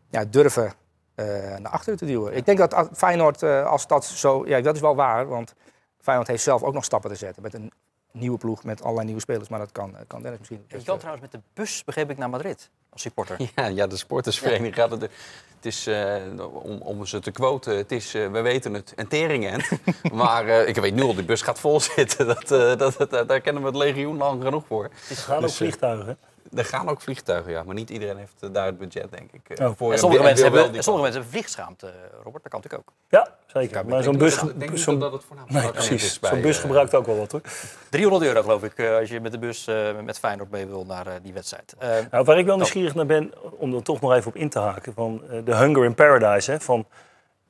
ja, 0.09 0.25
durven 0.25 0.73
eh, 1.15 1.25
naar 1.57 1.71
achteren 1.71 1.99
te 1.99 2.05
duwen. 2.05 2.35
Ik 2.35 2.45
denk 2.45 2.57
dat 2.57 2.89
Feyenoord, 2.93 3.43
eh, 3.43 3.65
als 3.65 3.87
dat 3.87 4.05
zo... 4.05 4.47
Ja, 4.47 4.61
dat 4.61 4.75
is 4.75 4.81
wel 4.81 4.95
waar, 4.95 5.27
want 5.27 5.53
Feyenoord 5.99 6.27
heeft 6.27 6.43
zelf 6.43 6.63
ook 6.63 6.73
nog 6.73 6.83
stappen 6.83 7.09
te 7.09 7.15
zetten. 7.15 7.41
Met 7.43 7.53
een 7.53 7.71
nieuwe 8.11 8.37
ploeg, 8.37 8.63
met 8.63 8.81
allerlei 8.81 9.05
nieuwe 9.05 9.21
spelers. 9.21 9.49
Maar 9.49 9.59
dat 9.59 9.71
kan, 9.71 9.95
kan 10.07 10.21
Dennis 10.21 10.39
misschien... 10.39 10.65
Je 10.67 10.83
kan 10.83 10.97
trouwens 10.97 11.31
met 11.31 11.31
de 11.31 11.47
bus, 11.53 11.83
begreep 11.83 12.09
ik, 12.09 12.17
naar 12.17 12.29
Madrid 12.29 12.69
als 12.95 13.01
supporter. 13.01 13.37
Ja, 13.55 13.65
ja 13.67 13.87
de 13.87 13.97
sportersvereniging 13.97 14.75
gaat 14.75 14.91
het. 14.91 15.01
Het 15.01 15.73
is, 15.73 15.87
eh, 15.87 16.15
om, 16.63 16.81
om 16.81 17.05
ze 17.05 17.19
te 17.19 17.31
quoten, 17.31 17.77
het 17.77 17.91
is, 17.91 18.13
eh, 18.13 18.31
we 18.31 18.41
weten 18.41 18.73
het, 18.73 18.93
een 18.95 19.07
teringend. 19.07 19.69
maar 20.13 20.47
eh, 20.47 20.67
ik 20.67 20.75
weet 20.75 20.93
nu 20.93 21.01
al, 21.01 21.15
die 21.15 21.23
bus 21.23 21.41
gaat 21.41 21.59
vol 21.59 21.79
zitten. 21.79 22.27
Dat, 22.35 22.51
eh, 22.51 22.77
dat, 22.77 23.09
dat, 23.09 23.27
daar 23.27 23.41
kennen 23.41 23.61
we 23.61 23.67
het 23.67 23.77
legioen 23.77 24.17
lang 24.17 24.43
genoeg 24.43 24.63
voor. 24.67 24.89
Gaan 24.93 25.35
ook 25.35 25.41
Dus, 25.41 25.55
vliegtuigen. 25.55 26.17
Er 26.55 26.65
gaan 26.65 26.89
ook 26.89 27.01
vliegtuigen, 27.01 27.51
ja. 27.51 27.63
Maar 27.63 27.75
niet 27.75 27.89
iedereen 27.89 28.17
heeft 28.17 28.33
eh, 28.39 28.49
daar 28.51 28.65
het 28.65 28.77
budget, 28.77 29.11
denk 29.11 29.31
ik. 29.31 29.49
eh, 29.59 29.67
Oh. 29.67 29.73
voor. 29.77 29.87
En 29.87 29.93
En 29.93 29.99
sommige, 29.99 30.23
mensen 30.23 30.43
hebben, 30.51 30.63
sommige 30.83 30.91
mensen 31.03 31.11
hebben 31.21 31.29
vliegschaamd, 31.31 31.83
eh, 31.83 31.89
Robert. 32.23 32.43
Dat 32.43 32.51
kan 32.51 32.61
natuurlijk 32.63 32.89
ook. 32.89 32.93
Ja, 33.09 33.27
zeker. 33.47 33.85
Maar 33.85 34.03
zo'n 34.03 34.17
bus, 34.17 34.41
Ik 34.43 34.59
denk 34.59 34.99
dat 34.99 35.11
het 35.11 35.23
voornamelijk 35.23 35.63
nee, 35.63 35.71
precies. 35.73 36.19
Zo'n 36.21 36.41
bus 36.41 36.57
gebruikt 36.57 36.95
ook 36.95 37.05
wel 37.05 37.17
wat 37.17 37.31
hoor. 37.31 37.41
300 37.89 38.23
euro 38.25 38.41
geloof 38.41 38.63
ik, 38.63 38.73
eh, 38.77 38.95
als 38.95 39.09
je 39.09 39.19
met 39.21 39.31
de 39.31 39.39
bus 39.39 39.67
eh, 39.67 39.99
met 40.03 40.19
Feyenoord 40.19 40.51
mee 40.51 40.65
wil 40.65 40.85
naar 40.85 41.05
die 41.21 41.33
wedstrijd. 41.33 41.75
Nou, 42.11 42.23
waar 42.23 42.37
ik 42.37 42.45
wel 42.45 42.55
nieuwsgierig 42.55 42.95
naar 42.95 43.05
ben, 43.05 43.33
om 43.57 43.75
er 43.75 43.83
toch 43.83 44.01
nog 44.01 44.13
even 44.13 44.27
op 44.27 44.35
in 44.35 44.49
te 44.49 44.59
haken, 44.59 44.93
van 44.93 45.21
eh, 45.29 45.37
de 45.45 45.55
Hunger 45.55 45.85
in 45.85 45.95
Paradise. 45.95 46.51
Hè, 46.51 46.59
van 46.59 46.85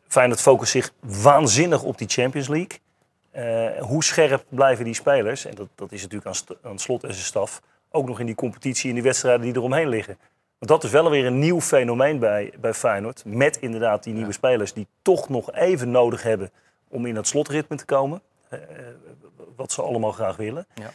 Feyenoord 0.07 0.41
focust 0.41 0.71
zich 0.71 0.91
waanzinnig 0.99 1.83
op 1.83 1.97
die 1.97 2.07
Champions 2.07 2.47
League. 2.47 2.79
Eh, 3.31 3.81
hoe 3.83 4.03
scherp 4.03 4.43
blijven 4.49 4.85
die 4.85 4.93
spelers, 4.93 5.45
en 5.45 5.55
dat, 5.55 5.67
dat 5.75 5.91
is 5.91 6.01
natuurlijk 6.01 6.35
aan, 6.37 6.55
aan 6.71 6.79
slot 6.79 7.03
en 7.03 7.13
zijn 7.13 7.25
staf, 7.25 7.61
ook 7.95 8.07
nog 8.07 8.19
in 8.19 8.25
die 8.25 8.35
competitie, 8.35 8.89
in 8.89 8.93
die 8.95 9.03
wedstrijden 9.03 9.41
die 9.41 9.55
eromheen 9.55 9.89
liggen. 9.89 10.17
Want 10.57 10.71
dat 10.71 10.83
is 10.83 10.91
wel 10.91 11.09
weer 11.09 11.25
een 11.25 11.39
nieuw 11.39 11.61
fenomeen 11.61 12.19
bij, 12.19 12.53
bij 12.59 12.73
Feyenoord. 12.73 13.23
Met 13.25 13.57
inderdaad 13.57 14.03
die 14.03 14.13
nieuwe 14.13 14.31
spelers 14.31 14.73
die 14.73 14.87
toch 15.01 15.29
nog 15.29 15.51
even 15.53 15.91
nodig 15.91 16.23
hebben 16.23 16.51
om 16.89 17.05
in 17.05 17.13
dat 17.13 17.27
slotritme 17.27 17.75
te 17.75 17.85
komen. 17.85 18.21
eh, 18.49 18.59
wat 19.55 19.71
ze 19.71 19.81
allemaal 19.81 20.11
graag 20.11 20.35
willen. 20.35 20.67
Ja. 20.73 20.93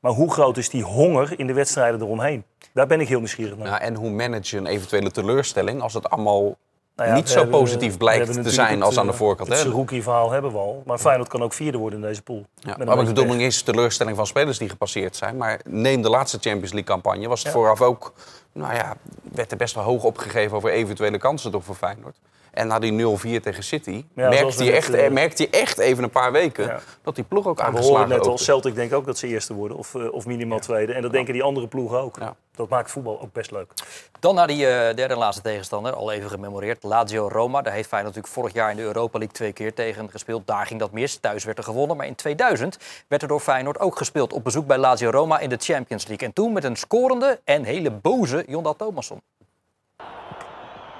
Maar 0.00 0.12
hoe 0.12 0.32
groot 0.32 0.56
is 0.56 0.68
die 0.68 0.82
honger 0.82 1.38
in 1.38 1.46
de 1.46 1.52
wedstrijden 1.52 2.00
eromheen? 2.00 2.44
Daar 2.72 2.86
ben 2.86 3.00
ik 3.00 3.08
heel 3.08 3.18
nieuwsgierig 3.18 3.56
naar. 3.56 3.66
Ja, 3.66 3.80
en 3.80 3.94
hoe 3.94 4.10
manage 4.10 4.54
je 4.54 4.60
een 4.60 4.66
eventuele 4.66 5.10
teleurstelling 5.10 5.82
als 5.82 5.94
het 5.94 6.10
allemaal 6.10 6.56
Nou 6.96 7.08
ja, 7.08 7.14
niet 7.14 7.28
zo 7.28 7.38
hebben- 7.38 7.58
positief 7.60 7.96
blijkt 7.96 8.32
te 8.42 8.50
zijn 8.50 8.74
het, 8.74 8.82
als 8.82 8.98
aan 8.98 9.06
de 9.06 9.12
eh, 9.12 9.18
voorkant. 9.18 9.48
Het 9.48 9.58
hè? 9.58 9.64
Saruki-verhaal 9.64 10.30
hebben 10.30 10.52
we 10.52 10.58
al. 10.58 10.82
Maar 10.86 10.98
Feyenoord 10.98 11.28
kan 11.28 11.42
ook 11.42 11.52
vierde 11.52 11.78
worden 11.78 12.00
in 12.02 12.06
deze 12.06 12.22
pool. 12.22 12.46
Ja, 12.54 12.74
maar 12.76 12.76
wat 12.78 12.80
ik 12.80 12.86
beetje 12.86 13.06
bedoel 13.06 13.24
is 13.40 13.62
teleurstelling 13.62 14.16
van 14.16 14.26
spelers 14.26 14.58
die 14.58 14.68
gepasseerd 14.68 15.16
zijn. 15.16 15.36
Maar 15.36 15.60
neem 15.64 16.02
de 16.02 16.08
laatste 16.10 16.38
Champions 16.40 16.72
League 16.72 16.90
campagne. 16.94 17.28
Was 17.28 17.38
het 17.38 17.48
Ja. 17.48 17.54
vooraf 17.54 17.80
ook, 17.80 18.12
nou 18.52 18.74
ja, 18.74 18.96
werd 19.22 19.50
er 19.50 19.56
best 19.56 19.74
wel 19.74 19.84
hoog 19.84 20.02
opgegeven 20.04 20.56
over 20.56 20.70
eventuele 20.70 21.18
kansen 21.18 21.50
toch 21.50 21.64
voor 21.64 21.74
Feyenoord. 21.74 22.16
En 22.54 22.66
na 22.66 22.78
die 22.78 22.92
0-4 22.92 23.40
tegen 23.42 23.62
City 23.64 24.04
Ja, 24.14 24.32
zoals 24.32 24.40
merkte, 24.40 24.58
we 24.58 24.64
je 24.64 24.70
net, 24.70 24.78
echt, 24.78 24.94
eh, 24.94 25.06
eh, 25.06 25.12
merkte 25.12 25.42
je 25.42 25.48
echt 25.50 25.78
even 25.78 26.04
een 26.04 26.10
paar 26.10 26.32
weken 26.32 26.66
Ja. 26.66 26.80
dat 27.02 27.14
die 27.14 27.24
ploeg 27.24 27.46
ook 27.46 27.56
we 27.56 27.62
aangeslagen 27.62 27.94
horen 27.94 28.08
net 28.08 28.26
al. 28.26 28.38
Celtic 28.38 28.74
denkt 28.74 28.94
ook 28.94 29.06
dat 29.06 29.18
ze 29.18 29.26
eerste 29.26 29.54
worden. 29.54 29.76
Of, 29.76 29.94
eh, 29.94 30.12
of 30.12 30.26
minimaal 30.26 30.58
tweede. 30.58 30.92
En 30.92 31.02
dat 31.02 31.12
denken 31.12 31.32
die 31.32 31.42
andere 31.42 31.68
ploegen 31.68 31.98
ook. 31.98 32.16
Ja. 32.18 32.36
Dat 32.56 32.68
maakt 32.68 32.90
voetbal 32.90 33.20
ook 33.20 33.32
best 33.32 33.50
leuk. 33.50 33.72
Dan 34.20 34.34
naar 34.34 34.46
die 34.46 34.66
eh, 34.66 34.94
derde 34.96 35.14
en 35.14 35.18
laatste 35.18 35.42
tegenstander, 35.42 35.92
al 35.92 36.12
even 36.12 36.30
gememoreerd. 36.30 36.82
Lazio 36.82 37.28
Roma. 37.28 37.62
Daar 37.62 37.72
heeft 37.72 37.88
Feyenoord 37.88 38.14
natuurlijk 38.14 38.40
vorig 38.40 38.52
jaar 38.54 38.70
in 38.70 38.76
de 38.76 38.82
Europa 38.82 39.18
League 39.18 39.36
twee 39.36 39.52
keer 39.52 39.74
tegen 39.74 40.10
gespeeld. 40.10 40.46
Daar 40.46 40.66
ging 40.66 40.80
dat 40.80 40.92
mis. 40.92 41.16
Thuis 41.16 41.44
werd 41.44 41.58
er 41.58 41.64
gewonnen. 41.64 41.96
Maar 41.96 42.06
in 42.06 42.14
2000 42.14 42.78
werd 43.08 43.22
er 43.22 43.28
door 43.28 43.40
Feyenoord 43.40 43.78
ook 43.80 43.96
gespeeld 43.96 44.32
op 44.32 44.44
bezoek 44.44 44.66
bij 44.66 44.78
Lazio 44.78 45.10
Roma 45.10 45.38
in 45.38 45.48
de 45.48 45.56
Champions 45.60 46.06
League. 46.06 46.26
En 46.28 46.34
toen 46.34 46.52
met 46.52 46.64
een 46.64 46.76
scorende 46.76 47.40
en 47.44 47.64
hele 47.64 47.90
boze 47.90 48.44
Jonda 48.46 48.72
Thomasson. 48.72 49.20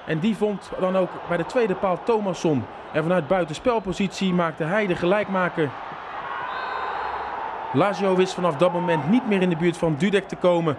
En 0.06 0.18
die 0.18 0.36
vond 0.36 0.70
dan 0.80 0.96
ook 0.96 1.10
bij 1.28 1.36
de 1.36 1.46
tweede 1.46 1.74
paal 1.74 1.98
Thomasson. 2.04 2.64
En 2.92 3.02
vanuit 3.02 3.28
buitenspelpositie 3.28 4.32
maakte 4.32 4.64
hij 4.64 4.86
de 4.86 4.96
gelijkmaker. 4.96 5.70
Lazio 7.72 8.14
wist 8.14 8.34
vanaf 8.34 8.56
dat 8.56 8.72
moment 8.72 9.10
niet 9.10 9.28
meer 9.28 9.42
in 9.42 9.50
de 9.50 9.56
buurt 9.56 9.76
van 9.76 9.94
Dudek 9.98 10.28
te 10.28 10.36
komen. 10.36 10.76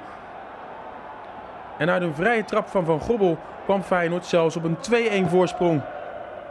En 1.78 1.90
uit 1.90 2.02
een 2.02 2.16
vrije 2.16 2.46
trap 2.46 2.68
van 2.68 2.86
Van 2.86 3.00
Gobbel 3.00 3.38
kwam 3.66 3.82
Feyenoord 3.82 4.26
zelfs 4.26 4.56
op 4.56 4.64
een 4.64 4.78
2-1 5.26 5.30
voorsprong. 5.30 5.82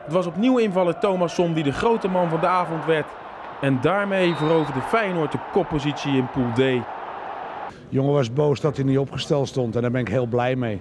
Het 0.04 0.12
was 0.12 0.26
opnieuw 0.26 0.58
invaller 0.58 0.98
Thomasson 0.98 1.52
die 1.52 1.64
de 1.64 1.72
grote 1.72 2.08
man 2.08 2.28
van 2.28 2.40
de 2.40 2.46
avond 2.46 2.84
werd. 2.84 3.06
En 3.60 3.78
daarmee 3.80 4.34
veroverde 4.34 4.80
Feyenoord 4.80 5.32
de 5.32 5.38
koppositie 5.52 6.16
in 6.16 6.28
Pool 6.30 6.52
D. 6.54 6.84
Jongen 7.88 8.12
was 8.12 8.32
boos 8.32 8.60
dat 8.60 8.76
hij 8.76 8.84
niet 8.84 8.98
opgesteld 8.98 9.48
stond 9.48 9.76
en 9.76 9.82
daar 9.82 9.90
ben 9.90 10.00
ik 10.00 10.08
heel 10.08 10.26
blij 10.26 10.56
mee. 10.56 10.80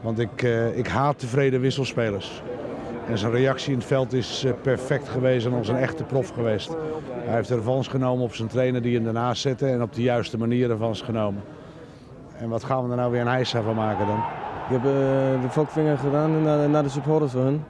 Want 0.00 0.18
ik, 0.18 0.42
eh, 0.42 0.78
ik 0.78 0.86
haat 0.86 1.18
tevreden 1.18 1.60
wisselspelers. 1.60 2.42
En 3.08 3.18
zijn 3.18 3.32
reactie 3.32 3.72
in 3.72 3.78
het 3.78 3.86
veld 3.86 4.12
is 4.12 4.44
eh, 4.44 4.52
perfect 4.62 5.08
geweest 5.08 5.46
en 5.46 5.52
als 5.52 5.68
een 5.68 5.76
echte 5.76 6.04
prof 6.04 6.28
geweest. 6.28 6.76
Hij 7.10 7.34
heeft 7.34 7.50
er 7.50 7.56
revanche 7.56 7.90
genomen 7.90 8.24
op 8.24 8.34
zijn 8.34 8.48
trainer 8.48 8.82
die 8.82 8.96
hem 8.96 9.06
ernaast 9.06 9.42
zette 9.42 9.66
en 9.66 9.82
op 9.82 9.94
de 9.94 10.02
juiste 10.02 10.38
manier 10.38 10.68
revanche 10.68 11.04
genomen. 11.04 11.42
En 12.38 12.48
wat 12.48 12.64
gaan 12.64 12.84
we 12.84 12.90
er 12.90 12.96
nou 12.96 13.10
weer 13.12 13.20
een 13.20 13.26
heisa 13.26 13.62
van 13.62 13.74
maken 13.74 14.06
dan? 14.06 14.18
Ik 14.18 14.72
heb 14.72 14.84
eh, 14.84 15.42
de 15.42 15.48
volkvinger 15.48 15.98
gedaan 15.98 16.42
naar, 16.42 16.68
naar 16.68 16.82
de 16.82 16.88
supporters 16.88 17.32
van 17.32 17.40
hun. 17.40 17.64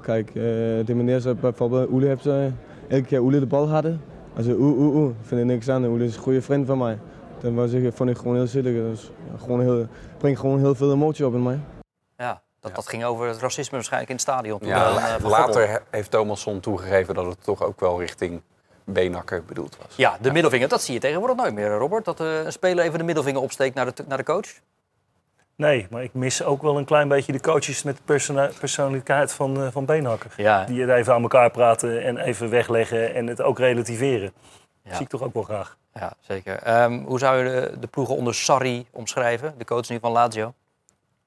Kijk, 0.00 0.30
eh 0.34 0.42
die 0.84 0.94
meneer 0.94 1.20
zei 1.20 1.34
bijvoorbeeld, 1.34 1.90
Oele 1.90 2.06
heeft 2.06 2.26
elke 2.88 3.04
keer 3.06 3.20
Oele 3.20 3.38
de 3.38 3.46
bal 3.46 3.68
hadden. 3.68 4.00
Oeh, 4.38 4.58
oeh, 4.60 4.94
oeh, 4.94 5.10
vind 5.20 5.40
ik 5.40 5.46
niks 5.46 5.68
aan. 5.68 5.84
Oele 5.84 6.04
is 6.04 6.16
een 6.16 6.22
goede 6.22 6.42
vriend 6.42 6.66
van 6.66 6.78
mij. 6.78 6.98
Dat 7.40 7.52
was 7.52 7.72
ik, 7.72 7.92
vond 7.94 8.10
ik 8.10 8.16
gewoon 8.16 8.34
heel 8.34 8.46
zielig. 8.46 8.72
Dus, 8.72 9.10
ja, 9.30 9.38
gewoon 9.38 9.60
heel, 9.60 9.86
brengt 10.18 10.40
gewoon 10.40 10.58
heel 10.58 10.74
veel 10.74 10.92
emotie 10.92 11.26
op 11.26 11.34
in 11.34 11.42
mij. 11.42 11.58
Ja, 12.16 12.42
dat, 12.60 12.74
dat 12.74 12.88
ging 12.88 13.04
over 13.04 13.26
het 13.28 13.38
racisme 13.38 13.70
waarschijnlijk 13.76 14.10
in 14.10 14.16
het 14.16 14.24
stadion. 14.28 14.58
toen 14.58 14.68
Ja, 14.68 14.84
dan, 14.92 15.02
eh, 15.02 15.24
later 15.30 15.68
he- 15.68 15.78
heeft 15.90 16.10
Thomasson 16.10 16.60
toegegeven 16.60 17.14
dat 17.14 17.26
het 17.26 17.44
toch 17.44 17.62
ook 17.62 17.80
wel 17.80 18.00
richting 18.00 18.42
Beenakker 18.84 19.44
bedoeld 19.44 19.76
was. 19.82 19.96
Ja, 19.96 20.18
de 20.20 20.32
middelvinger, 20.32 20.68
dat 20.68 20.82
zie 20.82 20.94
je 20.94 21.00
tegenwoordig 21.00 21.36
nooit 21.36 21.54
meer, 21.54 21.70
Robert. 21.76 22.04
Dat 22.04 22.20
eh, 22.20 22.44
een 22.44 22.52
speler 22.52 22.84
even 22.84 22.98
de 22.98 23.04
middelvinger 23.04 23.40
opsteekt 23.40 23.74
naar 23.74 23.94
de, 23.94 24.04
naar 24.08 24.18
de 24.18 24.24
coach. 24.24 24.48
Nee, 25.56 25.86
maar 25.90 26.02
ik 26.02 26.14
mis 26.14 26.42
ook 26.42 26.62
wel 26.62 26.78
een 26.78 26.84
klein 26.84 27.08
beetje 27.08 27.32
de 27.32 27.40
coaches 27.40 27.82
met 27.82 27.96
de 27.96 28.02
persona- 28.04 28.50
persoonlijkheid 28.58 29.32
van, 29.32 29.62
eh, 29.62 29.68
van 29.70 29.84
Beenhakker. 29.84 30.30
Ja, 30.36 30.64
Die 30.64 30.80
het 30.80 30.90
even 30.90 31.14
aan 31.14 31.22
elkaar 31.22 31.50
praten 31.50 32.02
en 32.02 32.16
even 32.18 32.50
wegleggen 32.50 33.14
en 33.14 33.26
het 33.26 33.42
ook 33.42 33.58
relativeren. 33.58 34.32
Ja. 34.82 34.92
Zie 34.94 35.02
ik 35.04 35.08
toch 35.08 35.22
ook 35.22 35.34
wel 35.34 35.42
graag. 35.42 35.76
Ja 35.94 36.12
zeker. 36.20 36.56
Ehm, 36.62 37.04
hoe 37.04 37.18
zou 37.18 37.44
je 37.44 37.50
de, 37.50 37.78
de 37.78 37.86
ploegen 37.86 38.16
onder 38.16 38.34
Sarri 38.34 38.86
omschrijven? 38.90 39.54
De 39.58 39.64
coach 39.64 39.88
nu 39.88 39.98
van 39.98 40.12
Lazio. 40.12 40.54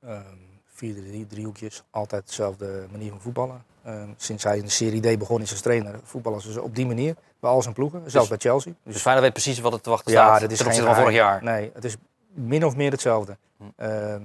Ehm, 0.01 0.21
vier 0.65 0.95
drie, 0.95 1.27
driehoekjes, 1.27 1.83
altijd 1.89 2.27
dezelfde 2.27 2.85
manier 2.91 3.09
van 3.09 3.21
voetballen. 3.21 3.63
Ehm, 3.83 4.09
sinds 4.17 4.43
hij 4.43 4.57
in 4.57 4.63
de 4.63 4.69
Serie 4.69 5.15
D 5.15 5.19
begon 5.19 5.41
is 5.41 5.51
als 5.51 5.61
trainer, 5.61 5.99
voetballen 6.03 6.41
ze 6.41 6.61
op 6.61 6.75
die 6.75 6.85
manier. 6.85 7.15
Bij 7.39 7.51
al 7.51 7.61
zijn 7.61 7.73
ploegen, 7.73 8.11
zelfs 8.11 8.29
bij 8.29 8.37
Chelsea. 8.37 8.73
Dus 8.83 9.01
Feyenoord 9.01 9.25
weet 9.25 9.33
precies 9.33 9.59
wat 9.59 9.73
er 9.73 9.81
te 9.81 9.89
wachten 9.89 10.11
staat 10.11 10.41
dat 10.41 10.51
is 10.51 10.61
geen 10.61 10.83
van 10.83 10.95
vorig 10.95 11.13
jaar. 11.13 11.43
Nee, 11.43 11.71
het 11.73 11.83
is 11.83 11.95
min 12.33 12.65
of 12.65 12.75
meer 12.75 12.91
hetzelfde. 12.91 13.37
Ehm 13.75 14.21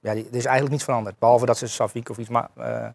ja, 0.00 0.10
er 0.10 0.16
is 0.16 0.44
eigenlijk 0.44 0.70
niets 0.70 0.84
veranderd. 0.84 1.18
Behalve 1.18 1.46
dat 1.46 1.58
ze 1.58 1.66
Savikovic, 1.66 2.28
Ma 2.28 2.50
eh 2.56 2.86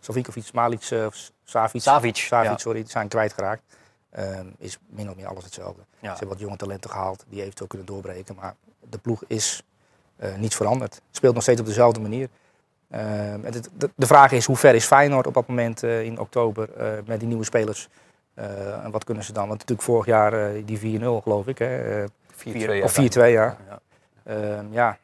Savikovic 0.00 0.52
Malic, 0.52 0.82
eh, 0.90 1.06
of 1.06 1.30
Savic, 1.44 1.82
Savic, 1.82 2.16
Savic 2.16 2.50
ja. 2.50 2.56
sorry, 2.56 2.84
zijn 2.86 3.08
kwijtgeraakt. 3.08 3.62
Ehm 4.12 4.46
is 4.58 4.78
min 4.86 5.10
of 5.10 5.16
meer 5.16 5.26
alles 5.26 5.44
hetzelfde. 5.44 5.82
Ja. 5.90 5.98
Ze 6.00 6.08
hebben 6.08 6.28
wat 6.28 6.38
jonge 6.38 6.56
talenten 6.56 6.90
gehaald 6.90 7.24
die 7.28 7.40
eventueel 7.42 7.68
kunnen 7.68 7.86
doorbreken. 7.86 8.34
Maar 8.34 8.54
de 8.90 8.98
ploeg 8.98 9.22
is 9.26 9.62
eh 10.16 10.34
niets 10.34 10.56
veranderd. 10.56 11.00
Speelt 11.10 11.34
nog 11.34 11.42
steeds 11.42 11.60
op 11.60 11.66
dezelfde 11.66 12.00
manier. 12.00 12.28
Ehm, 12.90 13.04
en 13.44 13.52
het- 13.54 13.70
de, 13.76 13.90
de 13.96 14.06
vraag 14.06 14.32
is 14.32 14.46
hoe 14.46 14.56
ver 14.56 14.74
is 14.74 14.84
Feyenoord 14.84 15.26
op 15.26 15.34
dat 15.34 15.46
moment 15.48 15.82
eh, 15.82 16.02
in 16.02 16.18
oktober 16.18 16.72
eh, 16.76 16.92
met 17.06 17.18
die 17.18 17.28
nieuwe 17.28 17.44
spelers. 17.44 17.88
En 18.34 18.90
wat 18.90 19.04
kunnen 19.04 19.24
ze 19.24 19.32
dan? 19.32 19.46
Want 19.48 19.58
natuurlijk 19.58 19.88
vorig 19.88 20.06
jaar 20.06 20.64
die 20.64 20.78
4-0 21.00 21.22
geloof 21.22 21.46
ik. 21.46 21.58
Hè, 21.58 22.02
eh, 22.02 22.08
4-2 22.34 22.82
of 22.82 22.92
4-2 22.92 23.30
ja. 23.32 23.56
Ja. 23.68 23.80
Ehm, 24.24 24.64
ja, 24.70 24.98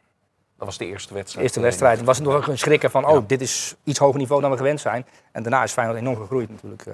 Dat 0.56 0.66
was 0.66 0.78
de 0.78 0.86
eerste 0.86 1.08
de 1.08 1.14
wedstrijd. 1.14 1.44
eerste 1.44 1.60
wedstrijd 1.60 2.02
was 2.02 2.18
het 2.18 2.26
nog 2.26 2.46
een 2.46 2.58
schrikken 2.58 2.90
van, 2.90 3.06
oh, 3.06 3.22
dit 3.26 3.40
is 3.40 3.76
iets 3.84 3.98
hoger 3.98 4.18
niveau 4.18 4.40
dan 4.40 4.50
we 4.50 4.56
gewend 4.56 4.80
zijn. 4.80 5.06
En 5.32 5.42
daarna 5.42 5.62
is 5.62 5.72
Feyenoord 5.72 5.98
enorm 5.98 6.16
gegroeid 6.16 6.48
natuurlijk. 6.50 6.84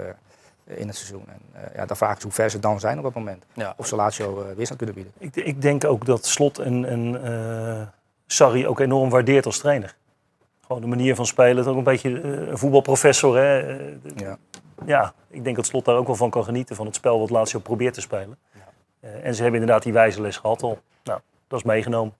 Eh, 0.65 0.79
in 0.79 0.87
het 0.87 0.95
seizoen. 0.95 1.25
En 1.27 1.41
eh, 1.51 1.75
ja, 1.75 1.85
dan 1.85 1.97
vraag 1.97 2.15
ik 2.15 2.21
hoe 2.21 2.31
ver 2.31 2.49
ze 2.49 2.59
dan 2.59 2.79
zijn 2.79 2.97
op 2.97 3.03
dat 3.03 3.13
moment. 3.13 3.45
Ja. 3.53 3.73
Of 3.77 3.87
ze 3.87 3.95
Lazio 3.95 4.41
eh, 4.41 4.55
weerstand 4.55 4.77
kunnen 4.77 4.95
bieden. 4.95 5.13
Ik, 5.17 5.35
ik 5.35 5.61
denk 5.61 5.83
ook 5.83 6.05
dat 6.05 6.25
Slot 6.25 6.59
en, 6.59 6.85
en 6.85 7.23
eh, 7.23 7.87
Sarri 8.25 8.67
ook 8.67 8.79
enorm 8.79 9.09
waardeert 9.09 9.45
als 9.45 9.57
trainer. 9.57 9.95
Gewoon 10.65 10.81
de 10.81 10.87
manier 10.87 11.15
van 11.15 11.25
spelen. 11.25 11.57
Het 11.57 11.65
is 11.65 11.71
ook 11.71 11.77
een 11.77 11.83
beetje 11.83 12.21
eh, 12.21 12.47
een 12.47 12.57
voetbalprofessor. 12.57 13.37
Hè? 13.37 13.57
Ja. 14.15 14.37
ja, 14.85 15.13
ik 15.29 15.43
denk 15.43 15.55
dat 15.55 15.65
Slot 15.65 15.85
daar 15.85 15.95
ook 15.95 16.07
wel 16.07 16.15
van 16.15 16.29
kan 16.29 16.43
genieten. 16.43 16.75
Van 16.75 16.85
het 16.85 16.95
spel 16.95 17.19
wat 17.19 17.29
Lazio 17.29 17.59
probeert 17.59 17.93
te 17.93 18.01
spelen. 18.01 18.37
Eh, 18.99 19.25
en 19.25 19.35
ze 19.35 19.41
hebben 19.41 19.59
inderdaad 19.59 19.83
die 19.83 19.93
wijze 19.93 20.21
les 20.21 20.37
gehad 20.37 20.63
al. 20.63 20.79
Nou, 21.03 21.19
dat 21.47 21.59
is 21.59 21.65
meegenomen. 21.65 22.13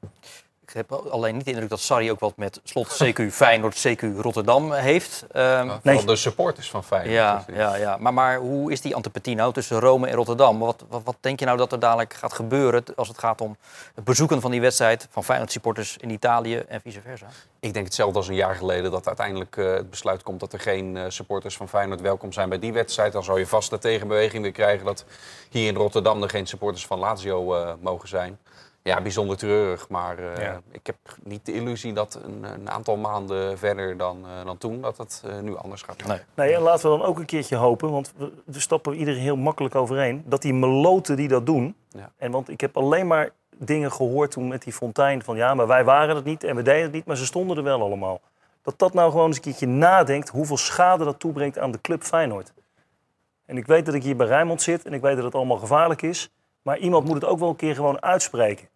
Ik 0.67 0.73
heb 0.73 0.91
alleen 0.91 1.35
niet 1.35 1.45
de 1.45 1.51
indruk 1.51 1.69
dat 1.69 1.79
Sarri 1.79 2.11
ook 2.11 2.19
wat 2.19 2.37
met 2.37 2.59
slot 2.63 3.03
CQ 3.03 3.21
Feyenoord, 3.31 3.87
CQ 3.87 4.01
Rotterdam 4.21 4.71
heeft. 4.71 5.25
Ehm, 5.31 5.59
Vooral 5.61 5.79
Nee. 5.83 6.05
de 6.05 6.15
supporters 6.15 6.69
van 6.69 6.83
Feyenoord. 6.83 7.13
ja, 7.13 7.43
Dus 7.47 7.55
ja, 7.55 7.75
ja. 7.75 7.97
Maar, 7.99 8.13
maar 8.13 8.37
hoe 8.37 8.71
is 8.71 8.81
die 8.81 8.95
antipathie 8.95 9.35
nou 9.35 9.53
tussen 9.53 9.79
Rome 9.79 10.07
en 10.07 10.15
Rotterdam? 10.15 10.59
Wat, 10.59 10.83
wat, 10.89 11.01
wat 11.03 11.15
denk 11.19 11.39
je 11.39 11.45
nou 11.45 11.57
dat 11.57 11.71
er 11.71 11.79
dadelijk 11.79 12.13
gaat 12.13 12.33
gebeuren 12.33 12.83
als 12.95 13.07
het 13.07 13.17
gaat 13.17 13.41
om 13.41 13.57
het 13.95 14.03
bezoeken 14.03 14.41
van 14.41 14.51
die 14.51 14.61
wedstrijd 14.61 15.07
van 15.11 15.23
Feyenoord 15.23 15.51
supporters 15.51 15.97
in 15.97 16.09
Italië 16.09 16.57
en 16.57 16.81
vice 16.81 17.01
versa? 17.01 17.25
Ik 17.59 17.73
denk 17.73 17.85
hetzelfde 17.85 18.17
als 18.17 18.27
een 18.27 18.35
jaar 18.35 18.55
geleden 18.55 18.91
dat 18.91 19.07
uiteindelijk 19.07 19.57
eh, 19.57 19.73
het 19.73 19.89
besluit 19.89 20.23
komt 20.23 20.39
dat 20.39 20.53
er 20.53 20.59
geen 20.59 20.97
eh, 20.97 21.03
supporters 21.07 21.57
van 21.57 21.69
Feyenoord 21.69 22.01
welkom 22.01 22.31
zijn 22.31 22.49
bij 22.49 22.59
die 22.59 22.73
wedstrijd. 22.73 23.13
Dan 23.13 23.23
zou 23.23 23.39
je 23.39 23.47
vast 23.47 23.69
de 23.69 23.77
tegenbeweging 23.79 24.43
weer 24.43 24.51
krijgen 24.51 24.85
dat 24.85 25.05
hier 25.49 25.67
in 25.67 25.75
Rotterdam 25.75 26.23
er 26.23 26.29
geen 26.29 26.47
supporters 26.47 26.85
van 26.85 26.99
Lazio 26.99 27.55
eh, 27.55 27.73
mogen 27.81 28.07
zijn. 28.07 28.39
Ja, 28.87 29.01
bijzonder 29.01 29.37
treurig, 29.37 29.89
maar 29.89 30.17
eh, 30.17 30.41
Ja. 30.43 30.61
ik 30.71 30.85
heb 30.85 30.95
niet 31.23 31.45
de 31.45 31.53
illusie 31.53 31.93
dat 31.93 32.19
een, 32.23 32.43
een 32.43 32.69
aantal 32.69 32.97
maanden 32.97 33.57
verder 33.57 33.97
dan, 33.97 34.25
eh, 34.25 34.45
dan 34.45 34.57
toen, 34.57 34.81
dat 34.81 34.97
het 34.97 35.23
eh, 35.25 35.39
nu 35.39 35.57
anders 35.57 35.81
gaat. 35.81 36.05
Nee. 36.07 36.19
Nee, 36.33 36.53
en 36.55 36.61
laten 36.61 36.91
we 36.91 36.97
dan 36.97 37.07
ook 37.07 37.19
een 37.19 37.25
keertje 37.25 37.55
hopen, 37.55 37.91
want 37.91 38.13
we, 38.17 38.31
we 38.45 38.59
stappen 38.59 38.93
iedereen 38.95 39.21
heel 39.21 39.35
makkelijk 39.35 39.75
overheen, 39.75 40.23
dat 40.25 40.41
die 40.41 40.53
meloten 40.53 41.15
die 41.15 41.27
dat 41.27 41.45
doen. 41.45 41.75
Ja. 41.89 42.11
En 42.17 42.31
want 42.31 42.49
ik 42.49 42.61
heb 42.61 42.77
alleen 42.77 43.07
maar 43.07 43.29
dingen 43.57 43.91
gehoord 43.91 44.31
toen 44.31 44.47
met 44.47 44.63
die 44.63 44.73
fontein 44.73 45.23
van 45.23 45.35
ja, 45.35 45.53
maar 45.53 45.67
wij 45.67 45.83
waren 45.83 46.15
het 46.15 46.25
niet 46.25 46.43
en 46.43 46.55
we 46.55 46.61
deden 46.61 46.83
het 46.83 46.91
niet, 46.91 47.05
maar 47.05 47.17
ze 47.17 47.25
stonden 47.25 47.57
er 47.57 47.63
wel 47.63 47.81
allemaal. 47.81 48.21
Dat 48.61 48.79
dat 48.79 48.93
nou 48.93 49.11
gewoon 49.11 49.27
eens 49.27 49.35
een 49.35 49.41
keertje 49.41 49.67
nadenkt 49.67 50.29
hoeveel 50.29 50.57
schade 50.57 51.03
dat 51.03 51.19
toebrengt 51.19 51.59
aan 51.59 51.71
de 51.71 51.81
club 51.81 52.03
Feyenoord. 52.03 52.53
En 53.45 53.57
ik 53.57 53.65
weet 53.65 53.85
dat 53.85 53.95
ik 53.95 54.03
hier 54.03 54.15
bij 54.15 54.27
Rijnmond 54.27 54.61
zit 54.61 54.85
en 54.85 54.93
ik 54.93 55.01
weet 55.01 55.15
dat 55.15 55.25
het 55.25 55.35
allemaal 55.35 55.57
gevaarlijk 55.57 56.01
is, 56.01 56.29
maar 56.61 56.77
iemand 56.77 57.05
moet 57.05 57.15
het 57.15 57.25
ook 57.25 57.39
wel 57.39 57.49
een 57.49 57.55
keer 57.55 57.75
gewoon 57.75 58.01
uitspreken. 58.01 58.67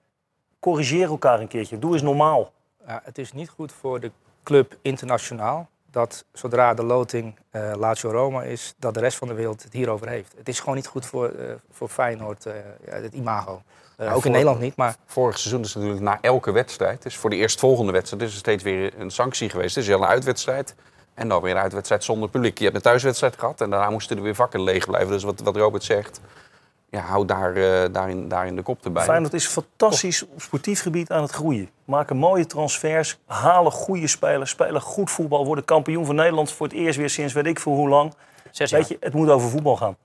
Corrigeer 0.60 1.08
elkaar 1.08 1.40
een 1.40 1.48
keertje, 1.48 1.80
doe 1.80 1.94
eens 1.94 2.02
normaal. 2.02 2.52
Ja, 2.88 3.02
het 3.04 3.18
is 3.18 3.34
niet 3.34 3.50
goed 3.50 3.72
voor 3.72 4.00
de 4.00 4.12
club 4.44 4.78
internationaal 4.82 5.70
dat 5.92 6.26
zodra 6.34 6.74
de 6.74 6.84
loting 6.84 7.36
eh 7.52 7.72
Lazio 7.78 8.12
Roma 8.12 8.44
is, 8.44 8.74
dat 8.78 8.94
de 8.94 9.00
rest 9.00 9.18
van 9.18 9.28
de 9.28 9.34
wereld 9.34 9.64
het 9.64 9.74
hierover 9.74 10.08
heeft. 10.08 10.34
Het 10.38 10.48
is 10.50 10.60
gewoon 10.60 10.76
niet 10.76 10.88
goed 10.88 11.06
voor, 11.06 11.30
eh, 11.30 11.54
voor 11.72 11.88
Feyenoord, 11.90 12.46
eh, 12.46 12.54
ja, 12.86 12.94
het 12.94 13.14
imago. 13.14 13.62
Ook 13.98 14.10
voor- 14.12 14.26
in 14.26 14.32
Nederland 14.32 14.60
niet, 14.60 14.76
maar 14.76 14.96
Vorig 15.06 15.38
seizoen 15.40 15.62
is 15.62 15.68
het 15.74 15.84
natuurlijk 15.84 16.04
na 16.04 16.18
elke 16.22 16.52
wedstrijd, 16.52 17.02
dus 17.02 17.18
voor 17.18 17.30
de 17.30 17.36
eerstvolgende 17.36 17.92
wedstrijd, 17.92 18.24
is 18.24 18.32
er 18.32 18.38
steeds 18.38 18.64
weer 18.64 18.94
een 19.00 19.12
sanctie 19.12 19.50
geweest. 19.50 19.76
Het 19.76 19.84
is 19.84 19.94
al 19.94 20.02
een 20.02 20.08
uitwedstrijd 20.08 20.76
en 21.14 21.28
dan 21.28 21.42
weer 21.42 21.52
een 21.52 21.62
uitwedstrijd 21.62 22.04
zonder 22.04 22.30
publiek. 22.30 22.58
Je 22.58 22.64
hebt 22.64 22.76
een 22.76 22.82
thuiswedstrijd 22.82 23.40
gehad 23.40 23.62
en 23.62 23.70
daarna 23.70 23.90
moesten 23.90 24.18
er 24.18 24.24
weer 24.24 24.36
vakken 24.36 24.62
leeg 24.62 24.86
blijven. 24.86 25.12
Dus 25.12 25.24
wat, 25.24 25.40
wat 25.40 25.56
Robert 25.56 25.84
zegt, 25.84 26.22
ja, 26.90 27.00
hou 27.00 27.26
daar, 27.26 27.56
eh, 27.56 27.94
daarin, 27.94 28.28
daarin 28.28 28.56
de 28.56 28.62
kop 28.62 28.86
erbij. 28.86 29.04
Feyenoord 29.04 29.34
is 29.34 29.48
fantastisch 29.48 30.24
op 30.28 30.42
sportief 30.42 30.82
gebied 30.82 31.12
aan 31.12 31.22
het 31.22 31.32
groeien. 31.32 31.70
Maken 31.86 32.18
mooie 32.18 32.46
transfers, 32.46 33.18
halen 33.26 33.72
goede 33.72 34.08
spelers, 34.08 34.50
spelen 34.50 34.82
goed 34.82 35.12
voetbal, 35.12 35.46
worden 35.46 35.66
kampioen 35.66 36.06
van 36.06 36.16
Nederland 36.16 36.52
voor 36.52 36.68
het 36.68 36.76
eerst 36.76 36.98
weer 36.98 37.10
sinds 37.10 37.34
weet 37.34 37.46
ik 37.46 37.60
veel 37.60 37.74
hoe 37.74 37.90
lang. 37.90 38.14
Zes 38.52 38.70
jaar. 38.70 38.80
Weet 38.80 38.90
je, 38.90 38.98
het 39.00 39.14
moet 39.14 39.30
over 39.30 39.50
voetbal 39.50 39.76
gaan. 39.78 39.98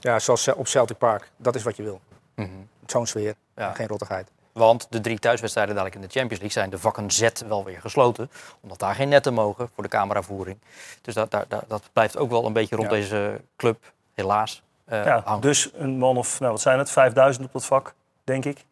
ja, 0.00 0.18
zoals 0.18 0.48
op 0.48 0.66
Celtic 0.66 0.98
Park, 0.98 1.30
dat 1.36 1.54
is 1.54 1.62
wat 1.62 1.76
je 1.76 1.82
wil. 1.82 2.00
Mhm. 2.34 2.48
Zo'n 2.86 3.06
sfeer, 3.06 3.34
Ja. 3.56 3.68
en 3.68 3.74
geen 3.74 3.86
rottigheid. 3.86 4.30
Want 4.52 4.86
de 4.90 5.00
drie 5.00 5.18
thuiswedstrijden 5.18 5.74
dadelijk 5.74 6.00
in 6.02 6.06
de 6.08 6.12
Champions 6.18 6.42
League 6.42 6.58
zijn 6.62 6.70
de 6.70 6.78
vakken 6.78 7.10
Z 7.10 7.28
wel 7.48 7.64
weer 7.64 7.80
gesloten. 7.80 8.30
Omdat 8.60 8.78
daar 8.78 8.94
geen 8.94 9.08
netten 9.08 9.34
mogen 9.34 9.68
voor 9.74 9.82
de 9.82 9.88
cameravoering. 9.88 10.58
Dus 11.02 11.14
dat, 11.14 11.30
dat, 11.30 11.44
dat, 11.48 11.64
dat 11.68 11.82
blijft 11.92 12.16
ook 12.16 12.30
wel 12.30 12.46
een 12.46 12.52
beetje 12.52 12.76
rond 12.76 12.90
Ja. 12.90 12.94
deze 12.96 13.40
club, 13.56 13.92
helaas, 14.14 14.56
eh, 14.56 14.67
Ja, 14.90 15.22
hangen. 15.24 15.40
dus 15.40 15.70
een 15.74 15.98
man 15.98 16.16
of, 16.16 16.40
nou 16.40 16.52
wat 16.52 16.60
zijn 16.60 16.78
het, 16.78 16.90
5000 16.90 17.46
op 17.46 17.52
dat 17.52 17.64
vak, 17.64 17.94
denk 18.24 18.44
ik. 18.44 18.64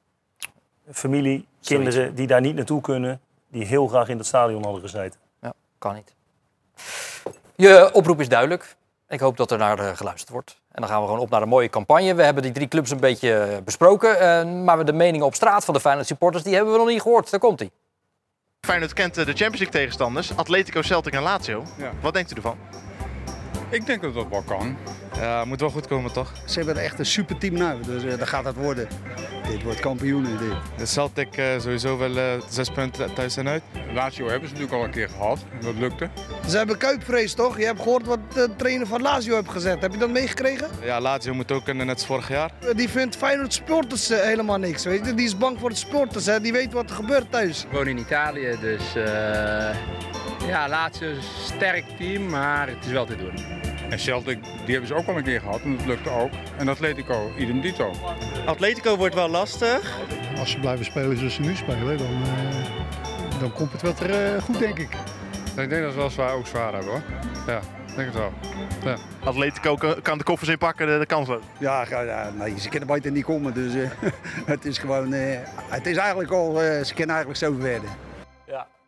Familie, 0.92 1.46
kinderen 1.62 2.14
die 2.14 2.26
daar 2.26 2.40
niet 2.40 2.54
naartoe 2.54 2.80
kunnen, 2.80 3.20
die 3.48 3.64
heel 3.64 3.86
graag 3.86 4.08
in 4.08 4.18
het 4.18 4.26
stadion 4.26 4.62
hadden 4.64 4.80
gezeten. 4.80 5.20
Ja, 5.40 5.52
kan 5.78 5.94
niet. 5.94 6.14
Je 7.56 7.90
oproep 7.92 8.20
is 8.20 8.28
duidelijk. 8.28 8.76
Ik 9.08 9.20
hoop 9.20 9.36
dat 9.36 9.50
er 9.50 9.58
naar 9.58 9.78
eh, 9.78 9.96
geluisterd 9.96 10.30
wordt. 10.30 10.60
En 10.72 10.80
dan 10.82 10.90
gaan 10.90 11.00
we 11.00 11.06
gewoon 11.06 11.20
op 11.22 11.30
naar 11.30 11.42
een 11.42 11.48
mooie 11.48 11.68
campagne. 11.68 12.14
We 12.14 12.22
hebben 12.22 12.42
die 12.42 12.52
drie 12.52 12.68
clubs 12.68 12.90
een 12.90 13.00
beetje 13.00 13.34
eh, 13.34 13.56
besproken. 13.64 14.20
eh, 14.20 14.44
maar 14.64 14.84
de 14.84 14.92
meningen 14.92 15.26
op 15.26 15.34
straat 15.34 15.64
van 15.64 15.74
de 15.74 15.80
Feyenoord 15.80 16.06
supporters, 16.06 16.42
die 16.44 16.54
hebben 16.54 16.72
we 16.72 16.78
nog 16.78 16.88
niet 16.88 17.02
gehoord. 17.02 17.30
Daar 17.30 17.40
komt 17.40 17.58
hij. 17.58 17.70
Feyenoord 18.60 18.92
kent 18.92 19.16
eh, 19.16 19.24
de 19.24 19.30
Champions 19.30 19.58
League 19.58 19.80
tegenstanders, 19.80 20.36
Atletico, 20.36 20.82
Celtic 20.82 21.12
en 21.14 21.22
Lazio. 21.22 21.62
Ja. 21.78 21.92
Wat 22.00 22.14
denkt 22.14 22.32
u 22.32 22.34
ervan? 22.34 22.58
Ik 23.76 23.86
denk 23.86 24.02
dat 24.02 24.14
dat 24.14 24.26
wel 24.30 24.42
kan. 24.42 24.76
Ja, 25.16 25.44
moet 25.44 25.60
wel 25.60 25.70
goed 25.70 25.86
komen 25.86 26.12
toch? 26.12 26.32
Ze 26.44 26.56
hebben 26.56 26.76
er 26.76 26.82
echt 26.82 26.98
een 26.98 27.06
super 27.06 27.38
team 27.38 27.54
nou, 27.54 27.82
dus 27.82 28.04
uh, 28.04 28.18
dat 28.18 28.28
gaat 28.28 28.44
het 28.44 28.56
worden. 28.56 28.88
Dit 29.50 29.62
wordt 29.62 29.80
kampioenen. 29.80 30.38
Dit. 30.38 30.78
De 30.78 30.86
Celtic 30.86 31.36
uh, 31.36 31.44
sowieso 31.58 31.98
wel 31.98 32.16
uh, 32.16 32.22
zes 32.48 32.70
punten 32.70 33.14
thuis 33.14 33.36
en 33.36 33.48
uit. 33.48 33.62
Lazio 33.94 34.28
hebben 34.28 34.48
ze 34.48 34.54
natuurlijk 34.54 34.80
al 34.80 34.84
een 34.84 34.90
keer 34.94 35.08
gehad. 35.08 35.38
Dat 35.60 35.74
lukte. 35.74 36.08
Ze 36.48 36.56
hebben 36.56 36.78
kuipvrees 36.78 37.34
toch? 37.34 37.58
Je 37.58 37.64
hebt 37.64 37.80
gehoord 37.80 38.06
wat 38.06 38.18
de 38.34 38.50
trainer 38.56 38.86
van 38.86 39.02
Lazio 39.02 39.34
heeft 39.34 39.50
gezegd. 39.50 39.80
Heb 39.80 39.92
je 39.92 39.98
dat 39.98 40.10
meegekregen? 40.10 40.68
Ja, 40.82 41.00
Lazio 41.00 41.34
moet 41.34 41.52
ook 41.52 41.64
kunnen, 41.64 41.86
net 41.86 41.94
als 41.94 42.06
vorig 42.06 42.28
jaar. 42.28 42.50
Die 42.76 42.88
vindt 42.88 43.16
Feyenoord 43.16 43.52
sporters 43.52 44.10
uh, 44.10 44.18
helemaal 44.20 44.58
niks. 44.58 44.84
Weet 44.84 45.06
je? 45.06 45.14
Die 45.14 45.26
is 45.26 45.36
bang 45.36 45.58
voor 45.60 45.68
de 45.68 45.76
sporters. 45.76 46.26
Hè? 46.26 46.40
Die 46.40 46.52
weet 46.52 46.72
wat 46.72 46.90
er 46.90 46.96
gebeurt 46.96 47.30
thuis. 47.32 47.64
Ik 47.64 47.70
woon 47.70 47.86
in 47.86 47.98
Italië, 47.98 48.56
dus 48.60 48.82
ja, 50.46 50.68
Lazio 50.68 51.08
is 51.08 51.16
een 51.16 51.22
sterk 51.56 51.84
team, 51.98 52.26
maar 52.26 52.68
het 52.68 52.84
is 52.86 52.92
wel 52.92 53.06
te 53.06 53.16
doen. 53.16 53.65
En 53.88 53.98
Celtic, 53.98 54.38
die 54.42 54.70
hebben 54.70 54.86
ze 54.86 54.94
ook 54.94 55.06
al 55.06 55.16
een 55.16 55.22
keer 55.22 55.40
gehad 55.40 55.60
en 55.60 55.76
dat 55.76 55.86
lukte 55.86 56.10
ook. 56.10 56.30
En 56.56 56.68
Atletico, 56.68 57.32
idem 57.36 57.60
dito. 57.60 57.92
Atletico 58.46 58.96
wordt 58.96 59.14
wel 59.14 59.28
lastig. 59.28 59.98
Als 60.38 60.50
ze 60.50 60.60
blijven 60.60 60.84
spelen 60.84 61.18
zoals 61.18 61.34
ze 61.34 61.40
nu 61.40 61.54
spelen, 61.54 61.98
dan, 61.98 62.06
uh, 62.06 63.40
dan 63.40 63.52
komt 63.52 63.72
het 63.72 63.82
wel 63.82 63.94
ter, 63.94 64.34
uh, 64.34 64.42
goed, 64.42 64.58
denk 64.58 64.78
ik. 64.78 64.88
Ik 65.56 65.68
denk 65.68 65.82
dat 65.82 65.92
ze 65.92 65.98
wel 65.98 66.10
zwaar, 66.10 66.34
ook 66.34 66.46
zwaar 66.46 66.72
hebben 66.72 66.90
hoor. 66.90 67.02
Ja, 67.46 67.58
ik 67.86 67.96
denk 67.96 68.08
het 68.08 68.16
wel. 68.16 68.32
Ja. 68.84 68.96
Atletico 69.24 69.76
kan 70.02 70.18
de 70.18 70.24
koffers 70.24 70.50
inpakken, 70.50 70.86
de, 70.86 70.98
de 70.98 71.06
kansloos. 71.06 71.42
Ja, 71.58 71.86
ja, 71.88 72.30
nee, 72.38 72.60
ze 72.60 72.68
kunnen 72.68 72.88
buiten 72.88 73.12
niet 73.12 73.24
komen. 73.24 73.54
Dus 73.54 73.74
uh, 73.74 73.90
het 74.46 74.64
is 74.64 74.78
gewoon, 74.78 75.12
het 75.68 75.86
is 75.86 75.96
eigenlijk 75.96 76.30
al, 76.30 76.54
ze 76.84 76.92
kunnen 76.94 77.14
eigenlijk 77.14 77.38
zo 77.38 77.56
verder. 77.60 77.88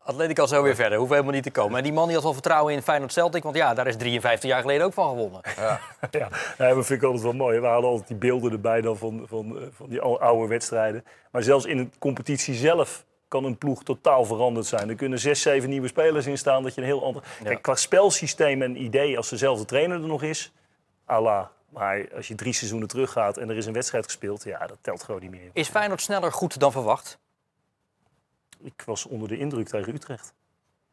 Atletico 0.09 0.47
zo 0.47 0.63
weer 0.63 0.75
verder. 0.75 0.99
Hoeft 0.99 1.11
helemaal 1.11 1.33
niet 1.33 1.43
te 1.43 1.51
komen. 1.51 1.77
En 1.77 1.83
die 1.83 1.93
man 1.93 2.05
die 2.05 2.15
had 2.15 2.23
wel 2.25 2.33
vertrouwen 2.33 2.75
in 2.75 2.83
Feyenoord 2.83 3.13
Celtic. 3.13 3.43
Want 3.43 3.57
ja, 3.57 3.75
daar 3.75 3.87
is 3.87 3.97
53 3.97 4.51
jaar 4.51 4.61
geleden 4.61 4.87
ook 4.87 4.93
van 4.93 5.09
gewonnen. 5.09 5.41
Ja, 5.57 5.81
ja. 6.11 6.29
dat 6.75 6.87
vind 6.87 6.91
ik 6.91 7.03
altijd 7.03 7.23
wel 7.23 7.33
mooi. 7.33 7.61
We 7.61 7.67
hadden 7.67 7.91
altijd 7.91 8.09
die 8.09 8.17
beelden 8.17 8.53
erbij 8.53 8.81
dan 8.81 8.97
van, 8.97 9.25
van, 9.27 9.59
van 9.73 9.89
die 9.89 10.01
oude 10.01 10.49
wedstrijden. 10.49 11.05
Maar 11.31 11.43
zelfs 11.43 11.65
in 11.65 11.77
de 11.77 11.89
competitie 11.99 12.55
zelf 12.55 13.05
kan 13.29 13.45
een 13.45 13.59
ploeg 13.59 13.83
totaal 13.83 14.25
veranderd 14.25 14.67
zijn. 14.67 14.89
Er 14.89 14.95
kunnen 14.95 15.19
zes, 15.19 15.43
zeven 15.43 15.69
nieuwe 15.69 15.89
spelers 15.89 16.27
in 16.27 16.39
staan. 16.39 16.63
Dat 16.63 16.75
je 16.75 16.81
een 16.81 16.87
heel 16.87 17.05
ander... 17.05 17.23
Ja. 17.39 17.45
Kijk, 17.45 17.63
qua 17.63 17.75
spelsysteem 17.75 18.63
en 18.63 18.83
idee, 18.83 19.17
als 19.17 19.29
dezelfde 19.29 19.65
trainer 19.65 20.01
er 20.01 20.09
nog 20.09 20.23
is, 20.23 20.53
Allah. 21.05 21.47
Maar 21.69 22.09
als 22.17 22.29
je 22.29 22.35
drie 22.35 22.53
seizoenen 22.53 22.89
teruggaat 22.89 23.37
en 23.37 23.51
er 23.51 23.57
is 23.57 23.67
een 23.67 23.73
wedstrijd 23.73 24.05
gespeeld, 24.05 24.45
ja, 24.45 24.67
dat 24.67 24.79
telt 24.81 25.03
gewoon 25.03 25.21
niet 25.21 25.31
meer. 25.31 25.51
Is 25.53 25.69
Feyenoord 25.69 26.01
sneller 26.01 26.33
goed 26.33 26.61
dan 26.61 26.73
verwacht? 26.73 27.19
Ik 28.61 28.83
was 28.87 29.07
onder 29.07 29.29
de 29.29 29.39
indruk 29.39 29.69
tegen 29.69 29.95
Utrecht. 29.95 30.33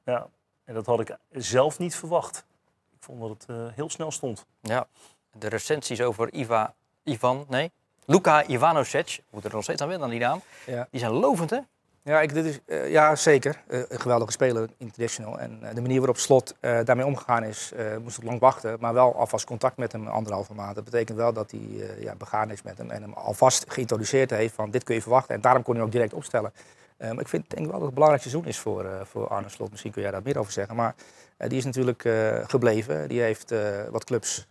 Ja, 0.04 0.28
en 0.63 0.73
dat 0.73 0.86
had 0.86 0.99
ik 0.99 1.17
zelf 1.32 1.80
niet 1.80 1.95
verwacht. 1.95 2.45
Ik 2.91 3.04
vond 3.04 3.19
dat 3.21 3.30
het 3.30 3.45
uh, 3.49 3.67
heel 3.73 3.89
snel 3.89 4.12
stond. 4.12 4.45
Ja, 4.62 4.88
de 5.32 5.47
recensies 5.47 6.01
over 6.01 6.34
Iva, 6.34 6.73
Ivan, 7.04 7.45
nee, 7.49 7.71
Luka 8.06 8.47
Ivanovic, 8.47 9.21
moet 9.30 9.45
er 9.45 9.51
nog 9.54 9.63
steeds 9.63 9.82
aan 9.82 9.88
wennen 9.88 10.06
aan 10.06 10.12
die 10.13 10.23
naam, 10.23 10.41
ja. 10.65 10.88
die 10.91 10.99
zijn 10.99 11.12
lovend 11.12 11.49
hè? 11.49 11.60
Ja, 12.01 12.21
ik, 12.21 12.34
dit 12.34 12.45
is, 12.45 12.60
uh, 12.65 12.91
ja 12.91 13.15
zeker. 13.15 13.62
Uh, 13.67 13.80
een 13.88 13.99
geweldige 13.99 14.32
speler, 14.32 14.69
international. 14.78 15.39
En 15.39 15.60
uh, 15.63 15.73
de 15.73 15.82
manier 15.82 15.97
waarop 15.97 16.17
Slot 16.17 16.56
daarmee 16.60 17.06
omgegaan 17.06 17.43
is, 17.43 17.71
moest 18.01 18.17
ik 18.17 18.23
lang 18.23 18.39
wachten. 18.39 18.78
Maar 18.80 18.93
wel 18.93 19.15
alvast 19.15 19.45
contact 19.45 19.78
met 19.78 19.91
hem 19.91 20.08
anderhalve 20.08 20.54
maand. 20.54 20.75
Dat 20.75 20.84
betekent 20.84 21.17
wel 21.17 21.34
dat 21.34 21.51
hij 21.51 21.95
ja, 21.99 22.15
begaan 22.15 22.51
is 22.51 22.62
met 22.62 22.78
hem 22.78 22.91
en 22.91 23.01
hem 23.01 23.13
alvast 23.13 23.65
geïntroduceerd 23.67 24.30
heeft 24.30 24.54
van 24.54 24.71
dit 24.71 24.84
kun 24.84 24.95
je 24.95 25.01
verwachten. 25.01 25.36
En 25.36 25.41
daarom 25.41 25.63
kon 25.63 25.75
hij 25.75 25.84
ook 25.84 25.91
direct 25.91 26.13
opstellen. 26.13 26.54
Maar 26.97 27.19
ik 27.19 27.27
vind 27.27 27.49
denk 27.49 27.62
wel 27.62 27.71
dat 27.71 27.79
het 27.79 27.88
een 27.88 27.93
belangrijk 27.93 28.21
seizoen 28.21 28.45
is 28.45 28.60
voor, 28.60 28.86
voor 29.03 29.27
Arne 29.27 29.49
Slot. 29.49 29.71
Misschien 29.71 29.91
kun 29.91 30.01
jij 30.01 30.12
daar 30.12 30.21
meer 30.23 30.38
over 30.38 30.51
zeggen. 30.51 30.75
Maar 30.75 30.95
die 31.38 31.58
is 31.58 31.65
natuurlijk 31.65 32.10
gebleven. 32.47 33.08
Die 33.08 33.21
heeft 33.21 33.54
wat 33.91 34.04
clubs 34.04 34.48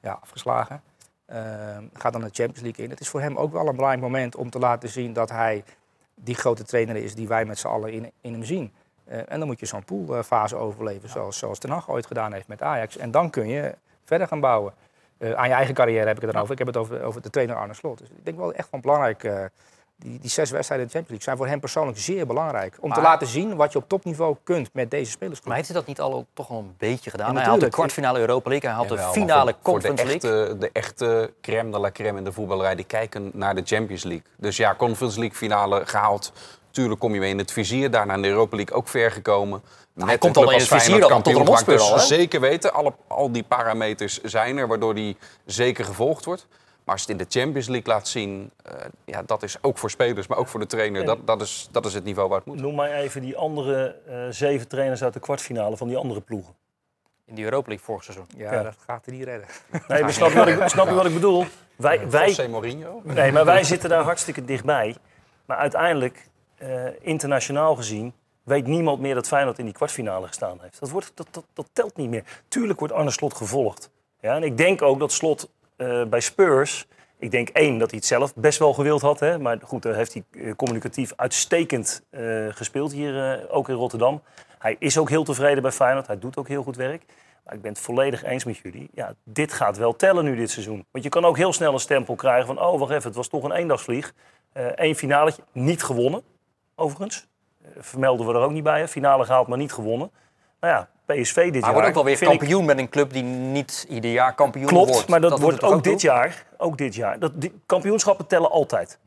ja, 0.00 0.18
afgeslagen. 0.20 0.82
gaat 1.92 2.12
dan 2.12 2.20
de 2.20 2.30
Champions 2.32 2.60
League 2.60 2.84
in. 2.84 2.90
Het 2.90 3.00
is 3.00 3.08
voor 3.08 3.20
hem 3.20 3.36
ook 3.36 3.52
wel 3.52 3.68
een 3.68 3.74
belangrijk 3.74 4.02
moment 4.02 4.36
om 4.36 4.50
te 4.50 4.58
laten 4.58 4.88
zien 4.88 5.12
dat 5.12 5.30
hij 5.30 5.64
die 6.14 6.34
grote 6.34 6.64
trainer 6.64 6.96
is 6.96 7.14
die 7.14 7.28
wij 7.28 7.44
met 7.44 7.58
z'n 7.58 7.66
allen 7.66 7.92
in, 7.92 8.10
in 8.20 8.32
hem 8.32 8.44
zien. 8.44 8.72
Eh, 9.04 9.18
en 9.28 9.38
dan 9.38 9.46
moet 9.46 9.60
je 9.60 9.66
zo'n 9.66 9.84
poolfase 9.84 10.56
overleven, 10.56 11.08
zoals, 11.08 11.38
zoals 11.38 11.58
Ten 11.58 11.70
Hag 11.70 11.90
ooit 11.90 12.06
gedaan 12.06 12.32
heeft 12.32 12.48
met 12.48 12.62
Ajax. 12.62 12.96
En 12.96 13.10
dan 13.10 13.30
kun 13.30 13.48
je 13.48 13.74
verder 14.04 14.28
gaan 14.28 14.40
bouwen. 14.40 14.72
Eh, 15.18 15.32
aan 15.32 15.48
je 15.48 15.54
eigen 15.54 15.74
carrière 15.74 16.06
heb 16.06 16.16
ik 16.16 16.22
het 16.22 16.32
dan 16.32 16.40
over. 16.40 16.52
Ik 16.52 16.58
heb 16.58 16.66
het 16.66 16.76
over, 16.76 17.02
over 17.02 17.22
de 17.22 17.30
trainer 17.30 17.56
Arne 17.56 17.74
Slot. 17.74 17.98
Dus 17.98 18.08
ik 18.08 18.24
denk 18.24 18.36
wel 18.36 18.52
echt 18.52 18.68
van 18.68 18.80
belangrijk. 18.80 19.50
Die, 20.02 20.18
die 20.20 20.30
zes 20.30 20.50
wedstrijden 20.50 20.86
in 20.86 20.92
de 20.92 20.98
Champions 20.98 21.08
League 21.08 21.22
zijn 21.22 21.36
voor 21.36 21.46
hem 21.46 21.60
persoonlijk 21.60 21.98
zeer 21.98 22.26
belangrijk. 22.26 22.76
Om 22.80 22.92
te 22.92 23.00
laten 23.00 23.26
zien 23.26 23.56
wat 23.56 23.72
je 23.72 23.78
op 23.78 23.88
topniveau 23.88 24.36
kunt 24.44 24.70
met 24.72 24.90
deze 24.90 25.10
spelers. 25.10 25.40
Maar 25.42 25.56
heeft 25.56 25.68
hij 25.68 25.76
dat 25.76 25.86
niet 25.86 26.00
al 26.00 26.26
toch 26.34 26.50
al 26.50 26.58
een 26.58 26.74
beetje 26.78 27.10
gedaan? 27.10 27.34
Ja, 27.34 27.40
hij 27.40 27.50
had 27.50 27.60
de 27.60 27.68
kwartfinale 27.68 28.18
Europa 28.18 28.50
League, 28.50 28.70
hij 28.70 28.78
had 28.78 28.88
de 28.88 28.98
finale 28.98 29.54
voor, 29.62 29.72
voor 29.72 29.80
de 29.80 29.88
Conference 29.88 30.04
League. 30.06 30.40
echte, 30.40 30.58
de 30.58 30.70
echte 30.72 31.32
crème 31.40 31.70
de 31.70 31.78
la 31.78 31.90
crème 31.90 32.18
in 32.18 32.24
de 32.24 32.32
voetballerij, 32.32 32.74
die 32.74 32.84
kijken 32.84 33.30
naar 33.34 33.54
de 33.54 33.62
Champions 33.64 34.02
League. 34.02 34.24
Dus 34.36 34.56
ja, 34.56 34.74
Conference 34.74 35.18
League 35.18 35.36
finale 35.36 35.82
gehaald. 35.86 36.32
Tuurlijk 36.70 37.00
kom 37.00 37.14
je 37.14 37.20
mee 37.20 37.30
in 37.30 37.38
het 37.38 37.52
vizier. 37.52 37.90
Daarna 37.90 38.14
in 38.14 38.22
de 38.22 38.28
Europa 38.28 38.56
League 38.56 38.76
ook 38.76 38.88
ver 38.88 39.10
gekomen. 39.10 39.62
Hij 39.94 40.18
komt 40.18 40.36
al 40.36 40.50
in 40.50 40.58
het 40.58 40.68
vizier 40.68 41.00
dan, 41.00 41.22
tot 41.22 41.36
een 41.36 41.46
Hotspur 41.46 41.78
gemaakt. 41.78 41.92
al, 41.92 41.98
Dus 41.98 42.08
hè? 42.08 42.14
zeker 42.14 42.40
weten, 42.40 42.72
alle, 42.72 42.92
al 43.06 43.32
die 43.32 43.42
parameters 43.42 44.20
zijn 44.22 44.56
er, 44.56 44.68
waardoor 44.68 44.94
die 44.94 45.16
zeker 45.44 45.84
gevolgd 45.84 46.24
wordt. 46.24 46.46
Maar 46.84 46.94
als 46.94 47.00
het 47.00 47.10
in 47.10 47.16
de 47.16 47.26
Champions 47.28 47.68
League 47.68 47.92
laat 47.92 48.08
zien, 48.08 48.50
eh, 48.64 48.74
ja, 49.04 49.22
dat 49.22 49.42
is 49.42 49.56
ook 49.60 49.78
voor 49.78 49.90
spelers, 49.90 50.26
maar 50.26 50.38
ook 50.38 50.48
voor 50.48 50.60
de 50.60 50.66
trainer. 50.66 51.04
Dat, 51.04 51.26
dat, 51.26 51.40
is, 51.40 51.68
dat 51.70 51.86
is 51.86 51.94
het 51.94 52.04
niveau 52.04 52.28
waar 52.28 52.38
het 52.38 52.46
moet. 52.46 52.60
Noem 52.60 52.74
mij 52.74 52.92
even 52.94 53.20
die 53.22 53.36
andere 53.36 53.96
eh, 54.06 54.16
zeven 54.30 54.68
trainers 54.68 55.02
uit 55.04 55.12
de 55.12 55.20
kwartfinale 55.20 55.76
van 55.76 55.88
die 55.88 55.96
andere 55.96 56.20
ploegen. 56.20 56.54
In 57.26 57.34
die 57.34 57.44
Europa 57.44 57.68
League 57.68 57.84
vorig 57.86 58.04
seizoen. 58.04 58.26
Ja, 58.36 58.52
Ja. 58.52 58.62
dat 58.62 58.76
gaat 58.86 59.04
hij 59.06 59.14
niet 59.14 59.24
redden. 59.24 59.48
Nee, 59.88 60.02
maar 60.02 60.12
snap 60.12 60.30
je 60.30 60.38
wat 60.38 60.48
ik, 60.48 60.68
snap 60.68 60.88
je 60.88 60.94
wat 60.94 61.06
ik 61.06 61.14
bedoel? 61.14 61.44
Wij, 61.76 62.08
wij, 62.10 62.26
José 62.28 62.48
Mourinho? 62.48 63.00
nee, 63.04 63.32
maar 63.32 63.44
wij 63.44 63.64
zitten 63.64 63.88
daar 63.88 64.02
hartstikke 64.02 64.44
dichtbij. 64.44 64.96
Maar 65.46 65.56
uiteindelijk, 65.56 66.28
eh, 66.56 66.86
internationaal 67.00 67.74
gezien, 67.74 68.14
weet 68.42 68.66
niemand 68.66 69.00
meer 69.00 69.14
dat 69.14 69.26
Feyenoord 69.28 69.58
in 69.58 69.64
die 69.64 69.74
kwartfinale 69.74 70.26
gestaan 70.26 70.58
heeft. 70.60 70.80
Dat, 70.80 70.90
wordt, 70.90 71.12
dat, 71.14 71.26
dat, 71.30 71.44
dat 71.52 71.68
telt 71.72 71.96
niet 71.96 72.08
meer. 72.10 72.24
Tuurlijk 72.48 72.78
wordt 72.78 72.94
Arne 72.94 73.10
Slot 73.10 73.34
gevolgd. 73.34 73.90
Ja, 74.20 74.34
en 74.34 74.42
ik 74.42 74.56
denk 74.56 74.82
ook 74.82 74.98
dat 74.98 75.12
Slot 75.12 75.50
eh, 75.82 76.06
bij 76.08 76.20
Spurs... 76.20 76.86
Ik 77.18 77.30
denk 77.30 77.48
één, 77.48 77.78
dat 77.78 77.90
hij 77.90 77.98
het 77.98 78.08
zelf 78.08 78.34
best 78.34 78.58
wel 78.58 78.72
gewild 78.72 79.00
had. 79.00 79.20
Hè? 79.20 79.38
Maar 79.38 79.58
goed, 79.62 79.82
daar 79.82 79.94
heeft 79.94 80.12
hij 80.12 80.24
eh, 80.30 80.54
communicatief 80.56 81.12
uitstekend 81.16 82.04
eh, 82.10 82.46
gespeeld 82.48 82.92
hier, 82.92 83.46
ook 83.50 83.68
in 83.68 83.74
Rotterdam. 83.74 84.22
Hij 84.58 84.76
is 84.78 84.98
ook 84.98 85.08
heel 85.08 85.24
tevreden 85.24 85.62
bij 85.62 85.72
Feyenoord. 85.72 86.06
Hij 86.06 86.18
doet 86.18 86.36
ook 86.36 86.48
heel 86.48 86.62
goed 86.62 86.76
werk. 86.76 87.04
Maar 87.44 87.54
ik 87.54 87.62
ben 87.62 87.72
het 87.72 87.80
volledig 87.80 88.24
eens 88.24 88.44
met 88.44 88.56
jullie. 88.56 88.90
Ja, 88.94 89.14
dit 89.24 89.52
gaat 89.52 89.76
wel 89.76 89.96
tellen 89.96 90.24
nu 90.24 90.36
dit 90.36 90.50
seizoen. 90.50 90.86
Want 90.90 91.04
je 91.04 91.10
kan 91.10 91.24
ook 91.24 91.36
heel 91.36 91.52
snel 91.52 91.72
een 91.72 91.80
stempel 91.80 92.14
krijgen 92.14 92.46
van... 92.46 92.60
oh, 92.60 92.78
wacht 92.78 92.92
even, 92.92 93.06
het 93.06 93.16
was 93.16 93.28
toch 93.28 93.44
een 93.44 93.52
eendagsvlieg. 93.52 94.14
Eén 94.52 94.94
finaletje, 94.94 95.42
niet 95.52 95.82
gewonnen, 95.82 96.22
overigens. 96.74 97.28
Vermelden 97.78 98.26
we 98.26 98.32
er 98.32 98.40
ook 98.40 98.52
niet 98.52 98.62
bij. 98.62 98.80
Hè? 98.80 98.88
Finale 98.88 99.24
gehaald, 99.24 99.46
maar 99.46 99.58
niet 99.58 99.72
gewonnen. 99.72 100.10
Nou 100.60 100.74
ja, 100.74 100.88
PSV 101.20 101.34
dit 101.34 101.44
Maar 101.44 101.52
hij 101.52 101.60
jaar... 101.60 101.72
wordt 101.72 101.88
ook 101.88 101.94
wel 101.94 102.04
weer 102.04 102.22
ik- 102.22 102.28
kampioen 102.38 102.64
met 102.64 102.78
een 102.78 102.88
club 102.88 103.12
die 103.12 103.22
niet 103.22 103.86
ieder 103.88 104.10
jaar 104.12 104.34
kampioen 104.34 104.66
Klopt, 104.66 104.90
wordt. 104.90 105.08
maar 105.08 105.20
dat, 105.20 105.40
wordt 105.40 105.62
ook 105.62 105.84
dit 105.84 106.00
jaar. 106.00 106.44
Ook 106.56 106.78
dit 106.78 106.94
jaar. 106.94 107.18
Dat, 107.18 107.40
die, 107.40 107.60
kampioenschappen 107.66 108.26
tellen 108.26 108.50
altijd. 108.50 108.98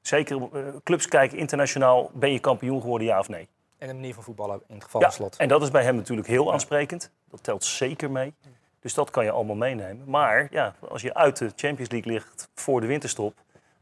Zeker 0.00 0.36
eh, 0.36 0.60
clubs 0.84 1.08
kijken 1.08 1.38
internationaal, 1.38 2.10
ben 2.14 2.32
je 2.32 2.38
kampioen 2.38 2.80
geworden, 2.80 3.06
ja 3.06 3.18
of 3.18 3.28
nee? 3.28 3.48
En 3.78 3.88
de 3.88 3.94
manier 3.94 4.14
van 4.14 4.22
voetballen 4.22 4.60
in 4.68 4.74
het 4.74 4.84
geval 4.84 5.00
Ja, 5.00 5.06
van 5.06 5.16
slot. 5.16 5.36
en 5.36 5.48
dat 5.48 5.62
is 5.62 5.70
bij 5.70 5.82
hem 5.82 5.96
natuurlijk 5.96 6.28
heel 6.28 6.52
aansprekend. 6.52 7.10
Dat 7.30 7.42
telt 7.42 7.64
zeker 7.64 8.10
mee. 8.10 8.34
Dus 8.80 8.94
dat 8.94 9.10
kan 9.10 9.24
je 9.24 9.30
allemaal 9.30 9.56
meenemen. 9.56 10.02
Maar 10.06 10.48
ja, 10.50 10.74
als 10.88 11.02
je 11.02 11.14
uit 11.14 11.36
de 11.36 11.52
Champions 11.56 11.90
League 11.90 12.12
ligt 12.12 12.48
voor 12.54 12.80
de 12.80 12.86
winterstop, 12.86 13.34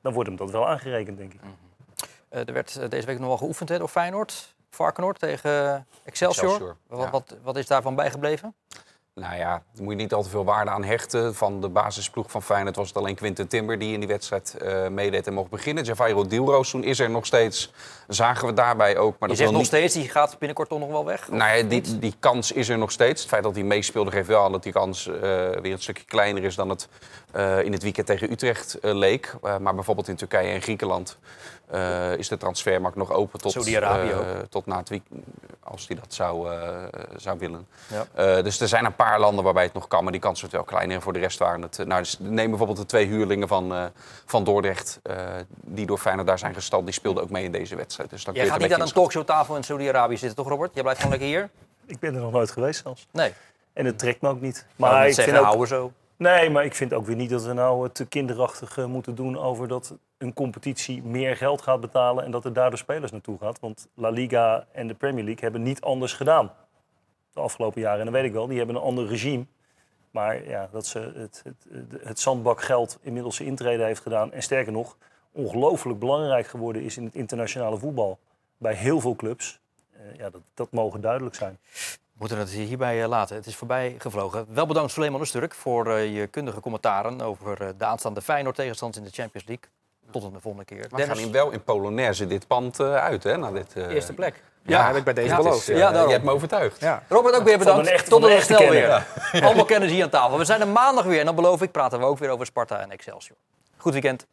dan 0.03 0.13
wordt 0.13 0.29
hem 0.29 0.39
dat 0.39 0.51
wel 0.51 0.69
aangerekend, 0.69 1.19
denk 1.19 1.33
ik. 1.33 1.41
Eh, 2.29 2.49
er 2.49 2.53
werd 2.53 2.77
eh, 2.77 2.89
deze 2.89 3.07
week 3.07 3.19
nog 3.19 3.29
wel 3.29 3.37
geoefend 3.37 3.69
hè, 3.69 3.79
door 3.79 3.89
Feyenoord. 3.89 4.55
Varkenoord 4.71 5.19
tegen 5.19 5.87
Excelsior. 6.05 6.51
Excelsior, 6.51 6.77
Wat, 6.87 7.01
ja. 7.01 7.11
wat, 7.11 7.37
wat 7.43 7.57
is 7.57 7.67
daarvan 7.67 7.95
bijgebleven? 7.95 8.55
Nou 9.15 9.37
ja, 9.37 9.63
daar 9.73 9.85
moet 9.85 9.93
je 9.93 10.01
niet 10.01 10.13
al 10.13 10.23
te 10.23 10.29
veel 10.29 10.45
waarde 10.45 10.71
aan 10.71 10.85
hechten. 10.85 11.35
Van 11.35 11.61
de 11.61 11.69
basisploeg 11.69 12.31
van 12.31 12.43
Feyenoord 12.43 12.77
was 12.77 12.89
het 12.89 12.97
alleen 12.97 13.15
Quinten 13.15 13.49
Timber 13.49 13.79
die 13.79 13.93
in 13.93 14.01
die 14.01 14.09
wedstrijd 14.09 14.55
eh, 14.55 14.89
meedeed 14.89 15.27
en 15.27 15.35
mocht 15.35 15.51
beginnen. 15.51 15.85
Javairo 15.85 16.27
Dielroos, 16.27 16.71
toen 16.71 16.85
is 16.85 16.99
er 16.99 17.11
nog 17.11 17.27
steeds, 17.27 17.73
zagen 18.09 18.47
we 18.47 18.53
daarbij 18.53 18.97
ook. 18.97 19.19
Maar 19.19 19.21
je 19.21 19.27
dat 19.29 19.37
zegt 19.37 19.51
nog 19.51 19.59
niet... 19.59 19.67
steeds, 19.67 19.95
die 19.95 20.09
gaat 20.09 20.39
binnenkort 20.39 20.69
toch 20.69 20.79
nog 20.79 20.91
wel 20.91 21.05
weg? 21.05 21.29
Nou 21.31 21.57
ja, 21.57 21.63
die, 21.63 21.99
die 21.99 22.15
kans 22.19 22.53
is 22.53 22.69
er 22.69 22.79
nog 22.79 22.91
steeds. 22.91 23.21
Het 23.21 23.31
feit 23.31 23.43
dat 23.43 23.55
hij 23.55 23.65
meespeelde 23.65 24.11
geeft 24.11 24.29
wel 24.29 24.45
aan 24.45 24.53
dat 24.53 24.63
die 24.63 24.73
kans 24.73 25.07
eh, 25.07 25.13
weer 25.63 25.73
een 25.73 25.79
stukje 25.79 26.05
kleiner 26.05 26.45
is 26.45 26.55
dan 26.55 26.69
het 26.69 26.89
eh, 27.33 27.65
in 27.65 27.73
het 27.73 27.83
weekend 27.83 28.07
tegen 28.07 28.33
Utrecht 28.33 28.79
leek. 28.81 29.35
Maar 29.61 29.75
bijvoorbeeld 29.75 30.09
in 30.09 30.17
Turkije 30.17 30.53
en 30.53 30.63
Griekenland 30.63 31.19
eh, 31.71 32.17
is 32.17 32.29
de 32.29 32.37
transfermarkt 32.37 32.97
nog 32.97 33.13
open 33.13 33.41
tot, 33.41 33.57
ook. 33.57 33.65
tot 34.49 34.67
na 34.67 34.77
het 34.77 34.89
weekend, 34.89 35.25
als 35.71 35.87
hij 35.89 35.97
dat 35.97 36.15
zou, 36.15 36.53
eh, 36.55 36.85
zou 37.17 37.39
willen. 37.39 37.67
Ja. 37.89 38.07
Eh, 38.15 38.45
dus 38.45 38.61
er 38.61 38.69
zijn 38.69 38.85
een 38.85 38.95
paar 38.95 39.21
landen 39.21 39.45
waarbij 39.45 39.63
het 39.63 39.73
nog 39.73 39.89
kan, 39.89 40.03
maar 40.03 40.13
die 40.13 40.21
kans 40.21 40.41
wordt 40.41 40.55
wel 40.55 40.65
kleiner. 40.65 40.97
En 40.97 41.03
voor 41.03 41.13
de 41.13 41.19
rest 41.19 41.39
waren 41.39 41.63
het... 41.63 41.79
Nou, 41.87 42.03
dus 42.03 42.17
neem 42.19 42.49
bijvoorbeeld 42.49 42.79
de 42.79 42.87
twee 42.87 43.07
huurlingen 43.07 43.49
van, 43.49 43.75
eh, 43.75 43.85
van 44.27 44.45
Dordrecht, 44.45 45.01
eh, 45.03 45.17
die 45.49 45.87
door 45.87 45.99
Feyenoord 45.99 46.27
daar 46.27 46.39
zijn 46.39 46.55
gestald. 46.55 46.85
Die 46.85 46.95
speelden 46.95 47.23
ook 47.23 47.31
mee 47.31 47.45
in 47.45 47.53
deze 47.53 47.77
wedstrijd. 47.77 48.11
Dus 48.11 48.25
dan 48.25 48.35
Jij 48.35 48.47
gaat 48.47 48.59
niet 48.59 48.73
aan 48.73 48.81
een 48.81 48.93
talkshowtafel 48.93 49.57
in 49.57 49.63
Saudi-Arabië 49.63 50.17
zitten, 50.17 50.37
toch 50.37 50.49
Robert? 50.49 50.71
Jij 50.73 50.83
blijft 50.83 51.01
gewoon 51.01 51.19
lekker 51.19 51.37
hier? 51.37 51.51
Ik 51.87 51.99
ben 51.99 52.15
er 52.15 52.21
nog 52.21 52.33
nooit 52.33 52.51
geweest 52.51 52.83
zelfs. 52.83 53.07
Nee. 53.13 53.33
En 53.73 53.87
het 53.87 53.99
trekt 53.99 54.21
me 54.21 54.29
ook 54.29 54.41
niet. 54.41 54.67
Maar 54.77 54.91
Maar 54.91 55.03
ik 55.03 55.09
ik 55.09 55.15
zeggen, 55.15 55.35
vind 55.35 55.55
ook, 55.55 55.67
zo. 55.67 55.93
Nee, 56.17 56.51
maar 56.51 56.65
ik 56.65 56.75
vind 56.75 56.93
ook 56.93 57.07
weer 57.07 57.17
niet 57.17 57.31
dat 57.31 57.43
we 57.43 57.53
nou 57.53 57.89
te 57.93 58.07
kinderachtig 58.07 58.77
moeten 58.87 59.15
doen 59.15 59.39
over 59.39 59.69
dat 59.69 59.95
een 60.21 60.33
competitie 60.33 61.03
meer 61.03 61.37
geld 61.37 61.63
gaat 61.63 61.81
betalen 61.81 62.25
en 62.25 62.31
dat 62.31 62.45
er 62.45 62.53
daardoor 62.53 62.79
spelers 62.79 63.13
naartoe 63.13 63.39
gaat. 63.39 63.61
Want 63.61 63.89
La 63.95 64.09
Liga 64.09 64.67
en 64.73 64.87
de 64.87 64.95
Premier 64.95 65.25
League 65.25 65.43
hebben 65.43 65.63
niet 65.63 65.81
anders 65.81 66.13
gedaan 66.13 66.53
de 67.33 67.41
afgelopen 67.41 67.81
jaren. 67.81 67.99
En 67.99 68.05
dat 68.05 68.15
weet 68.15 68.25
ik 68.25 68.33
wel, 68.33 68.47
die 68.47 68.59
hebben 68.59 68.77
een 68.77 68.83
ander 68.83 69.07
regime. 69.07 69.45
Maar 70.11 70.49
ja, 70.49 70.69
dat 70.73 70.87
ze 70.87 71.13
het, 71.15 71.43
het, 71.45 72.03
het, 72.03 72.21
zandbakgeld 72.21 72.99
inmiddels 73.01 73.37
zijn 73.37 73.49
intrede 73.49 73.83
heeft 73.85 74.01
gedaan. 74.01 74.33
En 74.33 74.43
sterker 74.43 74.73
nog, 74.73 74.97
ongelooflijk 75.33 75.99
belangrijk 75.99 76.47
geworden 76.47 76.83
is 76.83 76.97
in 76.97 77.05
het 77.05 77.15
internationale 77.15 77.79
voetbal. 77.79 78.19
Bij 78.57 78.75
heel 78.75 79.01
veel 79.01 79.17
clubs. 79.17 79.61
Eh, 79.93 80.17
ja, 80.17 80.31
dat, 80.31 80.41
dat 80.55 80.73
mogen 80.73 81.01
duidelijk 81.01 81.35
zijn. 81.35 81.59
We 81.91 82.27
moeten 82.27 82.39
het 82.39 82.51
hierbij 82.51 83.03
eh, 83.03 83.09
laten. 83.09 83.37
Het 83.37 83.47
is 83.47 83.57
voorbij 83.57 83.95
gevlogen. 83.99 84.47
Wel 84.55 84.67
bedankt 84.67 84.93
Suleiman 84.93 85.21
Usturk 85.21 85.55
voor 85.55 85.91
eh, 85.91 86.17
je 86.17 86.27
kundige 86.27 86.61
commentaren 86.61 87.21
over 87.21 87.79
de 87.79 87.85
aanstaande 87.85 88.23
Feyenoord 88.23 88.57
tegenstanders 88.57 89.03
in 89.03 89.09
de 89.09 89.15
Champions 89.15 89.47
League. 89.47 89.69
Tot 90.11 90.23
een 90.23 90.41
volgende 90.41 90.65
keer. 90.67 90.87
We 90.91 91.03
gaan 91.03 91.19
in 91.19 91.33
wel 91.33 91.51
in 91.51 91.63
Polonaise 91.65 92.27
dit 92.27 92.47
pand 92.47 92.81
eh, 92.81 92.95
uit, 92.95 93.23
hè? 93.23 93.37
Na 93.37 93.51
dit, 93.53 93.73
eh, 93.77 93.89
eerste 93.95 94.13
plek. 94.13 94.43
Ja, 94.63 94.87
heb 94.87 94.97
ik 94.97 95.05
bij 95.05 95.13
deze 95.15 95.29
Ja, 95.29 95.37
beloofd. 95.37 95.67
Ja, 95.67 95.77
Ja, 95.77 95.91
daarom. 95.91 96.07
je 96.07 96.13
hebt 96.13 96.25
me 96.25 96.31
overtuigd. 96.31 96.81
Ja. 96.81 97.03
Robert 97.09 97.35
ook 97.37 97.45
weer 97.45 97.59
bedankt. 97.59 97.87
echte- 97.89 98.11
Tot 98.11 98.25
een 98.25 98.43
snel 98.43 98.69
weer. 98.71 99.07
Allemaal 99.45 99.65
kennis 99.65 99.91
hier 99.91 100.03
aan 100.05 100.11
tafel. 100.11 100.39
We 100.39 100.45
zijn 100.45 100.61
er 100.61 100.69
maandag 100.69 101.05
weer 101.05 101.19
en 101.21 101.25
dan 101.25 101.35
beloof 101.35 101.63
ik 101.63 101.71
praten 101.73 101.99
we 101.99 102.05
ook 102.05 102.19
weer 102.19 102.31
over 102.31 102.47
Sparta 102.47 102.79
en 102.81 102.91
Excelsior. 102.91 103.37
Goed 103.77 103.93
weekend. 103.93 104.27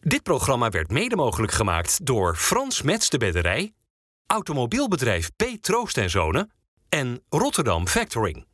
Dit 0.00 0.22
programma 0.22 0.70
werd 0.70 0.90
mede 0.90 1.16
mogelijk 1.16 1.52
gemaakt 1.52 2.06
door 2.06 2.34
Frans 2.36 2.82
Mets 2.82 3.08
de 3.10 3.18
Bedderij, 3.18 3.74
automobielbedrijf 4.26 5.30
P. 5.36 5.44
Troost 5.60 5.96
en 5.98 6.10
Zonen 6.10 6.50
en 6.88 7.20
Rotterdam 7.30 7.86
Factoring. 7.86 8.47